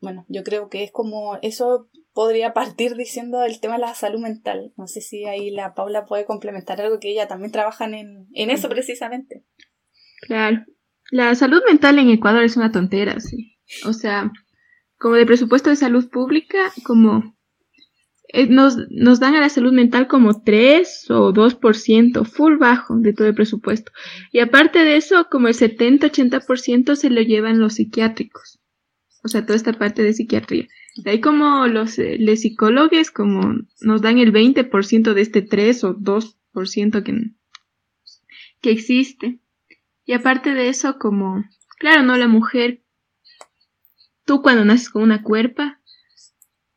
bueno, 0.00 0.24
yo 0.28 0.42
creo 0.42 0.68
que 0.68 0.84
es 0.84 0.92
como 0.92 1.38
eso 1.42 1.88
podría 2.12 2.52
partir 2.54 2.96
diciendo 2.96 3.44
el 3.44 3.60
tema 3.60 3.74
de 3.74 3.80
la 3.80 3.94
salud 3.94 4.20
mental. 4.20 4.72
No 4.76 4.86
sé 4.86 5.00
si 5.00 5.24
ahí 5.26 5.50
la 5.50 5.74
Paula 5.74 6.04
puede 6.06 6.24
complementar 6.24 6.80
algo 6.80 6.98
que 6.98 7.10
ella 7.10 7.28
también 7.28 7.52
trabajan 7.52 7.94
en, 7.94 8.28
en 8.32 8.50
eso 8.50 8.68
precisamente. 8.68 9.44
Claro. 10.22 10.64
La 11.10 11.34
salud 11.34 11.60
mental 11.68 11.98
en 11.98 12.10
Ecuador 12.10 12.42
es 12.42 12.56
una 12.56 12.72
tontera, 12.72 13.20
sí. 13.20 13.58
O 13.84 13.92
sea, 13.92 14.32
como 14.98 15.14
de 15.14 15.26
presupuesto 15.26 15.70
de 15.70 15.76
salud 15.76 16.08
pública, 16.10 16.72
como 16.84 17.36
eh, 18.28 18.46
nos, 18.48 18.76
nos 18.90 19.20
dan 19.20 19.34
a 19.34 19.40
la 19.40 19.48
salud 19.48 19.72
mental 19.72 20.08
como 20.08 20.42
3 20.42 21.10
o 21.10 21.32
2%, 21.32 22.24
full 22.24 22.56
bajo 22.56 22.96
de 22.96 23.12
todo 23.12 23.28
el 23.28 23.34
presupuesto. 23.34 23.92
Y 24.32 24.40
aparte 24.40 24.80
de 24.80 24.96
eso, 24.96 25.28
como 25.30 25.48
el 25.48 25.54
70-80% 25.54 26.96
se 26.96 27.10
lo 27.10 27.20
llevan 27.20 27.60
los 27.60 27.74
psiquiátricos. 27.74 28.55
O 29.26 29.28
sea, 29.28 29.44
toda 29.44 29.56
esta 29.56 29.72
parte 29.72 30.04
de 30.04 30.12
psiquiatría. 30.12 30.68
De 30.94 31.10
ahí 31.10 31.20
como 31.20 31.66
los, 31.66 31.98
eh, 31.98 32.16
los 32.20 32.38
psicólogos 32.38 33.10
como 33.10 33.56
nos 33.80 34.00
dan 34.00 34.18
el 34.18 34.32
20% 34.32 35.14
de 35.14 35.20
este 35.20 35.42
3 35.42 35.82
o 35.82 35.96
2% 35.96 37.02
que, 37.02 37.32
que 38.60 38.70
existe. 38.70 39.40
Y 40.04 40.12
aparte 40.12 40.54
de 40.54 40.68
eso, 40.68 40.96
como, 41.00 41.44
claro, 41.80 42.04
no, 42.04 42.16
la 42.16 42.28
mujer, 42.28 42.84
tú 44.24 44.42
cuando 44.42 44.64
naces 44.64 44.90
con 44.90 45.02
una 45.02 45.24
cuerpa, 45.24 45.80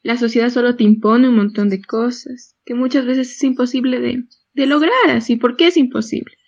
la 0.02 0.18
sociedad 0.18 0.50
solo 0.50 0.76
te 0.76 0.86
impone 0.86 1.30
un 1.30 1.36
montón 1.36 1.70
de 1.70 1.84
cosas 1.84 2.56
que 2.66 2.74
muchas 2.74 3.06
veces 3.06 3.30
es 3.30 3.44
imposible 3.44 4.00
de, 4.00 4.24
de 4.54 4.66
lograr 4.66 5.12
así. 5.12 5.36
¿Por 5.36 5.56
qué 5.56 5.68
es 5.68 5.78
imposible? 5.78 6.39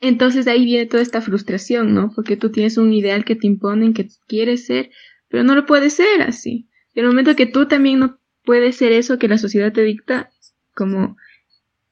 Entonces 0.00 0.46
de 0.46 0.52
ahí 0.52 0.64
viene 0.64 0.86
toda 0.86 1.02
esta 1.02 1.20
frustración, 1.20 1.92
¿no? 1.94 2.10
Porque 2.14 2.36
tú 2.36 2.50
tienes 2.50 2.78
un 2.78 2.92
ideal 2.92 3.24
que 3.24 3.36
te 3.36 3.46
imponen, 3.46 3.92
que 3.92 4.08
quieres 4.26 4.64
ser, 4.66 4.90
pero 5.28 5.44
no 5.44 5.54
lo 5.54 5.66
puede 5.66 5.90
ser 5.90 6.22
así. 6.22 6.68
Y 6.94 7.00
el 7.00 7.06
momento 7.06 7.36
que 7.36 7.46
tú 7.46 7.68
también 7.68 7.98
no 7.98 8.18
puedes 8.44 8.76
ser 8.76 8.92
eso 8.92 9.18
que 9.18 9.28
la 9.28 9.38
sociedad 9.38 9.72
te 9.72 9.82
dicta, 9.82 10.30
como 10.74 11.16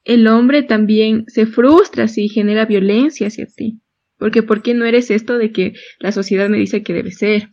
el 0.03 0.27
hombre 0.27 0.63
también 0.63 1.25
se 1.27 1.45
frustra 1.45 2.07
si 2.07 2.29
genera 2.29 2.65
violencia 2.65 3.27
hacia 3.27 3.45
ti. 3.45 3.79
Porque 4.17 4.43
¿por 4.43 4.61
qué 4.61 4.73
no 4.73 4.85
eres 4.85 5.11
esto 5.11 5.37
de 5.37 5.51
que 5.51 5.73
la 5.99 6.11
sociedad 6.11 6.49
me 6.49 6.57
dice 6.57 6.83
que 6.83 6.93
debe 6.93 7.11
ser? 7.11 7.49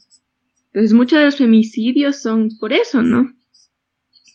Entonces 0.68 0.94
muchos 0.94 1.18
de 1.18 1.26
los 1.26 1.36
femicidios 1.36 2.20
son 2.20 2.50
por 2.59 2.72
eso, 2.72 3.02
¿no? 3.02 3.32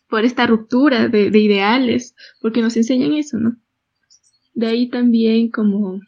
Por 0.07 0.23
esta 0.23 0.45
ruptura 0.45 1.07
de, 1.07 1.31
de 1.31 1.39
ideales, 1.39 2.15
porque 2.41 2.61
nos 2.61 2.77
enseñan 2.77 3.13
eso, 3.13 3.37
¿no? 3.37 3.57
De 4.53 4.67
ahí 4.67 4.89
también 4.89 5.49
como 5.49 5.99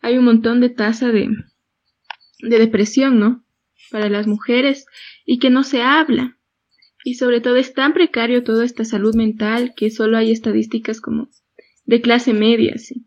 hay 0.00 0.18
un 0.18 0.24
montón 0.24 0.60
de 0.60 0.70
tasa 0.70 1.10
de, 1.10 1.28
de 2.40 2.58
depresión, 2.58 3.18
¿no? 3.18 3.44
Para 3.90 4.08
las 4.08 4.26
mujeres 4.26 4.86
y 5.24 5.38
que 5.38 5.50
no 5.50 5.64
se 5.64 5.82
habla. 5.82 6.38
Y 7.04 7.14
sobre 7.14 7.40
todo 7.40 7.56
es 7.56 7.72
tan 7.72 7.92
precario 7.92 8.42
toda 8.42 8.64
esta 8.64 8.84
salud 8.84 9.14
mental 9.14 9.74
que 9.76 9.90
solo 9.90 10.16
hay 10.18 10.32
estadísticas 10.32 11.00
como 11.00 11.28
de 11.84 12.00
clase 12.00 12.34
media, 12.34 12.78
sí. 12.78 13.06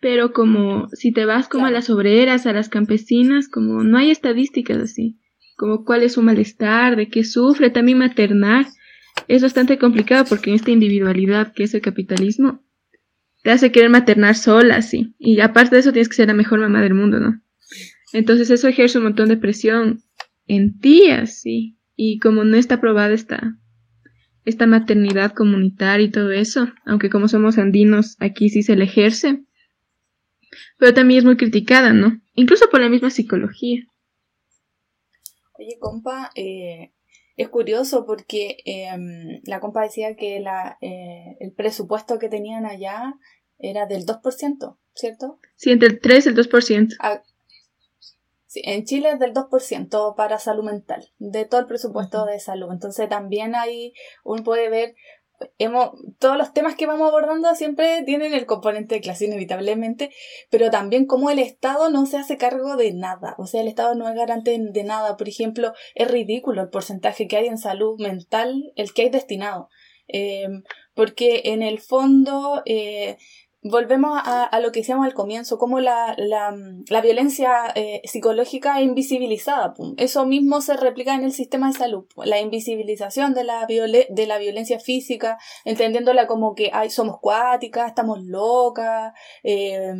Pero 0.00 0.32
como 0.32 0.88
si 0.92 1.12
te 1.12 1.24
vas 1.24 1.48
como 1.48 1.66
a 1.66 1.70
las 1.70 1.90
obreras, 1.90 2.46
a 2.46 2.52
las 2.52 2.68
campesinas, 2.68 3.48
como 3.48 3.82
no 3.82 3.98
hay 3.98 4.10
estadísticas 4.10 4.78
así, 4.78 5.18
como 5.56 5.84
cuál 5.84 6.04
es 6.04 6.14
su 6.14 6.22
malestar, 6.22 6.96
de 6.96 7.08
qué 7.08 7.24
sufre, 7.24 7.70
también 7.70 7.98
maternar, 7.98 8.66
es 9.26 9.42
bastante 9.42 9.76
complicado 9.76 10.24
porque 10.28 10.50
en 10.50 10.56
esta 10.56 10.70
individualidad 10.70 11.52
que 11.52 11.64
es 11.64 11.74
el 11.74 11.80
capitalismo, 11.80 12.62
te 13.42 13.50
hace 13.50 13.72
querer 13.72 13.90
maternar 13.90 14.34
sola, 14.34 14.82
sí. 14.82 15.14
Y 15.18 15.40
aparte 15.40 15.76
de 15.76 15.80
eso 15.80 15.92
tienes 15.92 16.08
que 16.08 16.16
ser 16.16 16.28
la 16.28 16.34
mejor 16.34 16.60
mamá 16.60 16.82
del 16.82 16.94
mundo, 16.94 17.20
¿no? 17.20 17.40
Entonces 18.12 18.50
eso 18.50 18.68
ejerce 18.68 18.98
un 18.98 19.04
montón 19.04 19.28
de 19.28 19.36
presión 19.36 20.02
en 20.46 20.78
ti, 20.78 21.10
así. 21.10 21.78
Y 21.94 22.18
como 22.18 22.44
no 22.44 22.56
está 22.56 22.76
aprobada 22.76 23.12
esta, 23.12 23.58
esta 24.44 24.66
maternidad 24.66 25.32
comunitaria 25.32 26.06
y 26.06 26.10
todo 26.10 26.30
eso, 26.30 26.68
aunque 26.86 27.10
como 27.10 27.28
somos 27.28 27.58
andinos, 27.58 28.16
aquí 28.20 28.48
sí 28.48 28.62
se 28.62 28.76
le 28.76 28.84
ejerce, 28.84 29.44
pero 30.78 30.94
también 30.94 31.18
es 31.18 31.24
muy 31.24 31.36
criticada, 31.36 31.92
¿no? 31.92 32.20
Incluso 32.34 32.68
por 32.70 32.80
la 32.80 32.88
misma 32.88 33.10
psicología. 33.10 33.84
Oye, 35.58 35.76
compa, 35.80 36.30
eh, 36.36 36.92
es 37.38 37.48
curioso 37.48 38.04
porque 38.04 38.58
em, 38.64 39.40
la 39.44 39.60
compa 39.60 39.82
decía 39.82 40.16
que 40.16 40.40
la, 40.40 40.76
eh, 40.80 41.36
el 41.38 41.52
presupuesto 41.52 42.18
que 42.18 42.28
tenían 42.28 42.66
allá 42.66 43.14
era 43.60 43.86
del 43.86 44.04
2%, 44.04 44.76
¿cierto? 44.92 45.38
Sí, 45.54 45.70
entre 45.70 45.88
el 45.88 46.00
3 46.00 46.26
y 46.26 46.28
el 46.30 46.34
2%. 46.34 46.96
Ah, 46.98 47.22
sí, 48.46 48.60
en 48.64 48.84
Chile 48.84 49.10
es 49.12 49.20
del 49.20 49.32
2% 49.34 50.16
para 50.16 50.40
salud 50.40 50.64
mental, 50.64 51.12
de 51.18 51.44
todo 51.44 51.60
el 51.60 51.68
presupuesto 51.68 52.26
de 52.26 52.40
salud. 52.40 52.72
Entonces 52.72 53.08
también 53.08 53.54
ahí 53.54 53.94
uno 54.24 54.42
puede 54.42 54.68
ver 54.68 54.96
hemos, 55.58 55.90
todos 56.18 56.36
los 56.36 56.52
temas 56.52 56.74
que 56.74 56.86
vamos 56.86 57.08
abordando 57.08 57.54
siempre 57.54 58.02
tienen 58.04 58.34
el 58.34 58.46
componente 58.46 58.96
de 58.96 59.00
clase 59.00 59.26
inevitablemente, 59.26 60.10
pero 60.50 60.70
también 60.70 61.06
como 61.06 61.30
el 61.30 61.38
Estado 61.38 61.90
no 61.90 62.06
se 62.06 62.18
hace 62.18 62.36
cargo 62.36 62.76
de 62.76 62.92
nada, 62.92 63.34
o 63.38 63.46
sea, 63.46 63.60
el 63.60 63.68
Estado 63.68 63.94
no 63.94 64.08
es 64.08 64.14
garante 64.14 64.58
de 64.58 64.84
nada, 64.84 65.16
por 65.16 65.28
ejemplo, 65.28 65.72
es 65.94 66.10
ridículo 66.10 66.62
el 66.62 66.70
porcentaje 66.70 67.28
que 67.28 67.36
hay 67.36 67.46
en 67.46 67.58
salud 67.58 67.98
mental, 68.00 68.72
el 68.76 68.92
que 68.92 69.02
hay 69.02 69.08
destinado, 69.10 69.68
eh, 70.08 70.48
porque 70.94 71.42
en 71.44 71.62
el 71.62 71.80
fondo 71.80 72.62
eh, 72.64 73.16
volvemos 73.62 74.20
a, 74.24 74.60
lo 74.60 74.70
que 74.70 74.80
decíamos 74.80 75.06
al 75.06 75.14
comienzo, 75.14 75.58
como 75.58 75.80
la, 75.80 76.14
la, 76.16 76.54
la 76.88 77.00
violencia 77.00 77.50
eh, 77.74 78.00
psicológica 78.04 78.78
es 78.78 78.86
invisibilizada. 78.86 79.74
Eso 79.96 80.26
mismo 80.26 80.60
se 80.60 80.76
replica 80.76 81.14
en 81.14 81.24
el 81.24 81.32
sistema 81.32 81.68
de 81.68 81.78
salud. 81.78 82.06
La 82.16 82.40
invisibilización 82.40 83.34
de 83.34 83.44
la, 83.44 83.66
de 83.66 84.26
la 84.26 84.38
violencia 84.38 84.78
física, 84.78 85.38
entendiéndola 85.64 86.26
como 86.26 86.54
que 86.54 86.70
ay, 86.72 86.90
somos 86.90 87.18
cuáticas, 87.20 87.88
estamos 87.88 88.22
locas, 88.22 89.12
eh, 89.42 89.92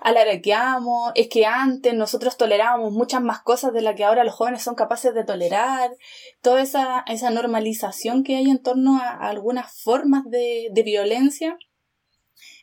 alarqueamos. 0.00 1.12
Es 1.14 1.28
que 1.28 1.44
antes 1.44 1.94
nosotros 1.94 2.36
tolerábamos 2.36 2.92
muchas 2.92 3.22
más 3.22 3.42
cosas 3.42 3.72
de 3.74 3.82
las 3.82 3.94
que 3.94 4.04
ahora 4.04 4.24
los 4.24 4.34
jóvenes 4.34 4.62
son 4.62 4.74
capaces 4.74 5.14
de 5.14 5.24
tolerar. 5.24 5.90
Toda 6.40 6.62
esa, 6.62 7.04
esa 7.06 7.30
normalización 7.30 8.24
que 8.24 8.36
hay 8.36 8.48
en 8.48 8.62
torno 8.62 8.98
a, 8.98 9.10
a 9.10 9.28
algunas 9.28 9.70
formas 9.82 10.24
de, 10.30 10.68
de 10.72 10.82
violencia 10.82 11.58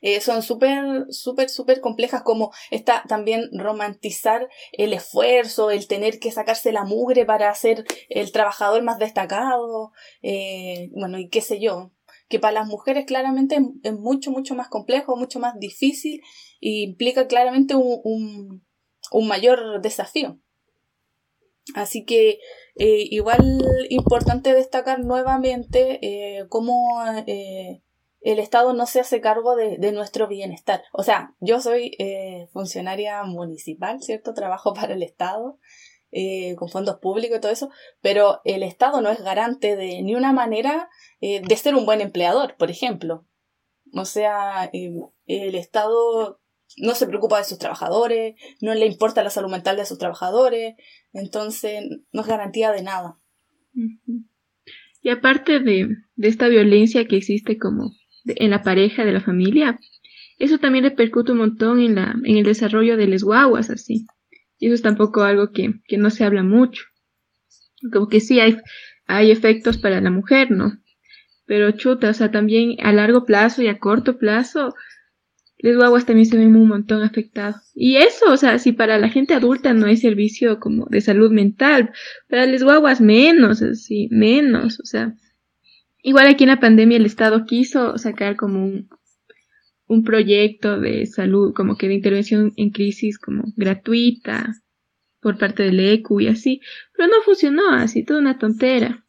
eh, 0.02 0.22
son 0.22 0.43
súper, 0.43 1.06
súper, 1.10 1.50
súper 1.50 1.82
complejas 1.82 2.24
como 2.24 2.52
está 2.72 3.04
también 3.08 3.50
romantizar 3.54 4.47
el 4.72 4.93
esfuerzo, 4.93 5.72
el 5.72 5.88
tener 5.88 6.20
que 6.20 6.32
sacarse 6.32 6.72
la 6.72 6.86
mugre 6.86 7.26
para 7.26 7.54
ser 7.54 7.86
el 8.10 8.32
trabajador 8.32 8.84
más 8.84 9.00
destacado, 9.00 9.91
eh, 10.22 10.89
bueno, 10.93 11.20
y 11.20 11.30
qué 11.30 11.41
sé 11.41 11.60
yo, 11.60 11.91
que 12.30 12.39
para 12.39 12.54
las 12.54 12.68
mujeres 12.68 13.06
claramente 13.06 13.60
es 13.84 13.93
mucho, 13.93 14.32
mucho 14.32 14.56
más 14.56 14.70
complejo, 14.70 15.18
mucho 15.18 15.39
más 15.39 15.60
difícil 15.60 16.22
e 16.62 16.82
implica 16.82 17.28
claramente 17.28 17.76
un, 17.76 18.64
un, 19.12 19.28
mayor 19.28 19.82
desafío. 19.82 20.39
Así 21.76 22.04
que 22.04 22.39
eh, 22.76 23.08
igual 23.12 23.64
importante 23.89 24.54
destacar 24.54 25.00
nuevamente 25.04 26.00
cómo 26.50 27.00
el 28.22 28.39
Estado 28.39 28.74
no 28.74 28.86
se 28.86 28.99
hace 28.99 29.22
cargo 29.22 29.55
de, 29.55 29.91
nuestro 29.91 30.28
bienestar. 30.28 30.84
O 30.91 31.03
sea, 31.03 31.36
yo 31.39 31.61
soy 31.61 31.95
eh, 31.99 32.47
funcionaria 32.51 33.24
municipal, 33.24 34.01
¿cierto? 34.01 34.34
Trabajo 34.34 34.74
para 34.74 34.93
el 34.93 35.03
Estado, 35.03 35.57
eh, 36.11 36.55
con 36.55 36.70
fondos 36.70 36.97
públicos 36.97 37.38
y 37.38 37.41
todo 37.41 37.51
eso, 37.51 37.70
pero 38.01 38.41
el 38.43 38.63
Estado 38.63 39.01
no 39.01 39.09
es 39.09 39.22
garante 39.22 39.76
de 39.76 40.01
ni 40.01 40.15
una 40.15 40.34
manera 40.34 40.89
eh, 41.22 41.41
de 41.41 41.55
ser 41.55 41.76
un 41.76 41.86
buen 41.86 42.01
empleador, 42.01 42.55
por 42.57 42.70
ejemplo. 42.70 43.26
O 43.93 44.05
sea, 44.05 44.70
el 44.74 45.55
Estado 45.55 46.39
no 46.78 46.93
se 46.93 47.07
preocupa 47.07 47.39
de 47.39 47.45
sus 47.45 47.57
trabajadores, 47.57 48.36
no 48.61 48.74
le 48.76 48.86
importa 48.86 49.24
la 49.24 49.30
salud 49.30 49.49
mental 49.49 49.78
de 49.78 49.86
sus 49.86 49.97
trabajadores, 49.97 50.76
entonces 51.13 51.84
no 52.11 52.22
es 52.22 52.28
garantía 52.28 52.72
de 52.72 52.84
nada. 52.84 53.20
Y 55.01 55.09
aparte 55.09 55.59
de, 55.59 55.88
de 56.15 56.28
esta 56.28 56.47
violencia 56.49 57.07
que 57.07 57.17
existe 57.17 57.57
como 57.57 57.91
en 58.26 58.49
la 58.49 58.63
pareja, 58.63 59.05
de 59.05 59.13
la 59.13 59.22
familia, 59.22 59.80
eso 60.38 60.57
también 60.57 60.86
repercute 60.86 61.34
un 61.34 61.39
montón 61.39 61.80
en, 61.80 61.95
la, 61.95 62.15
en 62.24 62.38
el 62.38 62.43
desarrollo 62.43 62.97
de 62.97 63.07
las 63.07 63.24
guaguas, 63.24 63.70
así. 63.70 64.05
Y 64.57 64.67
eso 64.67 64.76
es 64.76 64.82
tampoco 64.82 65.24
algo 65.24 65.51
que, 65.51 65.76
que 65.88 65.97
no 65.97 66.09
se 66.09 66.24
habla 66.24 66.43
mucho. 66.43 66.84
Como 67.91 68.07
que 68.07 68.20
sí 68.20 68.39
hay, 68.39 68.57
hay 69.05 69.32
efectos 69.32 69.78
para 69.78 70.01
la 70.01 70.11
mujer, 70.11 70.51
¿no? 70.51 70.78
Pero 71.45 71.72
chuta, 71.72 72.09
o 72.09 72.13
sea, 72.13 72.32
también 72.32 72.76
a 72.82 72.93
largo 72.93 73.26
plazo 73.26 73.61
y 73.61 73.67
a 73.67 73.80
corto 73.80 74.17
plazo, 74.17 74.74
les 75.57 75.76
guaguas 75.76 76.05
también 76.05 76.26
se 76.26 76.38
ven 76.38 76.55
un 76.55 76.67
montón 76.67 77.01
afectados. 77.01 77.72
Y 77.76 77.97
eso, 77.97 78.32
o 78.32 78.38
sea, 78.38 78.59
si 78.59 78.72
para 78.72 78.97
la 78.97 79.09
gente 79.09 79.34
adulta 79.34 79.74
no 79.74 79.88
hay 79.88 79.97
servicio 79.97 80.59
como 80.59 80.86
de 80.89 81.01
salud 81.01 81.32
mental, 81.32 81.91
para 82.30 82.45
les 82.45 82.63
guaguas 82.63 83.01
menos, 83.01 83.61
así, 83.61 84.07
menos, 84.09 84.80
o 84.80 84.86
sea, 84.86 85.15
Igual 86.02 86.28
aquí 86.28 86.43
en 86.45 86.50
la 86.50 86.60
pandemia 86.60 86.97
el 86.97 87.06
Estado 87.06 87.45
quiso 87.45 87.97
sacar 87.97 88.36
como 88.36 88.66
un, 89.88 90.04
proyecto 90.04 90.80
de 90.80 91.06
salud, 91.06 91.54
como 91.54 91.78
que 91.78 91.88
de 91.88 91.95
intervención 91.95 92.54
en 92.56 92.70
crisis 92.70 93.18
como 93.20 93.43
gratuita 93.58 94.54
por 95.20 95.38
parte 95.38 95.64
del 95.64 95.80
ECU 95.80 96.22
y 96.22 96.28
así, 96.28 96.62
pero 96.95 97.10
no 97.10 97.22
funcionó 97.26 97.72
así, 97.72 98.04
toda 98.04 98.20
una 98.20 98.38
tontera. 98.38 99.04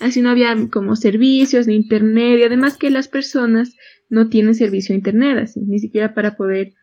Así 0.00 0.20
no 0.20 0.30
había 0.30 0.54
como 0.70 0.96
servicios 0.96 1.66
ni 1.66 1.74
internet 1.74 2.38
y 2.38 2.44
además 2.44 2.76
que 2.76 2.90
las 2.90 3.08
personas 3.08 3.74
no 4.08 4.28
tienen 4.28 4.54
servicio 4.54 4.94
a 4.94 4.96
internet 4.96 5.38
así, 5.38 5.60
ni 5.60 5.78
siquiera 5.78 6.14
para 6.14 6.36
poder 6.36 6.74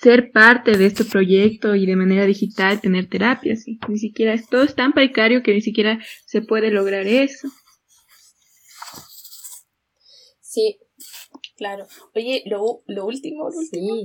ser 0.00 0.32
parte 0.32 0.78
de 0.78 0.86
este 0.86 1.04
proyecto 1.04 1.74
y 1.74 1.84
de 1.84 1.94
manera 1.94 2.24
digital 2.24 2.80
tener 2.80 3.08
terapia, 3.08 3.54
¿sí? 3.56 3.78
Ni 3.86 3.98
siquiera, 3.98 4.34
todo 4.50 4.62
es 4.62 4.74
tan 4.74 4.92
precario 4.92 5.42
que 5.42 5.52
ni 5.52 5.60
siquiera 5.60 5.98
se 6.24 6.40
puede 6.40 6.70
lograr 6.70 7.06
eso. 7.06 7.48
Sí, 10.40 10.78
claro. 11.56 11.86
Oye, 12.14 12.42
lo, 12.46 12.82
lo 12.86 13.04
último, 13.04 13.50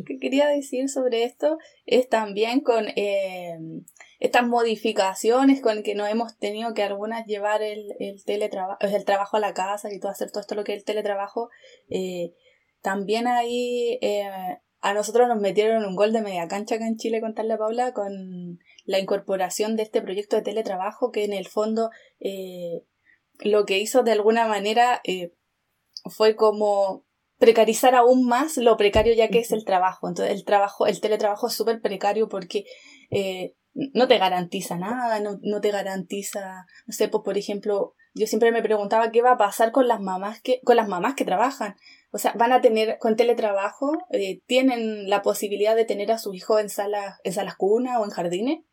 que 0.06 0.18
quería 0.20 0.48
decir 0.48 0.90
sobre 0.90 1.24
esto 1.24 1.58
es 1.86 2.10
también 2.10 2.60
con 2.60 2.88
eh, 2.90 3.58
estas 4.20 4.46
modificaciones 4.46 5.62
con 5.62 5.82
que 5.82 5.96
nos 5.96 6.10
hemos 6.10 6.38
tenido 6.38 6.74
que 6.74 6.84
algunas 6.84 7.26
llevar 7.26 7.62
el, 7.62 7.94
el 8.00 8.22
teletrabajo, 8.26 8.80
el 8.82 9.06
trabajo 9.06 9.38
a 9.38 9.40
la 9.40 9.54
casa 9.54 9.94
y 9.94 10.00
todo 10.00 10.12
hacer 10.12 10.30
todo 10.30 10.42
esto 10.42 10.56
lo 10.56 10.66
que 10.66 10.74
es 10.74 10.80
el 10.80 10.86
teletrabajo. 10.86 11.50
Eh, 11.90 12.34
también 12.82 13.28
ahí 13.28 13.98
eh, 14.02 14.60
a 14.86 14.94
nosotros 14.94 15.28
nos 15.28 15.42
metieron 15.42 15.84
un 15.84 15.96
gol 15.96 16.14
de 16.14 16.22
media 16.22 16.48
cancha 16.48 16.76
acá 16.76 16.86
en 16.86 16.98
Chile, 16.98 17.20
contarle 17.20 17.54
a 17.54 17.58
Paula, 17.58 17.92
con 17.92 18.60
la 18.86 19.00
incorporación 19.00 19.76
de 19.76 19.82
este 19.82 20.00
proyecto 20.00 20.36
de 20.36 20.44
teletrabajo 20.44 21.12
que 21.12 21.24
en 21.24 21.34
el 21.34 21.48
fondo 21.48 21.90
eh, 22.20 22.84
lo 23.40 23.66
que 23.66 23.80
hizo 23.80 24.04
de 24.04 24.12
alguna 24.12 24.48
manera 24.48 25.02
eh, 25.04 25.34
fue 26.06 26.36
como 26.36 27.04
precarizar 27.40 27.96
aún 27.96 28.28
más 28.28 28.58
lo 28.58 28.78
precario 28.78 29.16
ya 29.16 29.30
que 29.30 29.40
es 29.40 29.52
el 29.52 29.66
trabajo. 29.66 30.08
Entonces 30.08 30.36
el 30.36 30.46
trabajo, 30.46 30.86
el 30.86 31.02
teletrabajo 31.02 31.48
es 31.48 31.54
súper 31.54 31.82
precario 31.82 32.30
porque 32.30 32.66
eh, 33.10 33.56
no 33.74 34.08
te 34.08 34.20
garantiza 34.20 34.78
nada, 34.78 35.20
no, 35.20 35.40
no, 35.42 35.62
te 35.62 35.72
garantiza, 35.72 36.68
no 36.86 36.94
sé, 36.94 37.08
pues 37.08 37.24
por 37.24 37.40
ejemplo, 37.40 37.96
yo 38.16 38.28
siempre 38.28 38.52
me 38.54 38.64
preguntaba 38.64 39.12
qué 39.12 39.22
va 39.22 39.32
a 39.32 39.38
pasar 39.38 39.72
con 39.74 39.88
las 39.90 40.00
mamás 40.00 40.42
que, 40.42 40.62
con 40.64 40.78
las 40.78 40.88
mamás 40.88 41.16
que 41.16 41.26
trabajan. 41.26 41.76
O 42.12 42.18
sea, 42.18 42.32
van 42.34 42.54
a 42.54 42.62
tener, 42.62 42.98
con 42.98 43.18
teletrabajo, 43.18 43.92
eh, 44.10 44.42
tienen 44.48 45.10
la 45.10 45.22
posibilidad 45.22 45.76
de 45.76 45.84
tener 45.84 46.12
a 46.14 46.18
su 46.18 46.34
hijo 46.34 46.58
en 46.58 46.70
salas, 46.70 47.20
en 47.26 47.34
salas 47.34 47.58
cuna 47.58 48.00
o 48.00 48.06
en 48.06 48.12
jardines. 48.12 48.64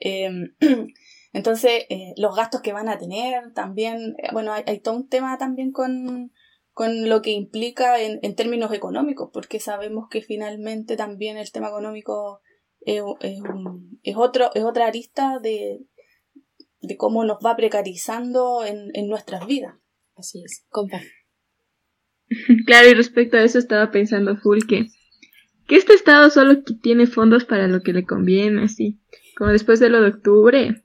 Em, 0.00 0.56
entonces, 1.32 1.84
eh, 1.88 2.14
los 2.16 2.34
gastos 2.34 2.62
que 2.62 2.72
van 2.72 2.88
a 2.88 2.98
tener 2.98 3.52
también, 3.54 4.16
eh, 4.18 4.30
bueno, 4.32 4.52
hay, 4.52 4.80
todo 4.80 4.96
un 4.96 5.08
tema 5.08 5.38
también 5.38 5.70
con, 5.70 6.32
con 6.72 7.08
lo 7.08 7.22
que 7.22 7.30
implica 7.30 8.00
en, 8.00 8.18
en, 8.22 8.34
términos 8.34 8.72
económicos, 8.72 9.30
porque 9.32 9.60
sabemos 9.60 10.08
que 10.10 10.20
finalmente 10.20 10.96
también 10.96 11.38
el 11.38 11.52
tema 11.52 11.68
económico 11.68 12.40
es, 12.86 13.02
otro, 14.16 14.50
es 14.54 14.64
otra 14.64 14.86
arista 14.86 15.38
de, 15.38 15.80
de 16.86 16.96
cómo 16.96 17.24
nos 17.24 17.38
va 17.44 17.56
precarizando 17.56 18.64
en, 18.64 18.90
en 18.94 19.08
nuestras 19.08 19.46
vidas. 19.46 19.74
Así 20.16 20.42
es, 20.44 20.64
compa. 20.68 21.00
Claro, 22.66 22.88
y 22.88 22.94
respecto 22.94 23.36
a 23.36 23.42
eso 23.42 23.58
estaba 23.58 23.90
pensando 23.90 24.36
full 24.36 24.60
que, 24.66 24.86
que 25.66 25.76
este 25.76 25.92
estado 25.92 26.30
solo 26.30 26.62
tiene 26.62 27.06
fondos 27.06 27.44
para 27.44 27.68
lo 27.68 27.82
que 27.82 27.92
le 27.92 28.04
conviene, 28.04 28.64
así. 28.64 28.98
Como 29.36 29.50
después 29.50 29.78
de 29.78 29.90
lo 29.90 30.00
de 30.00 30.08
octubre, 30.08 30.84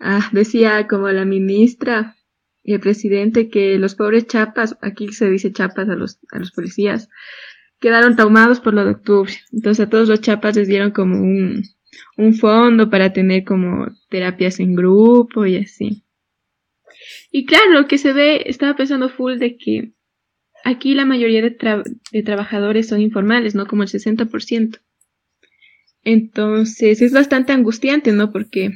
ah, 0.00 0.28
decía 0.32 0.86
como 0.86 1.08
la 1.08 1.24
ministra 1.24 2.16
y 2.62 2.74
el 2.74 2.80
presidente 2.80 3.48
que 3.48 3.78
los 3.78 3.94
pobres 3.94 4.26
chapas, 4.26 4.76
aquí 4.82 5.12
se 5.12 5.30
dice 5.30 5.52
chapas 5.52 5.88
a 5.88 5.94
los, 5.94 6.18
a 6.32 6.38
los 6.38 6.52
policías, 6.52 7.08
quedaron 7.78 8.16
traumados 8.16 8.60
por 8.60 8.74
lo 8.74 8.84
de 8.84 8.92
octubre. 8.92 9.32
Entonces 9.52 9.86
a 9.86 9.88
todos 9.88 10.08
los 10.08 10.20
chapas 10.20 10.56
les 10.56 10.68
dieron 10.68 10.90
como 10.90 11.16
un, 11.16 11.62
un 12.16 12.34
fondo 12.34 12.90
para 12.90 13.12
tener 13.12 13.44
como 13.44 13.86
terapias 14.08 14.60
en 14.60 14.74
grupo 14.74 15.46
y 15.46 15.56
así. 15.56 16.04
Y 17.30 17.46
claro, 17.46 17.70
lo 17.72 17.86
que 17.86 17.98
se 17.98 18.12
ve, 18.12 18.44
estaba 18.46 18.76
pensando 18.76 19.08
full 19.08 19.38
de 19.38 19.56
que 19.56 19.92
aquí 20.64 20.94
la 20.94 21.04
mayoría 21.04 21.42
de, 21.42 21.56
de 22.12 22.22
trabajadores 22.22 22.88
son 22.88 23.00
informales, 23.00 23.54
¿no? 23.54 23.66
Como 23.66 23.82
el 23.82 23.88
60%. 23.88 24.80
Entonces 26.02 27.02
es 27.02 27.12
bastante 27.12 27.52
angustiante, 27.52 28.12
¿no? 28.12 28.32
Porque 28.32 28.70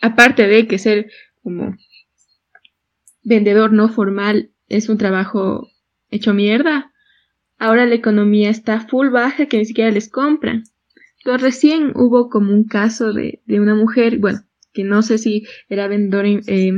aparte 0.00 0.46
de 0.46 0.66
que 0.66 0.78
ser 0.78 1.10
como 1.42 1.76
vendedor 3.22 3.72
no 3.72 3.88
formal 3.88 4.52
es 4.68 4.88
un 4.88 4.98
trabajo 4.98 5.68
hecho 6.10 6.34
mierda, 6.34 6.92
ahora 7.58 7.86
la 7.86 7.94
economía 7.94 8.50
está 8.50 8.80
full 8.80 9.08
baja 9.08 9.46
que 9.46 9.58
ni 9.58 9.64
siquiera 9.64 9.90
les 9.90 10.08
compran. 10.08 10.64
Entonces 11.18 11.42
recién 11.42 11.92
hubo 11.94 12.28
como 12.28 12.52
un 12.52 12.64
caso 12.64 13.12
de, 13.12 13.42
de 13.46 13.60
una 13.60 13.74
mujer, 13.74 14.18
bueno, 14.18 14.40
que 14.72 14.84
no 14.84 15.02
sé 15.02 15.18
si 15.18 15.46
era 15.68 15.88
vendedor 15.88 16.26
eh, 16.26 16.72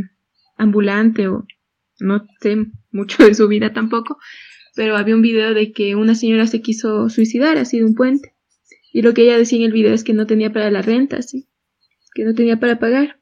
ambulante 0.56 1.28
o 1.28 1.46
no 1.98 2.26
sé 2.40 2.56
mucho 2.90 3.24
de 3.24 3.34
su 3.34 3.48
vida 3.48 3.72
tampoco, 3.72 4.18
pero 4.74 4.96
había 4.96 5.14
un 5.14 5.22
video 5.22 5.54
de 5.54 5.72
que 5.72 5.94
una 5.96 6.14
señora 6.14 6.46
se 6.46 6.62
quiso 6.62 7.08
suicidar 7.10 7.58
así 7.58 7.78
de 7.78 7.84
un 7.84 7.94
puente. 7.94 8.34
Y 8.92 9.02
lo 9.02 9.14
que 9.14 9.22
ella 9.22 9.38
decía 9.38 9.58
en 9.58 9.64
el 9.66 9.72
video 9.72 9.94
es 9.94 10.04
que 10.04 10.14
no 10.14 10.26
tenía 10.26 10.52
para 10.52 10.70
la 10.70 10.82
renta, 10.82 11.22
sí, 11.22 11.48
que 12.14 12.24
no 12.24 12.34
tenía 12.34 12.58
para 12.58 12.78
pagar. 12.78 13.20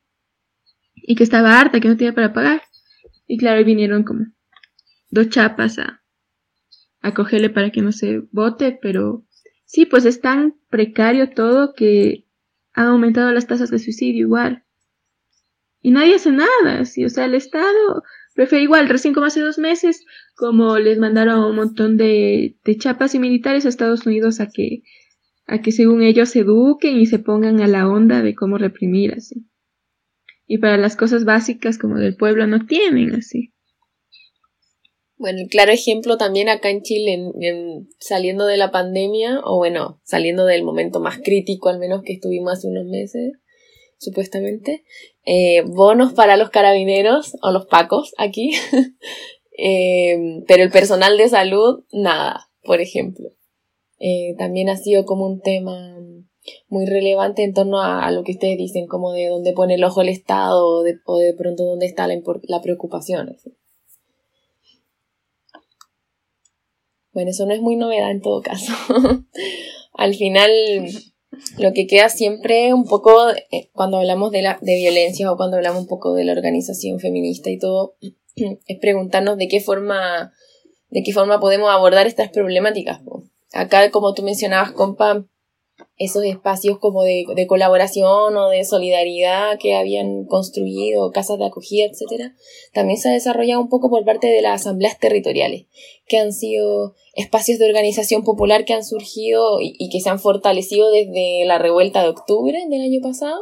Y 0.94 1.14
que 1.14 1.24
estaba 1.24 1.60
harta, 1.60 1.80
que 1.80 1.88
no 1.88 1.96
tenía 1.96 2.14
para 2.14 2.32
pagar. 2.32 2.62
Y 3.26 3.36
claro, 3.36 3.64
vinieron 3.64 4.04
como 4.04 4.26
dos 5.10 5.28
chapas 5.28 5.78
a, 5.78 6.02
a 7.00 7.14
cogerle 7.14 7.50
para 7.50 7.70
que 7.70 7.82
no 7.82 7.92
se 7.92 8.20
bote, 8.30 8.78
pero 8.80 9.26
sí, 9.68 9.86
pues 9.86 10.04
es 10.06 10.20
tan 10.20 10.54
precario 10.70 11.30
todo 11.30 11.74
que 11.74 12.24
han 12.72 12.86
aumentado 12.86 13.30
las 13.32 13.46
tasas 13.46 13.70
de 13.70 13.78
suicidio 13.78 14.26
igual. 14.26 14.64
Y 15.80 15.92
nadie 15.92 16.16
hace 16.16 16.32
nada, 16.32 16.84
sí, 16.84 17.04
o 17.04 17.08
sea, 17.08 17.26
el 17.26 17.34
Estado 17.34 18.02
prefiere 18.34 18.64
igual, 18.64 18.88
recién 18.88 19.14
como 19.14 19.26
hace 19.26 19.40
dos 19.40 19.58
meses, 19.58 20.04
como 20.36 20.78
les 20.78 20.98
mandaron 20.98 21.44
un 21.44 21.54
montón 21.54 21.96
de, 21.96 22.56
de 22.64 22.76
chapas 22.76 23.14
y 23.14 23.18
militares 23.18 23.66
a 23.66 23.68
Estados 23.68 24.06
Unidos 24.06 24.40
a 24.40 24.48
que, 24.48 24.82
a 25.46 25.60
que 25.60 25.70
según 25.70 26.02
ellos 26.02 26.30
se 26.30 26.40
eduquen 26.40 26.98
y 26.98 27.06
se 27.06 27.18
pongan 27.18 27.60
a 27.60 27.68
la 27.68 27.88
onda 27.88 28.22
de 28.22 28.34
cómo 28.34 28.56
reprimir 28.58 29.14
así. 29.14 29.46
Y 30.46 30.58
para 30.58 30.78
las 30.78 30.96
cosas 30.96 31.24
básicas 31.24 31.78
como 31.78 31.96
del 31.96 32.16
pueblo 32.16 32.46
no 32.46 32.64
tienen 32.64 33.14
así. 33.14 33.52
Bueno, 35.18 35.40
el 35.40 35.48
claro 35.48 35.72
ejemplo 35.72 36.16
también 36.16 36.48
acá 36.48 36.70
en 36.70 36.82
Chile, 36.82 37.32
en, 37.40 37.88
saliendo 37.98 38.46
de 38.46 38.56
la 38.56 38.70
pandemia, 38.70 39.40
o 39.44 39.56
bueno, 39.56 40.00
saliendo 40.04 40.44
del 40.44 40.62
momento 40.62 41.00
más 41.00 41.18
crítico 41.18 41.68
al 41.68 41.80
menos 41.80 42.02
que 42.04 42.12
estuvimos 42.12 42.52
hace 42.52 42.68
unos 42.68 42.86
meses, 42.86 43.32
supuestamente, 43.98 44.84
eh, 45.24 45.62
bonos 45.66 46.12
para 46.12 46.36
los 46.36 46.50
carabineros 46.50 47.36
o 47.42 47.50
los 47.50 47.66
pacos 47.66 48.14
aquí, 48.16 48.52
eh, 49.58 50.40
pero 50.46 50.62
el 50.62 50.70
personal 50.70 51.18
de 51.18 51.28
salud, 51.28 51.84
nada, 51.92 52.48
por 52.62 52.80
ejemplo. 52.80 53.30
Eh, 53.98 54.36
también 54.38 54.68
ha 54.68 54.76
sido 54.76 55.04
como 55.04 55.26
un 55.26 55.40
tema 55.40 55.98
muy 56.68 56.86
relevante 56.86 57.42
en 57.42 57.54
torno 57.54 57.82
a, 57.82 58.08
lo 58.12 58.22
que 58.22 58.32
ustedes 58.32 58.56
dicen, 58.56 58.86
como 58.86 59.12
de 59.12 59.26
dónde 59.26 59.52
pone 59.52 59.74
el 59.74 59.84
ojo 59.84 60.00
el 60.02 60.08
Estado 60.08 60.64
o 60.64 60.82
de, 60.84 60.98
o 61.04 61.18
de 61.18 61.34
pronto 61.34 61.64
dónde 61.64 61.86
está 61.86 62.06
la, 62.06 62.14
la 62.42 62.62
preocupación. 62.62 63.36
Bueno, 67.18 67.32
eso 67.32 67.46
no 67.46 67.52
es 67.52 67.60
muy 67.60 67.74
novedad 67.74 68.12
en 68.12 68.20
todo 68.20 68.42
caso. 68.42 68.72
Al 69.94 70.14
final, 70.14 70.52
lo 71.58 71.72
que 71.72 71.88
queda 71.88 72.10
siempre 72.10 72.72
un 72.72 72.84
poco, 72.84 73.30
eh, 73.50 73.70
cuando 73.72 73.96
hablamos 73.96 74.30
de, 74.30 74.42
la, 74.42 74.56
de 74.62 74.76
violencia 74.76 75.32
o 75.32 75.36
cuando 75.36 75.56
hablamos 75.56 75.80
un 75.80 75.88
poco 75.88 76.14
de 76.14 76.22
la 76.22 76.30
organización 76.30 77.00
feminista 77.00 77.50
y 77.50 77.58
todo, 77.58 77.96
es 78.36 78.78
preguntarnos 78.78 79.36
de 79.36 79.48
qué 79.48 79.60
forma, 79.60 80.32
de 80.90 81.02
qué 81.02 81.12
forma 81.12 81.40
podemos 81.40 81.70
abordar 81.70 82.06
estas 82.06 82.30
problemáticas. 82.30 83.00
Acá, 83.52 83.90
como 83.90 84.14
tú 84.14 84.22
mencionabas, 84.22 84.70
compa, 84.70 85.26
esos 85.96 86.24
espacios 86.24 86.78
como 86.78 87.02
de, 87.02 87.24
de, 87.34 87.46
colaboración 87.46 88.36
o 88.36 88.48
de 88.48 88.64
solidaridad 88.64 89.58
que 89.58 89.74
habían 89.74 90.24
construido, 90.24 91.10
casas 91.10 91.38
de 91.38 91.46
acogida, 91.46 91.86
etcétera, 91.86 92.34
también 92.72 92.98
se 92.98 93.08
ha 93.08 93.12
desarrollado 93.12 93.60
un 93.60 93.68
poco 93.68 93.90
por 93.90 94.04
parte 94.04 94.28
de 94.28 94.42
las 94.42 94.60
asambleas 94.60 94.98
territoriales, 94.98 95.66
que 96.06 96.18
han 96.18 96.32
sido 96.32 96.94
espacios 97.14 97.58
de 97.58 97.66
organización 97.66 98.22
popular 98.22 98.64
que 98.64 98.74
han 98.74 98.84
surgido 98.84 99.58
y, 99.60 99.88
que 99.90 100.00
se 100.00 100.08
han 100.08 100.20
fortalecido 100.20 100.90
desde 100.90 101.44
la 101.44 101.58
revuelta 101.58 102.02
de 102.02 102.10
octubre 102.10 102.64
del 102.68 102.80
año 102.80 103.00
pasado 103.02 103.40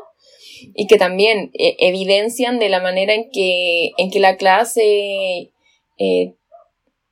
y 0.74 0.86
que 0.86 0.96
también 0.96 1.50
eh, 1.52 1.76
evidencian 1.80 2.58
de 2.58 2.70
la 2.70 2.80
manera 2.80 3.12
en 3.12 3.28
que, 3.30 3.92
en 3.98 4.10
que 4.10 4.20
la 4.20 4.38
clase 4.38 5.52
eh, 5.98 6.35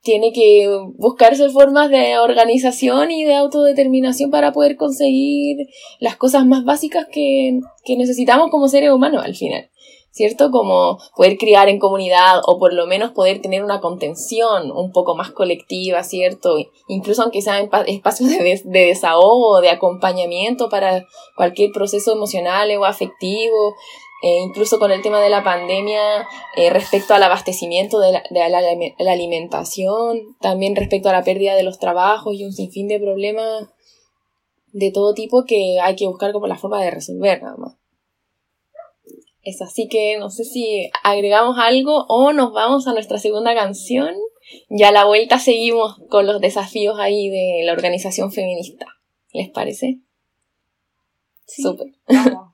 tiene 0.05 0.33
que 0.33 0.69
buscarse 0.99 1.49
formas 1.49 1.89
de 1.89 2.19
organización 2.19 3.11
y 3.11 3.25
de 3.25 3.35
autodeterminación 3.35 4.31
para 4.31 4.53
poder 4.53 4.77
conseguir 4.77 5.67
las 5.99 6.17
cosas 6.17 6.47
más 6.47 6.65
básicas 6.65 7.07
que, 7.11 7.59
que 7.85 7.97
necesitamos 7.97 8.51
como 8.51 8.69
seres 8.69 8.91
humanos 8.91 9.25
al 9.25 9.35
final. 9.35 9.71
¿cierto? 10.15 10.53
Como 10.53 10.99
poder 11.17 11.37
criar 11.39 11.69
en 11.69 11.81
comunidad 11.81 12.41
o 12.47 12.61
por 12.61 12.73
lo 12.73 12.87
menos 12.87 13.11
poder 13.11 13.43
tener 13.43 13.65
una 13.65 13.81
contención 13.81 14.71
un 14.71 14.93
poco 14.93 15.17
más 15.17 15.33
colectiva, 15.33 16.05
¿cierto? 16.05 16.57
Incluso 16.87 17.23
aunque 17.23 17.43
sean 17.43 17.69
espacios 17.89 18.31
de, 18.31 18.63
de 18.65 18.87
desahogo, 18.87 19.61
de 19.61 19.71
acompañamiento 19.71 20.69
para 20.69 21.05
cualquier 21.37 21.73
proceso 21.73 22.13
emocional 22.13 22.71
o 22.79 22.85
afectivo, 22.85 23.75
eh, 24.23 24.41
incluso 24.43 24.79
con 24.79 24.91
el 24.91 25.03
tema 25.03 25.21
de 25.21 25.29
la 25.29 25.45
pandemia, 25.45 26.27
eh, 26.57 26.71
respecto 26.71 27.15
al 27.15 27.23
abastecimiento 27.23 28.01
de, 28.01 28.13
la, 28.13 28.23
de 28.31 28.95
la, 28.99 29.13
alimentación, 29.13 30.37
también 30.41 30.77
respecto 30.77 31.09
a 31.09 31.13
la 31.13 31.25
pérdida 31.25 31.55
de 31.55 31.63
los 31.63 31.79
trabajos 31.79 32.35
y 32.35 32.45
un 32.45 32.53
sinfín 32.53 32.89
de 32.89 33.01
problemas 33.01 33.69
de 34.73 34.91
todo 34.91 35.15
tipo 35.15 35.45
que 35.45 35.79
hay 35.81 35.95
que 35.95 36.07
buscar 36.07 36.33
como 36.33 36.47
la 36.47 36.57
forma 36.57 36.83
de 36.83 36.91
resolver 36.91 37.43
nada 37.43 37.57
más. 37.57 37.77
Es 39.43 39.61
así 39.61 39.89
que 39.89 40.17
no 40.19 40.31
sé 40.31 40.45
si 40.45 40.91
agregamos 41.03 41.59
algo 41.59 42.07
o 42.09 42.33
nos 42.33 42.53
vamos 42.53 42.87
a 42.89 42.95
nuestra 42.95 43.19
segunda 43.19 43.55
canción. 43.55 44.15
Ya 44.71 44.89
a 44.89 44.93
la 44.93 45.05
vuelta 45.05 45.39
seguimos 45.39 45.99
con 46.09 46.27
los 46.27 46.41
desafíos 46.41 46.99
ahí 46.99 47.29
de 47.29 47.63
la 47.65 47.73
organización 47.73 48.33
feminista. 48.33 48.87
¿Les 49.33 49.51
parece? 49.51 49.99
Sí, 51.47 51.63
Súper. 51.63 51.89
Vamos. 52.09 52.54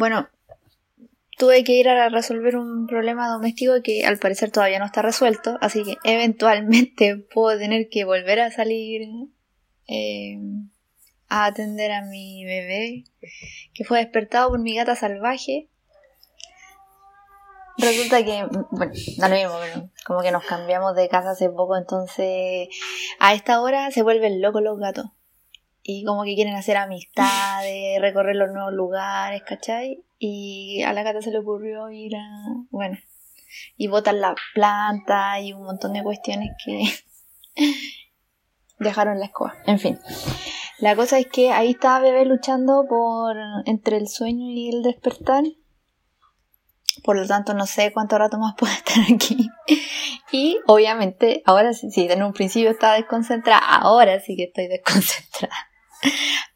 Bueno, 0.00 0.30
tuve 1.36 1.62
que 1.62 1.74
ir 1.74 1.86
a 1.90 2.08
resolver 2.08 2.56
un 2.56 2.86
problema 2.86 3.28
doméstico 3.28 3.82
que 3.84 4.06
al 4.06 4.18
parecer 4.18 4.50
todavía 4.50 4.78
no 4.78 4.86
está 4.86 5.02
resuelto, 5.02 5.58
así 5.60 5.84
que 5.84 5.98
eventualmente 6.04 7.16
puedo 7.34 7.58
tener 7.58 7.90
que 7.90 8.06
volver 8.06 8.40
a 8.40 8.50
salir 8.50 9.02
eh, 9.88 10.38
a 11.28 11.44
atender 11.44 11.92
a 11.92 12.06
mi 12.06 12.46
bebé 12.46 13.04
que 13.74 13.84
fue 13.84 13.98
despertado 13.98 14.48
por 14.48 14.60
mi 14.60 14.74
gata 14.74 14.96
salvaje. 14.96 15.68
Resulta 17.76 18.24
que, 18.24 18.46
bueno, 18.70 18.92
da 19.18 19.28
lo 19.28 19.34
mismo, 19.34 19.58
pero 19.60 19.90
como 20.06 20.22
que 20.22 20.32
nos 20.32 20.46
cambiamos 20.46 20.96
de 20.96 21.10
casa 21.10 21.32
hace 21.32 21.50
poco, 21.50 21.76
entonces 21.76 22.68
a 23.18 23.34
esta 23.34 23.60
hora 23.60 23.90
se 23.90 24.02
vuelven 24.02 24.40
locos 24.40 24.62
los 24.62 24.78
gatos. 24.78 25.10
Y 25.82 26.04
como 26.04 26.24
que 26.24 26.34
quieren 26.34 26.54
hacer 26.54 26.76
amistades, 26.76 27.98
recorrer 28.00 28.36
los 28.36 28.50
nuevos 28.50 28.72
lugares, 28.72 29.42
¿cachai? 29.46 30.04
Y 30.18 30.82
a 30.82 30.92
la 30.92 31.02
gata 31.02 31.22
se 31.22 31.30
le 31.30 31.38
ocurrió 31.38 31.90
ir 31.90 32.16
a, 32.16 32.28
bueno, 32.70 32.98
y 33.76 33.86
botar 33.88 34.14
la 34.14 34.34
planta 34.54 35.40
y 35.40 35.52
un 35.52 35.62
montón 35.62 35.92
de 35.92 36.02
cuestiones 36.02 36.50
que 36.64 36.84
dejaron 38.78 39.18
la 39.18 39.26
escoba. 39.26 39.54
En 39.66 39.78
fin, 39.78 39.98
la 40.78 40.96
cosa 40.96 41.18
es 41.18 41.26
que 41.26 41.52
ahí 41.52 41.70
estaba 41.70 42.00
bebé 42.00 42.24
luchando 42.24 42.86
por 42.88 43.36
entre 43.66 43.98
el 43.98 44.08
sueño 44.08 44.50
y 44.50 44.70
el 44.70 44.82
despertar. 44.82 45.44
Por 47.04 47.16
lo 47.16 47.26
tanto, 47.26 47.54
no 47.54 47.66
sé 47.66 47.92
cuánto 47.92 48.18
rato 48.18 48.38
más 48.38 48.54
puede 48.58 48.74
estar 48.74 48.98
aquí. 49.12 49.48
Y 50.32 50.58
obviamente, 50.66 51.42
ahora 51.44 51.72
sí, 51.72 51.90
sí, 51.90 52.06
en 52.10 52.22
un 52.22 52.32
principio 52.32 52.70
estaba 52.70 52.94
desconcentrada, 52.94 53.64
ahora 53.64 54.20
sí 54.20 54.36
que 54.36 54.44
estoy 54.44 54.68
desconcentrada. 54.68 55.69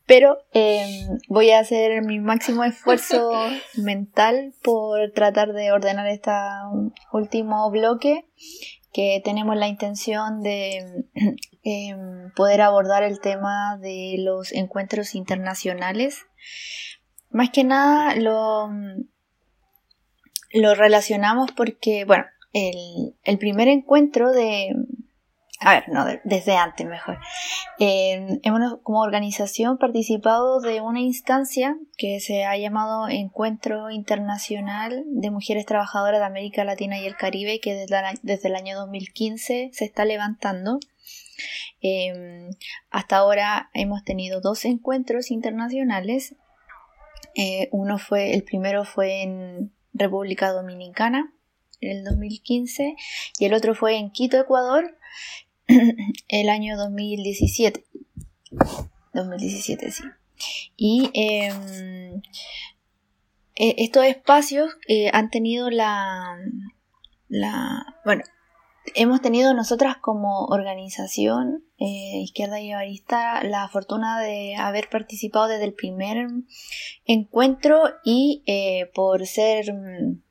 Pero 0.07 0.39
eh, 0.53 1.07
voy 1.29 1.51
a 1.51 1.61
hacer 1.61 2.03
mi 2.03 2.19
máximo 2.19 2.63
esfuerzo 2.65 3.33
mental 3.77 4.55
por 4.63 5.13
tratar 5.13 5.53
de 5.53 5.73
ordenar 5.73 6.07
este 6.09 6.31
último 7.13 7.71
bloque 7.71 8.27
que 8.93 9.21
tenemos 9.25 9.57
la 9.57 9.67
intención 9.67 10.43
de 10.43 11.07
eh, 11.65 11.97
poder 12.37 12.61
abordar 12.61 13.03
el 13.03 13.21
tema 13.21 13.79
de 13.79 14.17
los 14.19 14.53
encuentros 14.53 15.15
internacionales. 15.15 16.27
Más 17.31 17.51
que 17.51 17.65
nada 17.65 18.15
lo, 18.15 18.71
lo 20.53 20.75
relacionamos 20.77 21.51
porque, 21.51 22.05
bueno, 22.05 22.25
el, 22.53 23.17
el 23.25 23.39
primer 23.39 23.69
encuentro 23.69 24.31
de... 24.31 24.75
A 25.65 25.73
ver, 25.75 25.85
no, 25.89 26.05
de- 26.05 26.21
desde 26.25 26.57
antes 26.57 26.87
mejor. 26.87 27.19
Eh, 27.79 28.39
hemos 28.43 28.79
como 28.83 29.01
organización 29.01 29.79
participado 29.79 30.61
de 30.61 30.81
una 30.83 31.01
instancia 31.01 31.77
que 31.97 32.21
se 32.21 32.45
ha 32.45 32.57
llamado 32.59 33.09
Encuentro 33.09 33.91
Internacional 33.91 35.05
de 35.07 35.31
Mujeres 35.31 35.65
Trabajadoras 35.65 36.21
de 36.21 36.27
América 36.27 36.65
Latina 36.65 36.99
y 37.01 37.07
el 37.07 37.17
Caribe, 37.17 37.61
que 37.61 37.75
desde, 37.75 37.91
la- 38.03 38.15
desde 38.23 38.49
el 38.49 38.57
año 38.57 38.77
2015 38.79 39.71
se 39.73 39.85
está 39.85 40.05
levantando. 40.05 40.79
Eh, 41.81 42.51
hasta 42.91 43.17
ahora 43.17 43.71
hemos 43.75 44.05
tenido 44.05 44.41
dos 44.41 44.65
encuentros 44.67 45.31
internacionales. 45.31 46.35
Eh, 47.35 47.69
uno 47.73 47.99
fue, 47.99 48.35
el 48.35 48.45
primero 48.45 48.85
fue 48.85 49.23
en 49.23 49.73
República 49.93 50.51
Dominicana 50.53 51.33
en 51.81 51.99
el 51.99 52.05
2015 52.05 52.97
y 53.39 53.45
el 53.45 53.55
otro 53.55 53.75
fue 53.75 53.97
en 53.97 54.11
Quito, 54.11 54.39
Ecuador, 54.39 54.97
el 56.29 56.49
año 56.49 56.77
2017. 56.77 57.85
2017, 59.13 59.91
sí. 59.91 60.05
Y 60.77 61.11
em, 61.15 62.23
e- 63.55 63.75
estos 63.79 64.05
espacios 64.05 64.77
eh, 64.89 65.11
han 65.13 65.31
tenido 65.31 65.71
la, 65.71 66.37
la. 67.29 67.87
Bueno, 68.05 68.25
hemos 68.95 69.23
tenido 69.23 69.55
nosotras 69.55 69.97
como 69.99 70.47
organización 70.47 71.65
eh, 71.79 72.21
Izquierda 72.23 72.61
y 72.61 72.73
Avarista 72.73 73.43
la 73.45 73.69
fortuna 73.69 74.21
de 74.21 74.57
haber 74.57 74.89
participado 74.89 75.49
desde 75.49 75.65
el 75.65 75.75
primer 75.75 76.29
encuentro 77.07 77.83
y 78.05 78.43
eh, 78.47 78.91
por 78.95 79.27
ser 79.27 79.73
mm, 79.73 80.23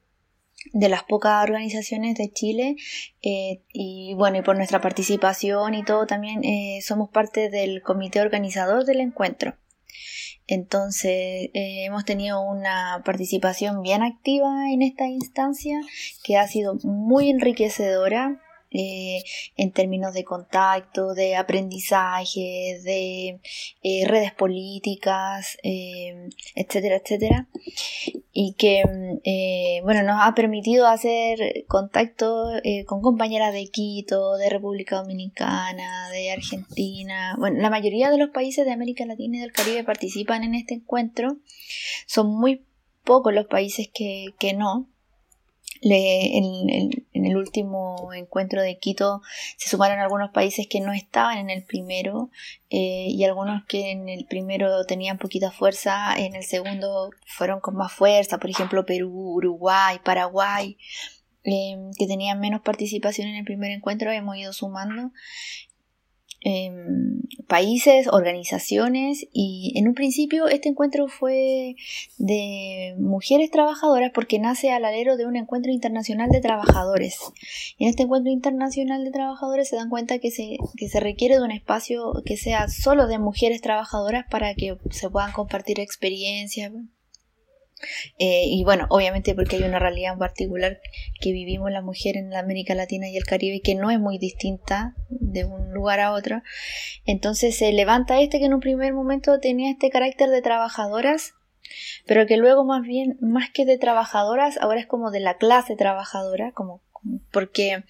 de 0.74 0.90
las 0.90 1.04
pocas 1.04 1.44
organizaciones 1.44 2.16
de 2.16 2.32
Chile 2.32 2.76
eh, 3.22 3.62
y 3.72 4.16
bueno 4.16 4.40
y 4.40 4.42
por 4.42 4.58
nuestra 4.58 4.82
participación 4.82 5.76
y 5.76 5.84
todo 5.84 6.08
también 6.08 6.44
eh, 6.44 6.82
somos 6.82 7.10
parte 7.10 7.50
del 7.50 7.82
comité 7.82 8.20
organizador 8.22 8.84
del 8.84 9.00
encuentro. 9.00 9.56
Entonces 10.48 11.12
eh, 11.54 11.86
hemos 11.86 12.04
tenido 12.04 12.42
una 12.42 13.02
participación 13.06 13.82
bien 13.82 14.04
activa 14.04 14.72
en 14.72 14.82
esta 14.82 15.06
instancia 15.08 15.80
que 16.24 16.38
ha 16.38 16.48
sido 16.48 16.76
muy 16.84 17.30
enriquecedora 17.30 18.42
eh, 18.74 19.24
en 19.56 19.72
términos 19.72 20.14
de 20.14 20.24
contacto, 20.24 21.14
de 21.14 21.36
aprendizaje, 21.36 22.80
de 22.84 23.40
eh, 23.84 24.08
redes 24.08 24.34
políticas, 24.34 25.58
eh, 25.64 26.30
etcétera, 26.56 26.98
etcétera. 26.98 27.48
y 28.36 28.56
que 28.58 28.82
bueno 29.84 30.02
nos 30.02 30.20
ha 30.22 30.34
permitido 30.34 30.88
hacer 30.88 31.66
contacto 31.68 32.48
con 32.88 33.02
compañeras 33.02 33.54
de 33.54 33.68
Quito, 33.68 34.38
de 34.38 34.50
República 34.50 34.98
Dominicana, 34.98 36.10
de 36.10 36.32
Argentina. 36.32 37.36
Bueno, 37.38 37.62
la 37.62 37.70
mayoría 37.70 38.10
de 38.10 38.18
los 38.18 38.32
países 38.32 38.66
de 38.66 38.72
América 38.72 39.06
Latina 39.06 39.38
y 39.38 39.42
del 39.42 39.52
Caribe 39.52 39.84
participan 39.84 40.44
en 40.44 40.56
este 40.56 40.74
encuentro. 40.74 41.38
Son 42.08 42.28
muy 42.28 42.66
pocos 43.04 43.34
los 43.34 43.46
países 43.46 43.90
que, 43.94 44.34
que 44.40 44.54
no 44.54 44.88
en, 45.92 47.06
el 47.14 47.38
último 47.38 48.12
encuentro 48.14 48.62
de 48.62 48.78
Quito 48.78 49.22
se 49.58 49.70
sumaron 49.70 50.00
algunos 50.00 50.32
países 50.32 50.68
que 50.70 50.80
no 50.80 50.94
estaban 50.94 51.38
en 51.38 51.50
el 51.50 51.64
primero 51.64 52.30
eh, 52.70 53.08
y 53.10 53.24
algunos 53.24 53.66
que 53.66 53.92
en 53.92 54.10
el 54.10 54.26
primero 54.26 54.86
tenían 54.86 55.18
poquita 55.18 55.52
fuerza, 55.52 56.16
en 56.18 56.36
el 56.36 56.44
segundo 56.44 57.12
fueron 57.26 57.60
con 57.60 57.76
más 57.76 57.92
fuerza, 57.92 58.38
por 58.38 58.50
ejemplo 58.50 58.86
Perú, 58.86 59.34
Uruguay, 59.36 60.00
Paraguay, 60.04 60.78
eh, 61.44 61.76
que 61.98 62.08
tenían 62.08 62.40
menos 62.40 62.62
participación 62.62 63.28
en 63.28 63.36
el 63.36 63.46
primer 63.46 63.72
encuentro, 63.72 64.12
hemos 64.12 64.38
ido 64.38 64.54
sumando 64.54 65.12
Em, 66.46 67.22
países, 67.48 68.08
organizaciones 68.08 69.26
y 69.32 69.72
en 69.76 69.88
un 69.88 69.94
principio 69.94 70.48
este 70.48 70.68
encuentro 70.68 71.08
fue 71.08 71.78
de 72.18 72.96
mujeres 72.98 73.50
trabajadoras 73.50 74.12
porque 74.14 74.40
nace 74.40 74.70
al 74.72 74.84
alero 74.84 75.16
de 75.16 75.26
un 75.26 75.38
encuentro 75.38 75.72
internacional 75.72 76.30
de 76.32 76.42
trabajadores. 76.42 77.18
en 77.80 77.88
este 77.88 78.04
encuentro 78.04 78.30
internacional 78.30 79.06
de 79.06 79.12
trabajadores 79.12 79.70
se 79.70 79.78
dan 79.78 79.90
cuenta 79.90 80.20
que 80.20 80.32
se, 80.32 80.58
que 80.76 80.90
se 80.90 81.00
requiere 81.00 81.36
de 81.36 81.44
un 81.44 81.52
espacio 81.52 82.12
que 82.26 82.36
sea 82.36 82.68
solo 82.68 83.08
de 83.08 83.20
mujeres 83.20 83.62
trabajadoras 83.62 84.26
para 84.30 84.54
que 84.54 84.76
se 84.90 85.10
puedan 85.10 85.32
compartir 85.32 85.80
experiencias, 85.80 86.74
eh, 88.18 88.46
y 88.48 88.64
bueno, 88.64 88.88
obviamente 88.90 89.36
porque 89.36 89.58
hay 89.58 89.64
una 89.64 89.80
realidad 89.80 90.14
en 90.14 90.20
particular 90.20 90.80
que 91.20 91.32
vivimos 91.32 91.72
la 91.72 91.82
mujer 91.82 92.18
en 92.18 92.30
la 92.30 92.40
América 92.40 92.76
Latina 92.76 93.10
y 93.10 93.18
el 93.18 93.26
Caribe 93.26 93.62
que 93.62 93.76
no 93.76 93.92
es 93.92 94.00
muy 94.00 94.18
distinta 94.18 94.96
de 95.10 95.46
un 95.46 95.74
lugar 95.74 96.00
a 96.00 96.14
otro. 96.14 96.42
Entonces 97.06 97.58
se 97.58 97.72
levanta 97.72 98.22
este 98.22 98.40
que 98.40 98.46
en 98.46 98.54
un 98.54 98.60
primer 98.60 98.94
momento 98.94 99.40
tenía 99.40 99.72
este 99.72 99.90
carácter 99.90 100.30
de 100.30 100.42
trabajadoras, 100.42 101.34
pero 102.06 102.26
que 102.28 102.38
luego 102.38 102.66
más 102.66 102.84
bien, 102.84 103.18
más 103.22 103.50
que 103.50 103.66
de 103.66 103.78
trabajadoras, 103.78 104.58
ahora 104.58 104.80
es 104.80 104.88
como 104.88 105.12
de 105.12 105.20
la 105.20 105.38
clase 105.38 105.76
trabajadora, 105.76 106.52
como, 106.52 106.82
porque 107.32 107.84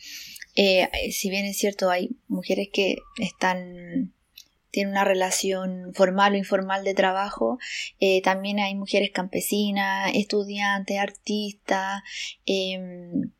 eh, 0.56 0.89
si 1.12 1.30
bien 1.30 1.46
es 1.46 1.58
cierto 1.58 1.89
hay 1.89 2.18
mujeres 2.28 2.70
que 2.72 2.98
están 3.20 4.14
tiene 4.74 4.89
una 4.89 5.05
relación 5.05 5.93
formal 5.93 6.34
o 6.34 6.38
informal 6.38 6.84
de 6.84 6.95
trabajo. 6.95 7.59
Eh, 7.99 8.24
también 8.24 8.59
hay 8.59 8.74
mujeres 8.74 9.11
campesinas, 9.13 10.11
estudiantes, 10.15 10.97
artistas, 10.97 12.01
em, 12.47 13.32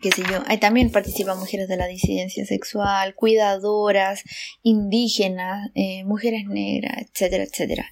qué 0.00 0.12
sé 0.12 0.22
yo. 0.30 0.44
Hay, 0.46 0.58
también 0.58 0.92
participan 0.92 1.40
mujeres 1.40 1.66
de 1.66 1.76
la 1.76 1.88
disidencia 1.88 2.46
sexual, 2.46 3.16
cuidadoras, 3.16 4.22
indígenas, 4.62 5.68
eh, 5.74 6.04
mujeres 6.04 6.46
negras, 6.46 6.94
etcétera, 6.98 7.42
etcétera. 7.42 7.90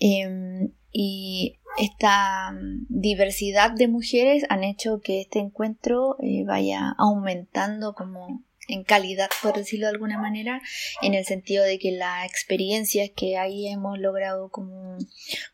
Em, 0.00 0.72
y 0.92 1.58
esta 1.78 2.54
diversidad 2.88 3.70
de 3.70 3.88
mujeres 3.88 4.44
han 4.48 4.64
hecho 4.64 5.00
que 5.00 5.20
este 5.20 5.40
encuentro 5.40 6.16
eh, 6.22 6.44
vaya 6.46 6.94
aumentando 6.96 7.92
como 7.92 8.42
en 8.68 8.84
calidad, 8.84 9.28
por 9.42 9.54
decirlo 9.54 9.86
de 9.86 9.92
alguna 9.92 10.18
manera, 10.18 10.60
en 11.02 11.14
el 11.14 11.24
sentido 11.24 11.64
de 11.64 11.78
que 11.78 11.92
la 11.92 12.24
experiencia 12.24 13.08
que 13.14 13.36
ahí 13.36 13.68
hemos 13.68 13.98
logrado 13.98 14.50
como 14.50 14.98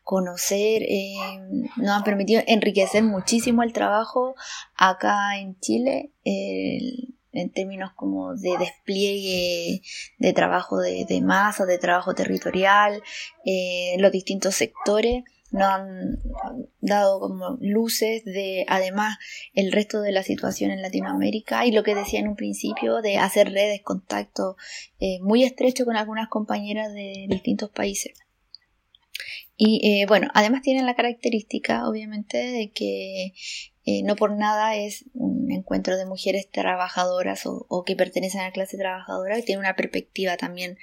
conocer 0.03 0.83
eh, 0.83 1.15
nos 1.77 1.89
han 1.89 2.03
permitido 2.03 2.41
enriquecer 2.47 3.03
muchísimo 3.03 3.63
el 3.63 3.73
trabajo 3.73 4.35
acá 4.75 5.37
en 5.39 5.59
Chile. 5.59 6.11
en 7.31 7.51
términos 7.51 7.91
como 7.95 8.35
de 8.35 8.57
despliegue 8.57 9.81
de 10.17 10.33
trabajo 10.33 10.77
de, 10.79 11.21
masa, 11.21 11.65
de 11.65 11.77
trabajo 11.77 12.15
territorial, 12.15 13.01
eh, 13.45 13.95
los 13.99 14.11
distintos 14.11 14.55
sectores 14.55 15.23
nos 15.51 15.69
han 15.69 16.19
dado 16.81 17.19
como 17.19 17.57
luces 17.59 18.23
de 18.25 18.65
además 18.67 19.17
el 19.53 19.71
resto 19.71 20.01
de 20.01 20.11
la 20.11 20.23
situación 20.23 20.71
en 20.71 20.81
Latinoamérica 20.81 21.65
y 21.65 21.71
lo 21.71 21.83
que 21.83 21.95
decía 21.95 22.19
en 22.19 22.27
un 22.27 22.35
principio 22.35 23.01
de 23.01 23.17
hacer 23.17 23.51
redes, 23.51 23.81
contacto 23.81 24.57
eh, 24.99 25.19
muy 25.21 25.43
estrecho 25.43 25.85
con 25.85 25.95
algunas 25.95 26.29
compañeras 26.29 26.93
de 26.93 27.25
distintos 27.29 27.69
países. 27.69 28.13
Y 29.57 30.01
eh, 30.01 30.05
bueno, 30.07 30.29
además 30.33 30.61
tienen 30.61 30.85
la 30.85 30.95
característica 30.95 31.89
obviamente 31.89 32.37
de 32.37 32.71
que 32.71 33.33
eh, 33.85 34.03
no 34.03 34.15
por 34.15 34.35
nada 34.35 34.75
es 34.75 35.05
un 35.13 35.51
encuentro 35.51 35.97
de 35.97 36.05
mujeres 36.05 36.49
trabajadoras 36.51 37.43
o, 37.45 37.83
que 37.85 37.95
pertenecen 37.95 38.41
a 38.41 38.45
la 38.45 38.51
clase 38.51 38.77
trabajadora 38.77 39.39
y 39.39 39.43
tiene 39.43 39.59
una 39.59 39.75
perspectiva 39.75 40.37
también 40.37 40.77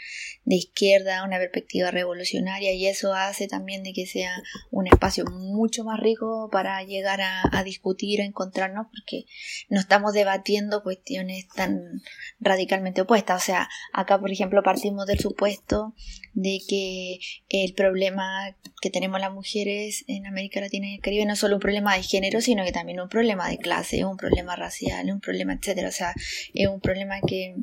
de 0.44 0.56
izquierda, 0.56 1.24
una 1.24 1.38
perspectiva 1.38 1.90
revolucionaria 1.90 2.72
y 2.72 2.86
eso 2.86 3.12
hace 3.12 3.48
también 3.48 3.82
de 3.82 3.92
que 3.92 4.06
sea 4.06 4.32
un 4.70 4.86
espacio 4.86 5.24
mucho 5.26 5.84
más 5.84 6.00
rico 6.00 6.48
para 6.50 6.82
llegar 6.82 7.20
a, 7.20 7.42
a 7.52 7.62
discutir, 7.64 8.22
a 8.22 8.24
encontrarnos 8.24 8.86
porque 8.86 9.26
no 9.68 9.78
estamos 9.78 10.14
debatiendo 10.14 10.82
cuestiones 10.82 11.46
tan 11.48 12.02
radicalmente 12.40 13.02
opuestas. 13.02 13.42
O 13.42 13.44
sea, 13.44 13.68
acá 13.92 14.18
por 14.18 14.32
ejemplo 14.32 14.62
partimos 14.62 15.06
del 15.06 15.20
supuesto 15.20 15.94
de 16.32 16.60
que 16.68 17.18
el 17.48 17.72
problema 17.74 18.56
que 18.80 18.90
tenemos 18.90 19.20
las 19.20 19.32
mujeres 19.32 20.04
en 20.06 20.26
América 20.26 20.60
Latina 20.60 20.86
y 20.86 20.94
el 20.96 21.00
Caribe 21.00 21.24
no 21.24 21.32
es 21.32 21.38
solo 21.38 21.56
un 21.56 21.60
problema 21.60 21.96
de 21.96 22.02
género, 22.02 22.40
sino 22.40 22.64
que 22.64 22.72
también 22.72 22.85
un 23.02 23.08
problema 23.08 23.48
de 23.48 23.58
clase, 23.58 24.04
un 24.04 24.16
problema 24.16 24.56
racial, 24.56 25.10
un 25.10 25.20
problema, 25.20 25.54
etcétera. 25.54 25.88
O 25.88 25.92
sea, 25.92 26.14
es 26.54 26.68
un 26.68 26.80
problema 26.80 27.20
que 27.26 27.56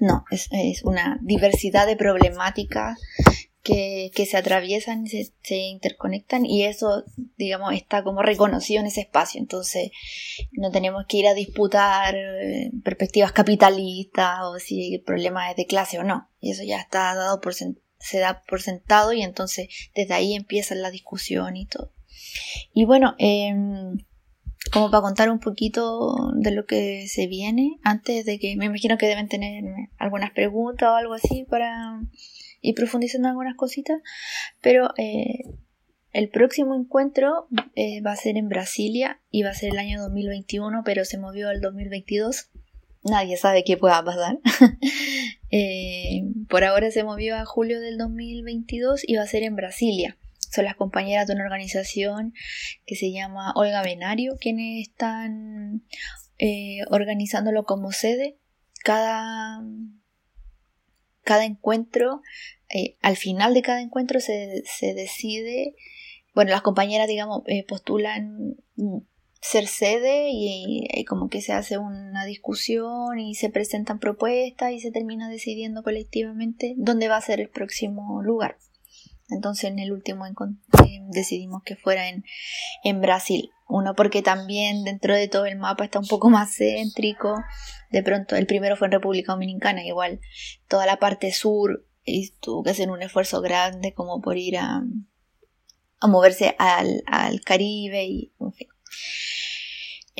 no, 0.00 0.24
es, 0.30 0.82
una 0.84 1.18
diversidad 1.22 1.86
de 1.86 1.96
problemáticas 1.96 2.98
que, 3.62 4.10
se 4.28 4.36
atraviesan, 4.36 5.06
se, 5.06 5.30
se 5.42 5.56
interconectan 5.56 6.46
y 6.46 6.64
eso, 6.64 7.04
digamos, 7.36 7.74
está 7.74 8.02
como 8.02 8.22
reconocido 8.22 8.80
en 8.80 8.86
ese 8.86 9.02
espacio. 9.02 9.40
Entonces, 9.40 9.90
no 10.52 10.70
tenemos 10.70 11.04
que 11.06 11.18
ir 11.18 11.26
a 11.26 11.34
disputar 11.34 12.14
eh, 12.16 12.70
perspectivas 12.82 13.32
capitalistas 13.32 14.40
o 14.44 14.58
si 14.58 14.94
el 14.94 15.02
problema 15.02 15.50
es 15.50 15.56
de 15.56 15.66
clase 15.66 15.98
o 15.98 16.04
no. 16.04 16.28
Y 16.40 16.52
eso 16.52 16.62
ya 16.64 16.80
está 16.80 17.14
dado 17.14 17.40
por 17.40 17.54
se 17.54 18.18
da 18.20 18.42
por 18.44 18.62
sentado 18.62 19.12
y 19.12 19.22
entonces 19.22 19.68
desde 19.94 20.14
ahí 20.14 20.34
empieza 20.34 20.74
la 20.74 20.90
discusión 20.90 21.56
y 21.56 21.66
todo. 21.66 21.92
Y 22.72 22.84
bueno, 22.84 23.14
eh, 23.18 23.54
como 24.72 24.90
para 24.90 25.02
contar 25.02 25.30
un 25.30 25.38
poquito 25.38 26.32
de 26.34 26.50
lo 26.50 26.66
que 26.66 27.06
se 27.08 27.26
viene, 27.26 27.78
antes 27.82 28.24
de 28.24 28.38
que 28.38 28.56
me 28.56 28.66
imagino 28.66 28.98
que 28.98 29.06
deben 29.06 29.28
tener 29.28 29.64
algunas 29.98 30.30
preguntas 30.32 30.88
o 30.88 30.94
algo 30.94 31.14
así 31.14 31.44
para 31.48 32.00
ir 32.60 32.74
profundizando 32.74 33.28
en 33.28 33.30
algunas 33.30 33.56
cositas, 33.56 34.00
pero 34.60 34.90
eh, 34.96 35.44
el 36.12 36.28
próximo 36.28 36.74
encuentro 36.74 37.46
eh, 37.74 38.00
va 38.00 38.12
a 38.12 38.16
ser 38.16 38.36
en 38.36 38.48
Brasilia 38.48 39.20
y 39.30 39.42
va 39.42 39.50
a 39.50 39.54
ser 39.54 39.70
el 39.70 39.78
año 39.78 40.00
2021, 40.00 40.82
pero 40.84 41.04
se 41.04 41.18
movió 41.18 41.48
al 41.48 41.60
2022. 41.60 42.48
Nadie 43.04 43.36
sabe 43.36 43.64
qué 43.64 43.76
pueda 43.76 44.02
pasar. 44.04 44.38
Eh, 45.50 46.24
por 46.50 46.62
ahora 46.62 46.90
se 46.90 47.04
movió 47.04 47.34
a 47.34 47.46
julio 47.46 47.80
del 47.80 47.96
2022 47.96 49.00
y 49.08 49.16
va 49.16 49.22
a 49.22 49.26
ser 49.26 49.44
en 49.44 49.56
Brasilia 49.56 50.18
son 50.50 50.64
las 50.64 50.76
compañeras 50.76 51.26
de 51.26 51.34
una 51.34 51.44
organización 51.44 52.34
que 52.86 52.96
se 52.96 53.12
llama 53.12 53.52
Olga 53.54 53.82
Benario, 53.82 54.36
quienes 54.40 54.88
están 54.88 55.82
eh, 56.38 56.80
organizándolo 56.90 57.64
como 57.64 57.92
sede. 57.92 58.38
Cada, 58.84 59.62
cada 61.22 61.44
encuentro, 61.44 62.22
eh, 62.68 62.96
al 63.02 63.16
final 63.16 63.54
de 63.54 63.62
cada 63.62 63.80
encuentro 63.80 64.20
se, 64.20 64.62
decide, 64.80 65.74
bueno, 66.34 66.52
las 66.52 66.62
compañeras, 66.62 67.08
digamos, 67.08 67.42
eh, 67.46 67.64
postulan 67.66 68.56
ser 69.40 69.66
sede 69.66 70.28
y, 70.32 71.04
como 71.04 71.28
que 71.28 71.40
se 71.40 71.52
hace 71.52 71.78
una 71.78 72.24
discusión 72.24 73.18
y 73.18 73.34
se 73.34 73.50
presentan 73.50 73.98
propuestas 73.98 74.72
y 74.72 74.80
se 74.80 74.90
termina 74.90 75.28
decidiendo 75.28 75.82
colectivamente 75.82 76.74
dónde 76.76 77.08
va 77.08 77.16
a 77.16 77.22
ser 77.22 77.40
el 77.40 77.48
próximo 77.48 78.22
lugar. 78.22 78.58
Entonces 79.30 79.70
en 79.70 79.78
el 79.78 79.92
último 79.92 80.26
eh, 80.26 81.00
decidimos 81.10 81.62
que 81.62 81.76
fuera 81.76 82.08
en, 82.08 82.24
en 82.84 83.00
Brasil. 83.00 83.50
Uno 83.68 83.94
porque 83.94 84.22
también 84.22 84.84
dentro 84.84 85.14
de 85.14 85.28
todo 85.28 85.44
el 85.46 85.58
mapa 85.58 85.84
está 85.84 85.98
un 85.98 86.06
poco 86.06 86.30
más 86.30 86.56
céntrico. 86.56 87.34
De 87.90 88.02
pronto 88.02 88.36
el 88.36 88.46
primero 88.46 88.76
fue 88.76 88.86
en 88.86 88.92
República 88.92 89.32
Dominicana, 89.32 89.84
igual 89.84 90.20
toda 90.68 90.86
la 90.86 90.98
parte 90.98 91.32
sur 91.32 91.84
y 92.04 92.30
tuvo 92.40 92.62
que 92.62 92.70
hacer 92.70 92.90
un 92.90 93.02
esfuerzo 93.02 93.42
grande 93.42 93.92
como 93.92 94.22
por 94.22 94.38
ir 94.38 94.56
a, 94.56 94.82
a 96.00 96.06
moverse 96.06 96.56
al, 96.58 97.02
al 97.06 97.42
Caribe 97.42 98.04
y 98.04 98.32
en 98.40 98.52
fin. 98.52 98.68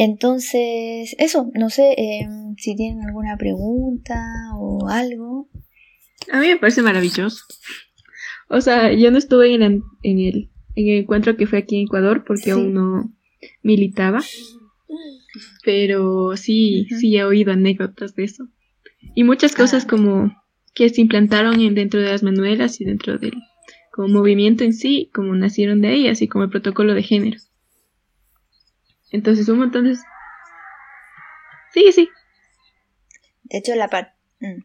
Entonces, 0.01 1.17
eso, 1.19 1.51
no 1.55 1.71
sé 1.71 1.95
em, 1.97 2.55
si 2.57 2.77
tienen 2.77 3.05
alguna 3.05 3.37
pregunta 3.37 4.15
o 4.57 4.89
algo. 4.89 5.49
A 6.31 6.39
mí 6.39 6.47
me 6.47 6.57
parece 6.57 6.83
maravilloso. 6.83 7.45
O 8.49 8.61
sea, 8.61 8.93
yo 8.93 9.11
no 9.11 9.19
estuve 9.19 9.55
en, 9.55 9.63
el, 9.63 9.83
en 10.03 10.19
en 10.75 10.89
el 10.89 10.99
encuentro 11.01 11.37
que 11.37 11.47
fue 11.47 11.59
aquí 11.59 11.77
en 11.77 11.83
Ecuador, 11.87 12.25
porque 12.27 12.45
Sí. 12.45 12.51
aún 12.51 12.73
no 12.75 13.13
militaba. 13.63 14.21
Pero 15.65 16.37
sí, 16.37 16.87
sí 16.99 17.17
he 17.17 17.25
oído 17.25 17.53
anécdotas 17.53 18.15
de 18.15 18.25
eso. 18.25 18.49
Y 19.15 19.25
muchas 19.25 19.55
cosas 19.55 19.85
Ah. 19.85 19.89
como 19.89 20.43
que 20.75 20.89
se 20.89 21.01
implantaron 21.01 21.61
en- 21.61 21.75
dentro 21.75 22.01
de 22.01 22.09
las 22.11 22.23
manuelas 22.23 22.81
y 22.81 22.85
dentro 22.85 23.19
del 23.19 23.35
como 23.93 24.09
movimiento 24.09 24.63
en 24.65 24.73
sí, 24.73 25.11
como 25.13 25.35
nacieron 25.35 25.81
de 25.81 25.89
ahí, 25.89 26.09
así 26.09 26.29
como 26.29 26.45
el 26.45 26.51
protocolo 26.51 26.95
de 26.95 27.03
género. 27.03 27.39
Entonces 29.11 29.49
un 29.49 29.59
montón 29.59 29.85
de... 29.85 29.97
Sí, 31.73 31.91
sí. 31.93 32.09
De 33.45 33.59
hecho, 33.59 33.75
la, 33.75 33.89
par- 33.89 34.15
mm. 34.41 34.63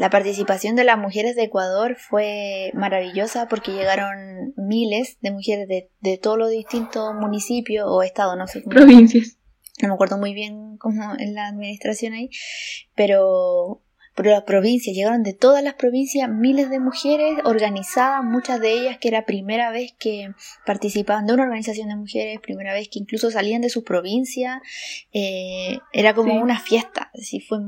La 0.00 0.08
participación 0.08 0.76
de 0.76 0.84
las 0.84 0.96
mujeres 0.96 1.36
de 1.36 1.42
Ecuador 1.42 1.94
fue 1.98 2.70
maravillosa 2.72 3.48
porque 3.48 3.72
llegaron 3.72 4.54
miles 4.56 5.18
de 5.20 5.30
mujeres 5.30 5.68
de, 5.68 5.90
de 6.00 6.16
todos 6.16 6.38
los 6.38 6.48
distintos 6.48 7.12
municipios 7.14 7.84
o 7.86 8.02
estados, 8.02 8.34
no 8.38 8.46
sé 8.46 8.62
cómo, 8.62 8.76
Provincias. 8.76 9.36
no 9.82 9.88
me 9.88 9.94
acuerdo 9.94 10.16
muy 10.16 10.32
bien 10.32 10.78
cómo 10.78 11.12
en 11.18 11.34
la 11.34 11.48
administración 11.48 12.14
ahí, 12.14 12.30
pero 12.94 13.82
pero 14.22 14.32
las 14.32 14.42
provincias, 14.42 14.94
llegaron 14.94 15.22
de 15.22 15.32
todas 15.32 15.64
las 15.64 15.72
provincias 15.76 16.28
miles 16.28 16.68
de 16.68 16.78
mujeres 16.78 17.38
organizadas, 17.44 18.22
muchas 18.22 18.60
de 18.60 18.70
ellas 18.72 18.98
que 18.98 19.08
era 19.08 19.24
primera 19.24 19.70
vez 19.70 19.94
que 19.98 20.34
participaban 20.66 21.24
de 21.26 21.32
una 21.32 21.44
organización 21.44 21.88
de 21.88 21.96
mujeres, 21.96 22.38
primera 22.38 22.74
vez 22.74 22.90
que 22.90 22.98
incluso 22.98 23.30
salían 23.30 23.62
de 23.62 23.70
su 23.70 23.82
provincia, 23.82 24.60
eh, 25.14 25.78
era 25.94 26.12
como 26.14 26.32
Sí. 26.34 26.36
una 26.38 26.60
fiesta, 26.60 27.10
así 27.14 27.40
fue 27.40 27.60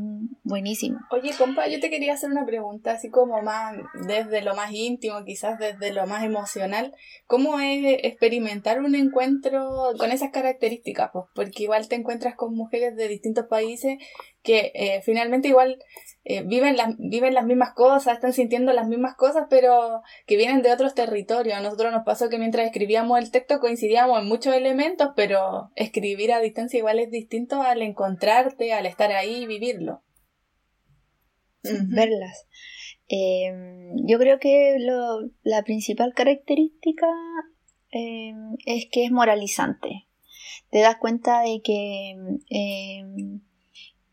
buenísimo. 0.44 0.98
Oye, 1.11 1.30
compa, 1.38 1.68
yo 1.68 1.80
te 1.80 1.88
quería 1.88 2.12
hacer 2.12 2.30
una 2.30 2.44
pregunta, 2.44 2.92
así 2.92 3.09
como 3.09 3.40
más 3.40 3.74
desde 4.07 4.42
lo 4.42 4.55
más 4.55 4.72
íntimo, 4.72 5.24
quizás 5.24 5.59
desde 5.59 5.94
lo 5.94 6.07
más 6.07 6.22
emocional. 6.22 6.94
¿Cómo 7.26 7.61
es 7.61 7.98
experimentar 8.03 8.82
un 8.82 8.94
encuentro 8.94 9.94
con 9.96 10.12
esas 10.12 10.32
características? 10.32 11.09
Pues 11.14 11.24
porque 11.34 11.62
igual 11.62 11.88
te 11.88 11.94
encuentras 11.94 12.34
con 12.34 12.55
mujeres 12.55 12.94
de 12.94 13.09
distintos 13.09 13.46
países 13.46 13.96
que 14.42 14.72
eh, 14.74 15.00
finalmente 15.05 15.48
igual 15.48 15.78
eh, 16.25 16.43
viven, 16.43 16.77
las, 16.77 16.97
viven 16.99 17.35
las 17.35 17.45
mismas 17.45 17.73
cosas, 17.75 18.14
están 18.14 18.33
sintiendo 18.33 18.73
las 18.73 18.87
mismas 18.87 19.16
cosas, 19.16 19.47
pero 19.51 20.03
que 20.27 20.37
vienen 20.37 20.62
de 20.62 20.70
otros 20.73 20.95
territorios. 20.95 21.57
A 21.57 21.61
nosotros 21.61 21.93
nos 21.93 22.05
pasó 22.05 22.29
que 22.29 22.39
mientras 22.39 22.66
escribíamos 22.66 23.18
el 23.18 23.31
texto 23.31 23.59
coincidíamos 23.59 24.20
en 24.20 24.29
muchos 24.29 24.55
elementos, 24.55 25.11
pero 25.16 25.70
escribir 25.75 26.33
a 26.33 26.41
distancia 26.41 26.79
igual 26.79 26.99
es 27.01 27.11
distinto 27.11 27.62
al 27.62 27.83
encontrarte, 27.83 28.73
al 28.73 28.87
estar 28.87 29.11
ahí 29.12 29.43
y 29.43 29.47
vivirlo. 29.47 30.03
Verlas. 31.62 32.47
Eh, 33.09 33.53
yo 34.07 34.18
creo 34.18 34.39
que 34.39 34.77
lo- 34.81 35.29
la 35.43 35.62
principal 35.62 36.12
característica 36.14 37.07
eh, 37.93 38.33
es 38.66 38.87
que 38.91 39.05
es 39.05 39.11
moralizante. 39.12 40.07
Te 40.70 40.81
das 40.81 40.97
cuenta 40.97 41.43
de 41.43 41.61
que 41.62 42.16
eh, 42.51 43.05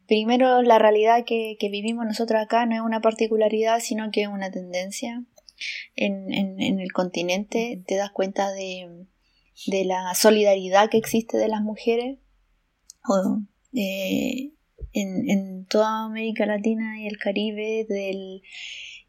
primero 0.10 0.62
la 0.64 0.78
realidad 0.80 1.24
que, 1.26 1.56
que 1.58 1.70
vivimos 1.70 2.06
nosotros 2.06 2.42
acá 2.42 2.66
no 2.66 2.76
es 2.76 2.82
una 2.82 3.00
particularidad, 3.00 3.80
sino 3.80 4.12
que 4.12 4.24
es 4.24 4.28
una 4.28 4.52
tendencia. 4.52 5.24
En, 5.96 6.34
en- 6.34 6.60
en 6.62 6.80
el 6.80 6.92
continente 6.92 7.82
te 7.86 7.96
das 7.96 8.12
cuenta 8.12 8.52
de, 8.52 9.06
de 9.68 9.86
la 9.86 10.14
solidaridad 10.16 10.90
que 10.90 10.98
existe 10.98 11.38
de 11.38 11.48
las 11.48 11.62
mujeres. 11.62 12.18
O, 13.08 13.40
eh, 13.74 14.52
en, 14.94 15.30
en 15.30 15.66
toda 15.68 16.06
América 16.06 16.46
Latina 16.46 17.00
y 17.00 17.08
el 17.08 17.18
Caribe 17.18 17.86
del, 17.88 18.42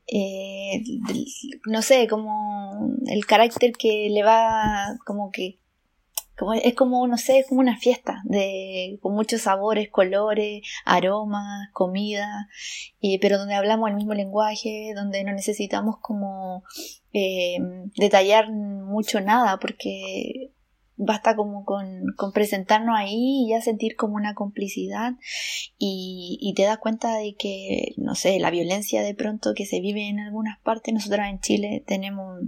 eh, 0.07 0.83
del- 1.07 1.27
no 1.67 1.83
sé, 1.83 2.09
como 2.09 2.97
el 3.07 3.25
carácter 3.27 3.73
que 3.73 4.09
le 4.11 4.23
va, 4.23 4.99
como 5.07 5.31
que, 5.31 5.60
es 6.63 6.75
como, 6.75 7.07
no 7.07 7.17
sé, 7.19 7.41
es 7.41 7.49
como 7.49 7.61
una 7.61 7.77
fiesta 7.77 8.23
de, 8.25 8.99
con 9.03 9.15
muchos 9.15 9.43
sabores, 9.43 9.89
colores, 9.91 10.63
aromas, 10.85 11.69
comida, 11.73 12.49
y, 13.01 13.19
pero 13.19 13.39
donde 13.39 13.55
hablamos 13.55 13.91
el 13.91 13.97
mismo 13.97 14.15
lenguaje, 14.15 14.93
donde 14.95 15.25
no 15.25 15.33
necesitamos 15.33 15.97
como 16.01 16.63
eh, 17.13 17.59
detallar 17.97 18.51
mucho 18.51 19.21
nada, 19.21 19.59
porque 19.59 20.53
basta 21.03 21.35
como 21.35 21.65
con, 21.65 22.05
con 22.17 22.33
presentarnos 22.33 22.95
ahí 22.97 23.45
y 23.45 23.51
ya 23.51 23.63
sentir 23.63 23.97
como 23.97 24.17
una 24.17 24.35
complicidad 24.35 25.15
y, 25.79 26.39
y 26.41 26.53
te 26.55 26.65
das 26.65 26.79
cuenta 26.79 27.17
de 27.17 27.35
que, 27.35 27.95
no 27.97 28.15
sé, 28.15 28.39
la 28.39 28.51
violencia 28.51 29.03
de 29.03 29.15
pronto 29.15 29.55
que 29.55 29.65
se 29.65 29.81
vive 29.81 30.09
en 30.09 30.21
algunas 30.21 30.59
partes, 30.61 30.93
nosotras 30.93 31.31
en 31.31 31.41
Chile 31.41 31.83
tenemos, 31.87 32.41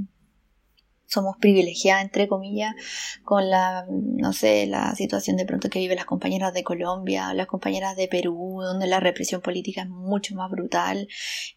somos 1.13 1.37
privilegiadas, 1.39 2.03
entre 2.05 2.27
comillas, 2.27 2.75
con 3.23 3.51
la, 3.51 3.85
no 3.89 4.33
sé, 4.33 4.67
la 4.67 4.95
situación 4.95 5.37
de 5.37 5.45
pronto 5.45 5.69
que 5.69 5.79
viven 5.79 5.97
las 5.97 6.07
compañeras 6.07 6.55
de 6.55 6.65
Colombia, 6.65 7.35
las 7.35 7.47
compañeras 7.47 7.97
de 7.97 8.09
Perú, 8.09 8.61
donde 8.63 8.87
la 8.87 9.01
represión 9.01 9.43
política 9.43 9.83
es 9.83 9.89
mucho 9.89 10.35
más 10.35 10.51
brutal, 10.51 11.09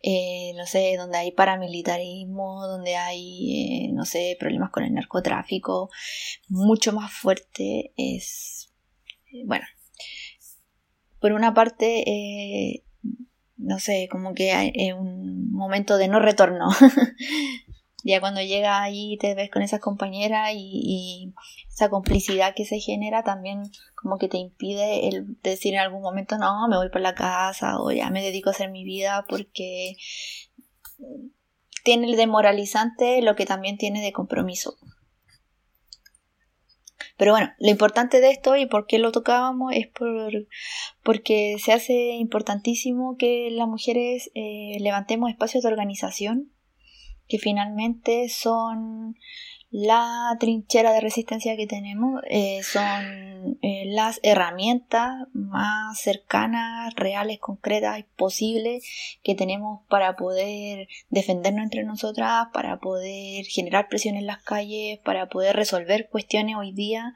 eh, 0.04 0.52
no 0.58 0.66
sé, 0.66 0.96
donde 0.98 1.18
hay 1.18 1.32
paramilitarismo, 1.32 2.68
donde 2.68 2.96
hay, 2.98 3.88
eh, 3.88 3.92
no 3.94 4.06
sé, 4.06 4.36
problemas 4.40 4.72
con 4.72 4.84
el 4.84 4.94
narcotráfico, 4.94 5.90
mucho 6.50 6.92
más 6.92 7.12
fuerte 7.12 7.94
es, 7.96 8.74
eh, 9.32 9.44
bueno, 9.46 9.66
por 11.20 11.32
una 11.32 11.54
parte, 11.54 12.04
eh, 12.08 12.84
no 13.58 13.80
sé, 13.80 14.08
como 14.12 14.34
que 14.34 14.52
hay 14.52 14.92
un 14.92 15.52
momento 15.52 15.98
de 15.98 16.08
no 16.08 16.20
retorno. 16.20 16.70
ya 18.06 18.20
cuando 18.20 18.42
llega 18.42 18.84
ahí 18.84 19.18
te 19.18 19.34
ves 19.34 19.50
con 19.50 19.64
esas 19.64 19.80
compañeras 19.80 20.52
y, 20.54 20.82
y 20.84 21.34
esa 21.68 21.90
complicidad 21.90 22.54
que 22.56 22.64
se 22.64 22.80
genera 22.80 23.24
también 23.24 23.64
como 23.96 24.20
que 24.20 24.28
te 24.28 24.38
impide 24.38 25.08
el 25.08 25.42
decir 25.42 25.74
en 25.74 25.80
algún 25.80 26.04
momento 26.04 26.38
no, 26.38 26.68
me 26.68 26.78
voy 26.78 26.90
por 26.90 27.02
la 27.02 27.16
casa 27.16 27.80
o 27.82 27.92
ya 27.92 28.12
me 28.12 28.22
dedico 28.22 28.50
a 28.50 28.54
hacer 28.54 28.70
mi 28.70 28.84
vida 28.84 29.26
porque 29.28 29.96
tiene 31.84 32.08
el 32.08 32.16
demoralizante 32.16 33.24
lo 33.24 33.36
que 33.36 33.48
también 33.48 33.78
tiene 33.78 34.02
de 34.02 34.14
compromiso. 34.14 34.78
Pero 37.18 37.32
bueno, 37.32 37.54
lo 37.58 37.70
importante 37.70 38.20
de 38.20 38.30
esto 38.30 38.56
y 38.56 38.68
por 38.68 38.86
qué 38.86 39.00
lo 39.00 39.12
tocábamos 39.12 39.74
es 39.74 39.88
por, 39.88 40.32
porque 41.02 41.58
se 41.64 41.74
hace 41.74 42.12
importantísimo 42.16 43.18
que 43.18 43.50
las 43.52 43.68
mujeres 43.68 44.30
eh, 44.36 44.78
levantemos 44.80 45.32
espacios 45.32 45.64
de 45.64 45.70
organización 45.70 46.55
que 47.28 47.40
finalmente 47.40 48.30
son 48.30 49.16
la 49.72 50.38
trinchera 50.40 50.94
de 50.94 51.02
resistencia 51.02 51.58
que 51.58 51.68
tenemos, 51.68 52.22
eh, 52.30 52.62
son 52.64 53.58
eh, 53.62 53.84
las 53.88 54.22
herramientas 54.24 55.28
más 55.34 56.00
cercanas, 56.00 56.94
reales, 56.96 57.40
concretas 57.40 58.00
y 58.00 58.04
posibles 58.04 58.86
que 59.22 59.36
tenemos 59.36 59.82
para 59.90 60.16
poder 60.16 60.88
defendernos 61.10 61.64
entre 61.64 61.84
nosotras, 61.84 62.48
para 62.54 62.80
poder 62.80 63.46
generar 63.46 63.90
presión 63.90 64.16
en 64.16 64.28
las 64.28 64.42
calles, 64.44 65.00
para 65.00 65.28
poder 65.28 65.58
resolver 65.58 66.08
cuestiones 66.10 66.56
hoy 66.56 66.72
día 66.72 67.14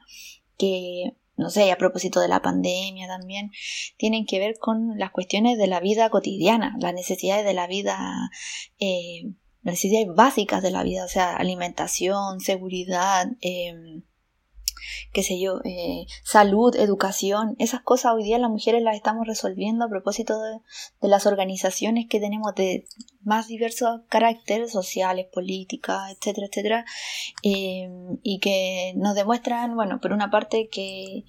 que 0.58 1.14
no 1.40 1.48
sé, 1.48 1.72
a 1.72 1.78
propósito 1.78 2.20
de 2.20 2.28
la 2.28 2.42
pandemia 2.42 3.08
también, 3.08 3.50
tienen 3.96 4.26
que 4.26 4.38
ver 4.38 4.58
con 4.58 4.98
las 4.98 5.10
cuestiones 5.10 5.56
de 5.56 5.68
la 5.68 5.80
vida 5.80 6.10
cotidiana, 6.10 6.76
las 6.78 6.92
necesidades 6.92 7.46
de 7.46 7.54
la 7.54 7.66
vida 7.66 8.30
eh, 8.78 9.32
necesidades 9.62 10.08
básicas 10.14 10.62
de 10.62 10.70
la 10.70 10.82
vida, 10.82 11.04
o 11.04 11.08
sea, 11.08 11.36
alimentación, 11.36 12.40
seguridad, 12.40 13.26
eh, 13.40 14.02
qué 15.12 15.22
sé 15.22 15.40
yo, 15.40 15.60
eh, 15.64 16.06
salud, 16.24 16.74
educación, 16.76 17.56
esas 17.58 17.82
cosas 17.82 18.12
hoy 18.14 18.24
día 18.24 18.38
las 18.38 18.50
mujeres 18.50 18.82
las 18.82 18.96
estamos 18.96 19.26
resolviendo 19.26 19.84
a 19.84 19.88
propósito 19.88 20.40
de, 20.40 20.58
de 21.00 21.08
las 21.08 21.26
organizaciones 21.26 22.06
que 22.08 22.20
tenemos 22.20 22.54
de 22.54 22.86
más 23.22 23.48
diversos 23.48 24.00
caracteres 24.08 24.72
sociales, 24.72 25.26
políticas, 25.32 26.12
etcétera, 26.12 26.46
etcétera, 26.46 26.84
eh, 27.42 27.88
y 28.22 28.38
que 28.40 28.92
nos 28.96 29.14
demuestran, 29.14 29.74
bueno, 29.74 30.00
por 30.00 30.12
una 30.12 30.30
parte 30.30 30.68
que 30.68 31.24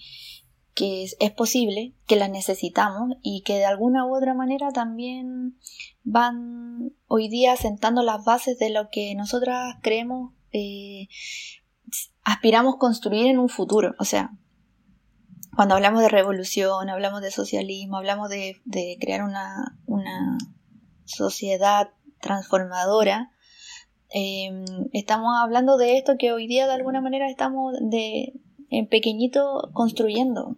que 0.74 1.04
es, 1.04 1.32
posible, 1.32 1.94
que 2.08 2.16
las 2.16 2.30
necesitamos 2.30 3.18
y 3.22 3.42
que 3.44 3.58
de 3.58 3.66
alguna 3.66 4.06
u 4.06 4.16
otra 4.16 4.34
manera 4.34 4.72
también 4.72 5.58
van 6.04 6.94
hoy 7.08 7.28
día 7.30 7.56
sentando 7.58 8.04
las 8.04 8.24
bases 8.24 8.58
de 8.58 8.70
lo 8.70 8.90
que 8.90 9.14
nosotras 9.16 9.76
creemos, 9.82 10.34
eh, 10.54 11.08
aspiramos 12.24 12.78
construir 12.78 13.28
en 13.28 13.40
un 13.40 13.50
futuro. 13.50 13.96
O 14.00 14.06
sea, 14.06 14.32
cuando 15.56 15.76
hablamos 15.76 16.02
de 16.02 16.10
revolución, 16.10 16.90
hablamos 16.90 17.22
de 17.22 17.32
socialismo, 17.32 17.98
hablamos 17.98 18.30
de, 18.30 18.62
de 18.66 18.98
crear 19.00 19.24
una, 19.24 19.78
una, 19.86 20.38
sociedad 21.12 21.90
transformadora, 22.22 23.32
eh, 24.14 24.64
estamos 24.94 25.34
hablando 25.38 25.78
de 25.78 25.98
esto 25.98 26.14
que 26.18 26.32
hoy 26.32 26.48
día 26.48 26.68
de 26.68 26.74
alguna 26.74 27.02
manera 27.02 27.30
estamos 27.30 27.74
de, 27.82 28.34
en 28.70 28.88
pequeñito 28.88 29.70
construyendo. 29.74 30.58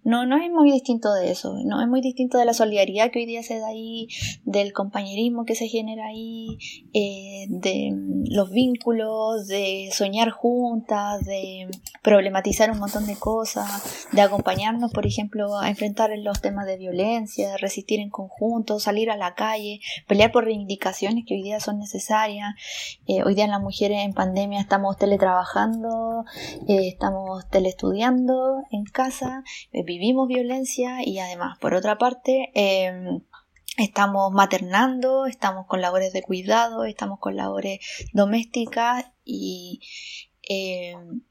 no, 0.03 0.25
no 0.25 0.37
es 0.37 0.49
muy 0.49 0.71
distinto 0.71 1.13
de 1.13 1.31
eso, 1.31 1.55
no 1.63 1.81
es 1.81 1.87
muy 1.87 2.01
distinto 2.01 2.37
de 2.37 2.45
la 2.45 2.53
solidaridad 2.53 3.11
que 3.11 3.19
hoy 3.19 3.25
día 3.25 3.43
se 3.43 3.59
da 3.59 3.67
ahí, 3.67 4.07
del 4.45 4.73
compañerismo 4.73 5.45
que 5.45 5.55
se 5.55 5.67
genera 5.67 6.07
ahí, 6.07 6.57
eh, 6.93 7.45
de 7.49 7.91
los 8.29 8.49
vínculos, 8.49 9.47
de 9.47 9.89
soñar 9.91 10.31
juntas, 10.31 11.23
de 11.25 11.67
problematizar 12.01 12.71
un 12.71 12.79
montón 12.79 13.05
de 13.05 13.15
cosas, 13.15 14.07
de 14.11 14.21
acompañarnos, 14.21 14.91
por 14.91 15.05
ejemplo, 15.05 15.59
a 15.59 15.69
enfrentar 15.69 16.11
los 16.17 16.41
temas 16.41 16.65
de 16.65 16.77
violencia, 16.77 17.57
resistir 17.57 17.99
en 17.99 18.09
conjunto, 18.09 18.79
salir 18.79 19.11
a 19.11 19.17
la 19.17 19.35
calle, 19.35 19.81
pelear 20.07 20.31
por 20.31 20.45
reivindicaciones 20.45 21.25
que 21.27 21.35
hoy 21.35 21.43
día 21.43 21.59
son 21.59 21.77
necesarias. 21.77 22.55
Eh, 23.07 23.23
hoy 23.23 23.35
día 23.35 23.47
las 23.47 23.61
mujeres 23.61 23.99
en 23.99 24.13
pandemia 24.13 24.59
estamos 24.61 24.97
teletrabajando, 24.97 26.25
eh, 26.67 26.87
estamos 26.87 27.47
teleestudiando 27.49 28.63
en 28.71 28.85
casa 28.85 29.43
vivimos 29.91 30.27
violencia 30.27 30.99
y 31.05 31.19
además, 31.19 31.57
por 31.59 31.73
otra 31.73 31.97
parte, 31.97 32.51
em, 32.53 33.21
estamos 33.77 34.31
maternando, 34.31 35.25
estamos 35.25 35.65
con 35.67 35.81
labores 35.81 36.13
de 36.13 36.23
cuidado, 36.23 36.85
estamos 36.85 37.19
con 37.19 37.35
labores 37.35 37.79
domésticas 38.13 39.11
y 39.25 39.81
em, 40.43 41.23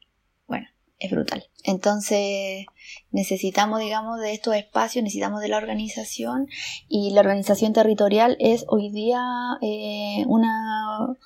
bueno, 0.47 0.67
es 0.99 1.11
brutal. 1.11 1.49
Entonces 1.63 2.65
necesitamos, 3.09 3.79
digamos, 3.79 4.19
de 4.19 4.33
estos 4.33 4.55
espacios, 4.55 5.03
necesitamos 5.03 5.41
de 5.41 5.49
la 5.49 5.57
organización 5.57 6.47
y 6.87 7.11
la 7.11 7.21
organización 7.21 7.73
territorial 7.73 8.37
es 8.39 8.65
hoy 8.67 8.91
día 8.91 9.23
eh, 9.61 10.23
una 10.27 11.17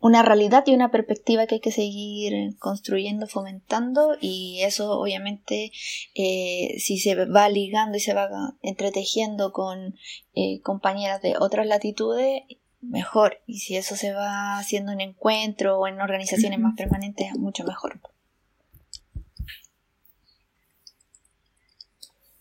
una 0.00 0.22
realidad 0.22 0.64
y 0.66 0.74
una 0.74 0.90
perspectiva 0.90 1.46
que 1.46 1.56
hay 1.56 1.60
que 1.60 1.72
seguir 1.72 2.56
construyendo, 2.58 3.26
fomentando 3.26 4.16
y 4.20 4.60
eso 4.62 4.98
obviamente 4.98 5.72
eh, 6.14 6.76
si 6.78 6.98
se 6.98 7.14
va 7.26 7.48
ligando 7.48 7.96
y 7.96 8.00
se 8.00 8.14
va 8.14 8.28
entretejiendo 8.62 9.52
con 9.52 9.96
eh, 10.34 10.60
compañeras 10.62 11.20
de 11.20 11.36
otras 11.38 11.66
latitudes, 11.66 12.42
mejor. 12.80 13.40
Y 13.46 13.58
si 13.58 13.76
eso 13.76 13.96
se 13.96 14.12
va 14.12 14.58
haciendo 14.58 14.92
en 14.92 15.00
encuentro 15.00 15.78
o 15.78 15.86
en 15.88 16.00
organizaciones 16.00 16.60
más 16.60 16.76
permanentes, 16.76 17.34
mucho 17.36 17.64
mejor. 17.64 18.00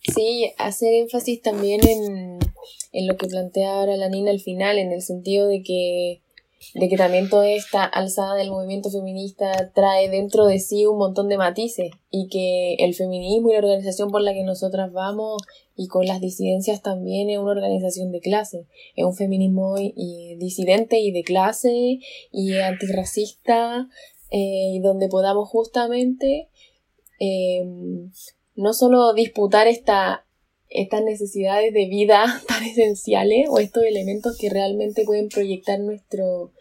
Sí, 0.01 0.53
hacer 0.57 0.93
énfasis 0.93 1.41
también 1.41 1.85
en, 1.85 2.39
en 2.93 3.07
lo 3.07 3.17
que 3.17 3.27
plantea 3.27 3.73
ahora 3.73 3.97
la 3.97 4.09
Nina 4.09 4.31
al 4.31 4.39
final, 4.39 4.77
en 4.77 4.91
el 4.91 5.01
sentido 5.01 5.47
de 5.47 5.63
que 5.63 6.21
de 6.73 6.89
que 6.89 6.97
también 6.97 7.29
toda 7.29 7.49
esta 7.49 7.83
alzada 7.83 8.35
del 8.35 8.49
movimiento 8.49 8.89
feminista 8.89 9.71
trae 9.73 10.09
dentro 10.09 10.45
de 10.45 10.59
sí 10.59 10.85
un 10.85 10.97
montón 10.97 11.29
de 11.29 11.37
matices 11.37 11.91
y 12.09 12.27
que 12.29 12.75
el 12.83 12.93
feminismo 12.93 13.49
y 13.49 13.53
la 13.53 13.59
organización 13.59 14.09
por 14.09 14.21
la 14.21 14.33
que 14.33 14.43
nosotras 14.43 14.91
vamos 14.91 15.41
y 15.75 15.87
con 15.87 16.05
las 16.05 16.19
disidencias 16.21 16.81
también 16.81 17.29
es 17.29 17.37
una 17.37 17.51
organización 17.51 18.11
de 18.11 18.19
clase, 18.19 18.65
es 18.95 19.05
un 19.05 19.15
feminismo 19.15 19.75
y 19.77 20.35
disidente 20.37 20.99
y 20.99 21.11
de 21.11 21.23
clase 21.23 21.99
y 22.31 22.57
antirracista 22.57 23.87
eh, 24.29 24.71
y 24.73 24.79
donde 24.79 25.07
podamos 25.07 25.47
justamente 25.49 26.49
eh, 27.19 27.63
no 28.55 28.73
solo 28.73 29.13
disputar 29.13 29.67
esta 29.67 30.26
estas 30.69 31.03
necesidades 31.03 31.73
de 31.73 31.85
vida 31.87 32.25
tan 32.47 32.63
esenciales 32.63 33.47
o 33.49 33.59
estos 33.59 33.83
elementos 33.83 34.37
que 34.37 34.49
realmente 34.49 35.03
pueden 35.05 35.29
proyectar 35.29 35.79
nuestro, 35.79 36.51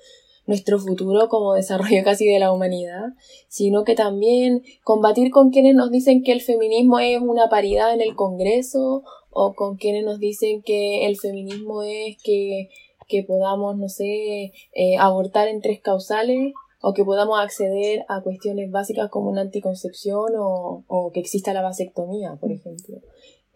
nuestro 0.46 0.78
futuro 0.78 1.28
como 1.28 1.54
desarrollo 1.54 2.02
casi 2.04 2.26
de 2.26 2.38
la 2.38 2.52
humanidad, 2.52 3.14
sino 3.48 3.84
que 3.84 3.94
también 3.94 4.62
combatir 4.84 5.30
con 5.30 5.50
quienes 5.50 5.74
nos 5.74 5.90
dicen 5.90 6.22
que 6.22 6.32
el 6.32 6.40
feminismo 6.40 6.98
es 6.98 7.20
una 7.20 7.48
paridad 7.48 7.92
en 7.92 8.00
el 8.00 8.14
Congreso 8.14 9.02
o 9.30 9.54
con 9.54 9.76
quienes 9.76 10.04
nos 10.04 10.18
dicen 10.18 10.62
que 10.62 11.06
el 11.06 11.16
feminismo 11.18 11.82
es 11.82 12.16
que, 12.22 12.70
que 13.08 13.22
podamos, 13.22 13.76
no 13.76 13.88
sé, 13.88 14.52
eh, 14.72 14.96
abortar 14.98 15.48
en 15.48 15.60
tres 15.60 15.80
causales 15.80 16.54
o 16.80 16.94
que 16.94 17.04
podamos 17.04 17.38
acceder 17.40 18.04
a 18.08 18.22
cuestiones 18.22 18.70
básicas 18.70 19.10
como 19.10 19.28
una 19.28 19.40
anticoncepción 19.40 20.32
o, 20.38 20.84
o 20.86 21.10
que 21.12 21.20
exista 21.20 21.52
la 21.52 21.62
vasectomía, 21.62 22.36
por 22.40 22.52
ejemplo. 22.52 23.00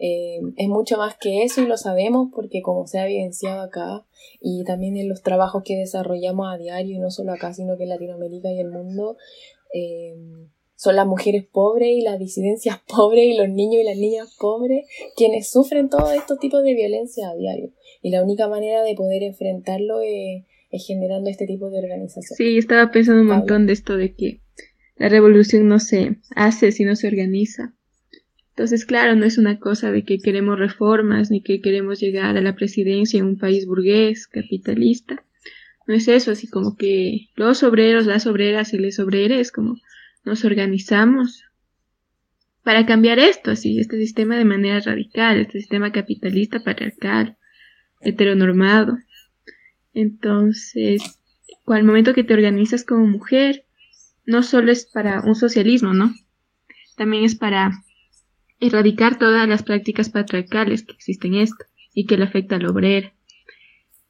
Eh, 0.02 0.40
es 0.56 0.68
mucho 0.68 0.96
más 0.96 1.14
que 1.18 1.42
eso 1.42 1.60
y 1.60 1.66
lo 1.66 1.76
sabemos 1.76 2.30
porque 2.34 2.62
como 2.62 2.86
se 2.86 2.98
ha 2.98 3.04
evidenciado 3.04 3.60
acá 3.60 4.06
y 4.40 4.64
también 4.64 4.96
en 4.96 5.10
los 5.10 5.22
trabajos 5.22 5.62
que 5.62 5.76
desarrollamos 5.76 6.46
a 6.50 6.56
diario, 6.56 6.96
y 6.96 6.98
no 6.98 7.10
solo 7.10 7.32
acá, 7.32 7.52
sino 7.52 7.76
que 7.76 7.82
en 7.82 7.90
Latinoamérica 7.90 8.50
y 8.50 8.60
el 8.60 8.70
mundo, 8.70 9.18
eh, 9.74 10.14
son 10.74 10.96
las 10.96 11.06
mujeres 11.06 11.44
pobres 11.44 11.90
y 11.90 12.00
las 12.00 12.18
disidencias 12.18 12.80
pobres 12.88 13.26
y 13.26 13.36
los 13.36 13.50
niños 13.50 13.82
y 13.82 13.84
las 13.84 13.98
niñas 13.98 14.34
pobres 14.40 14.86
quienes 15.16 15.50
sufren 15.50 15.90
todos 15.90 16.14
estos 16.14 16.38
tipos 16.38 16.62
de 16.62 16.74
violencia 16.74 17.28
a 17.28 17.34
diario. 17.34 17.70
Y 18.00 18.10
la 18.10 18.22
única 18.22 18.48
manera 18.48 18.82
de 18.82 18.94
poder 18.94 19.22
enfrentarlo 19.22 20.00
es, 20.00 20.44
generando 20.86 21.28
este 21.28 21.46
tipo 21.46 21.68
de 21.68 21.80
organización. 21.80 22.36
Sí, 22.36 22.56
estaba 22.56 22.90
pensando 22.90 23.20
un 23.20 23.26
montón 23.26 23.66
de 23.66 23.74
esto 23.74 23.98
de 23.98 24.14
que 24.14 24.40
la 24.96 25.10
revolución 25.10 25.68
no 25.68 25.78
se 25.78 26.16
hace 26.34 26.72
si 26.72 26.84
no 26.84 26.96
se 26.96 27.08
organiza. 27.08 27.74
Entonces, 28.60 28.84
claro, 28.84 29.16
no 29.16 29.24
es 29.24 29.38
una 29.38 29.58
cosa 29.58 29.90
de 29.90 30.04
que 30.04 30.18
queremos 30.18 30.58
reformas 30.58 31.30
ni 31.30 31.40
que 31.40 31.62
queremos 31.62 31.98
llegar 31.98 32.36
a 32.36 32.42
la 32.42 32.54
presidencia 32.54 33.18
en 33.18 33.24
un 33.24 33.38
país 33.38 33.64
burgués, 33.64 34.26
capitalista. 34.26 35.24
No 35.86 35.94
es 35.94 36.08
eso, 36.08 36.32
así 36.32 36.46
como 36.46 36.76
que 36.76 37.30
los 37.36 37.62
obreros, 37.62 38.04
las 38.04 38.26
obreras 38.26 38.74
y 38.74 38.78
les 38.78 38.98
obreres, 38.98 39.50
como 39.50 39.76
nos 40.26 40.44
organizamos 40.44 41.44
para 42.62 42.84
cambiar 42.84 43.18
esto, 43.18 43.50
así, 43.50 43.80
este 43.80 43.96
sistema 43.96 44.36
de 44.36 44.44
manera 44.44 44.78
radical, 44.80 45.40
este 45.40 45.60
sistema 45.60 45.90
capitalista 45.90 46.62
patriarcal, 46.62 47.38
heteronormado. 48.02 48.98
Entonces, 49.94 51.18
al 51.66 51.84
momento 51.84 52.12
que 52.12 52.24
te 52.24 52.34
organizas 52.34 52.84
como 52.84 53.06
mujer, 53.06 53.64
no 54.26 54.42
solo 54.42 54.70
es 54.70 54.84
para 54.84 55.22
un 55.22 55.34
socialismo, 55.34 55.94
¿no? 55.94 56.14
También 56.98 57.24
es 57.24 57.34
para 57.34 57.72
erradicar 58.60 59.18
todas 59.18 59.48
las 59.48 59.62
prácticas 59.62 60.10
patriarcales 60.10 60.84
que 60.84 60.92
existen 60.92 61.34
en 61.34 61.40
esto 61.40 61.64
y 61.94 62.06
que 62.06 62.16
le 62.16 62.24
afecta 62.24 62.56
al 62.56 62.66
obrero. 62.66 63.10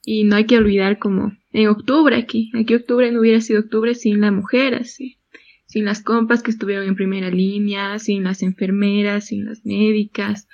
Y 0.04 0.24
no 0.24 0.36
hay 0.36 0.44
que 0.44 0.58
olvidar 0.58 0.98
como 0.98 1.36
en 1.52 1.68
octubre 1.68 2.16
aquí, 2.16 2.50
aquí 2.54 2.74
octubre 2.74 3.10
no 3.12 3.20
hubiera 3.20 3.40
sido 3.40 3.60
octubre 3.60 3.94
sin 3.94 4.20
la 4.20 4.30
mujer, 4.30 4.74
así, 4.74 5.18
sin 5.66 5.84
las 5.84 6.02
compas 6.02 6.42
que 6.42 6.50
estuvieron 6.50 6.86
en 6.86 6.96
primera 6.96 7.30
línea, 7.30 7.98
sin 7.98 8.24
las 8.24 8.42
enfermeras, 8.42 9.26
sin 9.26 9.44
las 9.44 9.64
médicas, 9.64 10.48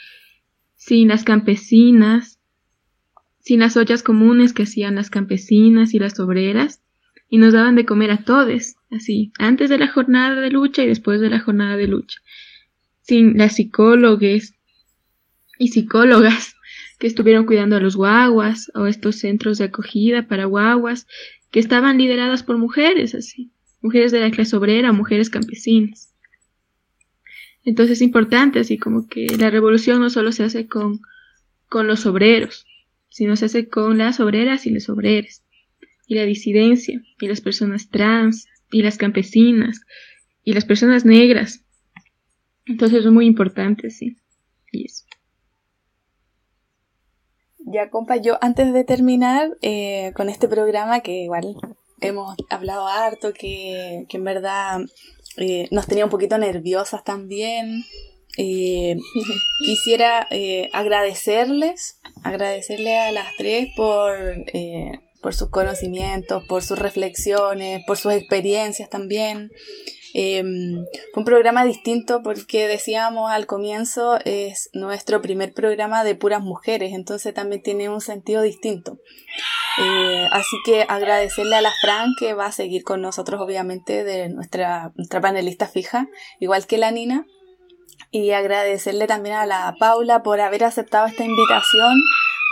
sin 0.75 1.09
las 1.09 1.25
campesinas, 1.25 2.39
sin 3.41 3.61
las 3.61 3.77
ollas 3.77 4.03
comunes 4.03 4.53
que 4.53 4.65
hacían 4.65 4.97
las 4.97 5.11
campesinas 5.11 5.95
y 5.95 5.99
las 5.99 6.19
obreras, 6.21 6.83
y 7.29 7.39
nos 7.39 7.53
daban 7.53 7.77
de 7.77 7.87
comer 7.87 8.11
a 8.11 8.19
todos, 8.19 8.77
así, 8.91 9.33
antes 9.39 9.71
de 9.71 9.79
la 9.79 9.89
jornada 9.89 10.41
de 10.41 10.51
lucha 10.51 10.83
y 10.83 10.87
después 10.87 11.21
de 11.21 11.31
la 11.31 11.41
jornada 11.41 11.77
de 11.77 11.89
lucha 11.89 12.21
sin 13.07 13.39
las 13.39 13.55
psicólogas 13.55 14.55
y 15.59 15.69
psicólogas 15.69 16.57
que 16.99 17.07
estuvieron 17.07 17.47
cuidando 17.47 17.77
a 17.77 17.81
los 17.81 17.97
guaguas 17.97 18.71
o 18.75 18.87
estos 18.87 19.17
centros 19.17 19.59
de 19.59 19.65
acogida 19.65 20.27
para 20.27 20.47
guaguas 20.47 21.07
que 21.51 21.61
estaban 21.61 21.99
lideradas 21.99 22.43
por 22.43 22.59
mujeres 22.59 23.15
así, 23.15 23.53
mujeres 23.81 24.13
de 24.13 24.21
la 24.21 24.31
clase 24.31 24.57
obrera, 24.57 24.93
mujeres 24.93 25.31
campesinas. 25.31 26.13
Entonces 27.65 27.99
es 27.99 28.03
importante 28.03 28.61
así 28.61 28.79
como 28.79 29.09
que 29.09 29.27
la 29.39 29.51
revolución 29.51 30.01
no 30.01 30.11
solo 30.11 30.33
se 30.33 30.45
hace 30.45 30.67
con, 30.67 31.01
con 31.69 31.87
los 31.87 32.07
obreros, 32.07 32.67
sino 33.09 33.37
se 33.37 33.47
hace 33.47 33.69
con 33.69 33.99
las 33.99 34.21
obreras 34.21 34.67
y 34.67 34.71
los 34.71 34.89
obreros, 34.89 35.43
y 36.07 36.15
la 36.15 36.25
disidencia, 36.25 37.03
y 37.21 37.29
las 37.29 37.41
personas 37.41 37.89
trans, 37.89 38.47
y 38.71 38.83
las 38.83 38.99
campesinas, 38.99 39.81
y 40.45 40.53
las 40.53 40.65
personas 40.65 41.05
negras, 41.05 41.66
entonces 42.67 43.05
es 43.05 43.13
muy 43.13 43.27
importante, 43.27 43.91
sí. 43.91 44.17
Y 44.73 44.87
eso. 44.87 45.05
Ya, 47.69 47.91
compa, 47.91 48.17
yo 48.17 48.39
antes 48.41 48.73
de 48.73 48.85
terminar 48.85 49.57
eh, 49.61 50.13
con 50.15 50.29
este 50.29 50.47
programa, 50.47 51.01
que 51.01 51.23
igual 51.23 51.57
hemos 52.01 52.37
hablado 52.49 52.87
harto, 52.87 53.33
que, 53.33 54.07
en 54.09 54.25
verdad 54.25 54.81
eh, 55.37 55.67
nos 55.73 55.87
tenía 55.87 56.05
un 56.05 56.11
poquito 56.11 56.39
nerviosas 56.39 57.03
también. 57.03 57.85
Eh, 58.39 58.97
quisiera 59.65 60.29
agradecerles, 60.73 62.01
agradecerle 62.23 62.99
a 62.99 63.11
las 63.11 63.35
tres 63.37 63.69
por, 63.77 64.15
por 65.21 65.35
sus 65.35 65.51
conocimientos, 65.51 66.45
por 66.45 66.63
sus 66.63 66.79
reflexiones, 66.79 67.83
por 67.85 67.97
sus 67.97 68.13
experiencias 68.13 68.89
también. 68.89 69.51
Em, 70.19 70.87
un 71.15 71.25
programa 71.27 71.67
distinto 71.67 72.23
porque 72.23 72.69
decíamos 72.69 73.31
al 73.31 73.45
comienzo 73.45 74.19
es 74.25 74.71
nuestro 74.73 75.21
primer 75.21 75.53
programa 75.53 76.05
de 76.05 76.15
puras 76.15 76.41
mujeres, 76.41 76.95
entonces 76.95 77.35
también 77.35 77.63
tiene 77.63 77.91
un 77.91 78.01
sentido 78.01 78.41
distinto. 78.41 78.99
Eh, 79.77 80.27
así 80.33 80.57
que 80.65 80.87
agradecerle 80.89 81.57
a 81.57 81.61
la 81.61 81.73
Fran 81.83 82.15
que 82.19 82.33
va 82.33 82.47
a 82.47 82.53
seguir 82.53 82.83
con 82.83 83.03
nosotros 83.03 83.43
obviamente 83.43 84.05
de 84.05 84.31
nuestra, 84.31 84.91
nuestra 84.97 85.21
panelista 85.21 85.67
fija, 85.67 86.09
igual 86.41 86.67
que 86.67 86.79
la 86.79 86.91
Nina. 86.91 87.27
y 88.11 88.31
agradecerle 88.31 89.07
también 89.07 89.35
a 89.35 89.45
la 89.45 89.75
Paula 89.79 90.23
por 90.23 90.41
haber 90.41 90.65
aceptado 90.65 91.07
esta 91.07 91.25
invitación, 91.25 91.93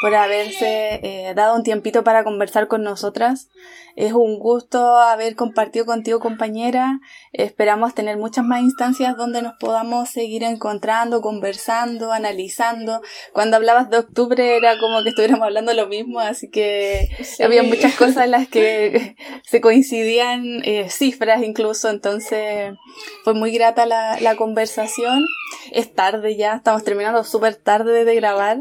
por 0.01 0.15
haberse 0.15 1.01
eh, 1.03 1.33
dado 1.35 1.57
un 1.57 1.62
tiempito 1.62 2.05
para 2.05 2.25
conversar 2.25 2.69
con 2.69 2.83
nosotras. 2.83 3.49
Es 3.97 4.12
un 4.12 4.41
gusto 4.41 4.99
haber 4.99 5.37
compartido 5.37 5.87
contigo, 5.87 6.19
compañera. 6.19 7.01
Esperamos 7.33 7.95
tener 7.95 8.16
muchas 8.16 8.45
más 8.45 8.61
instancias 8.61 9.16
donde 9.16 9.41
nos 9.41 9.55
podamos 9.55 10.09
seguir 10.11 10.43
encontrando, 10.43 11.21
conversando, 11.21 12.12
analizando. 12.12 13.03
Cuando 13.33 13.57
hablabas 13.57 13.91
de 13.91 13.99
octubre 13.99 14.57
era 14.57 14.79
como 14.81 15.03
que 15.05 15.11
estuviéramos 15.11 15.45
hablando 15.45 15.73
lo 15.75 15.87
mismo, 15.87 16.19
así 16.19 16.51
que 16.51 17.09
había 17.43 17.62
muchas 17.62 17.95
cosas 17.95 18.25
en 18.25 18.33
las 18.33 18.49
que 18.49 19.15
se 19.45 19.61
coincidían, 19.61 20.62
eh, 20.65 20.91
cifras 20.91 21.45
incluso, 21.45 21.89
entonces 21.89 22.75
fue 23.23 23.35
muy 23.35 23.53
grata 23.53 23.87
la, 23.87 24.19
la 24.21 24.35
conversación. 24.35 25.25
Es 25.71 25.95
tarde 25.95 26.37
ya, 26.37 26.55
estamos 26.57 26.83
terminando 26.83 27.23
súper 27.23 27.55
tarde 27.55 28.05
de 28.05 28.15
grabar. 28.16 28.59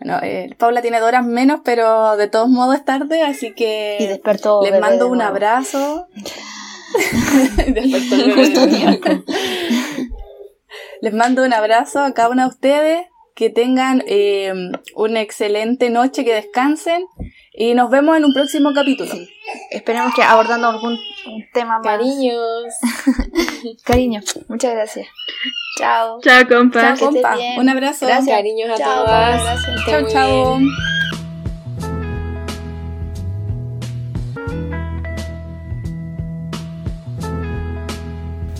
Bueno, 0.00 0.18
eh, 0.22 0.54
Paula 0.64 0.80
tiene 0.80 0.98
dos 0.98 1.08
horas 1.08 1.26
menos, 1.26 1.60
pero 1.62 2.16
de 2.16 2.26
todos 2.26 2.48
modos 2.48 2.76
es 2.76 2.86
tarde, 2.86 3.22
así 3.22 3.52
que... 3.52 3.98
Y 4.00 4.06
despertó 4.06 4.62
les 4.62 4.70
bebé 4.70 4.80
mando 4.80 5.04
de 5.04 5.10
un 5.10 5.20
abrazo. 5.20 6.06
Despertó 7.66 8.14
el 8.14 8.34
bebé 8.34 8.48
de 8.48 8.98
nuevo. 8.98 9.24
Les 11.02 11.12
mando 11.12 11.44
un 11.44 11.52
abrazo 11.52 12.00
a 12.00 12.14
cada 12.14 12.30
una 12.30 12.44
de 12.44 12.48
ustedes. 12.48 13.06
Que 13.34 13.50
tengan 13.50 14.02
eh, 14.06 14.54
una 14.94 15.20
excelente 15.20 15.90
noche, 15.90 16.24
que 16.24 16.32
descansen. 16.32 17.04
Y 17.52 17.74
nos 17.74 17.90
vemos 17.90 18.16
en 18.16 18.24
un 18.24 18.32
próximo 18.32 18.72
capítulo. 18.72 19.12
Esperemos 19.70 20.14
que 20.14 20.22
abordando 20.22 20.68
algún 20.68 20.92
un 20.92 21.44
tema 21.52 21.78
más. 21.80 21.98
Cariños. 21.98 22.74
Cariño. 23.84 24.20
Muchas 24.48 24.72
gracias. 24.72 25.08
Chao. 25.76 26.20
Chao, 26.22 26.46
compas. 26.46 26.98
Chao, 26.98 27.10
compa. 27.10 27.36
Un 27.58 27.68
abrazo. 27.68 28.06
Gracias. 28.06 28.36
Cariños 28.36 28.70
a 28.70 28.76
Chao, 28.76 29.04
todas. 29.04 29.66
Chao, 29.86 30.08
chao. 30.08 30.60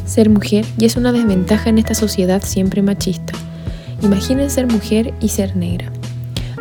Ser 0.05 0.29
mujer 0.29 0.65
ya 0.77 0.87
es 0.87 0.97
una 0.97 1.13
desventaja 1.13 1.71
en 1.71 1.79
esta 1.79 1.95
sociedad 1.95 2.43
siempre 2.43 2.83
machista. 2.83 3.33
Imaginen 4.03 4.51
ser 4.51 4.67
mujer 4.67 5.15
y 5.21 5.29
ser 5.29 5.57
negra. 5.57 5.91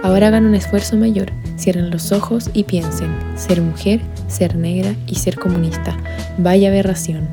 Ahora 0.03 0.27
hagan 0.27 0.45
un 0.45 0.55
esfuerzo 0.55 0.97
mayor, 0.97 1.31
cierren 1.57 1.89
los 1.89 2.11
ojos 2.11 2.49
y 2.53 2.63
piensen, 2.63 3.15
ser 3.35 3.61
mujer, 3.61 4.01
ser 4.27 4.55
negra 4.55 4.95
y 5.07 5.15
ser 5.15 5.35
comunista. 5.35 5.97
Vaya 6.37 6.69
aberración. 6.69 7.27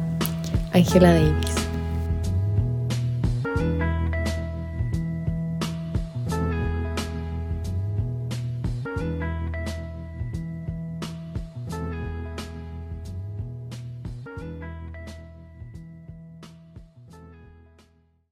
Angela 0.72 1.12
Davis. 1.14 1.69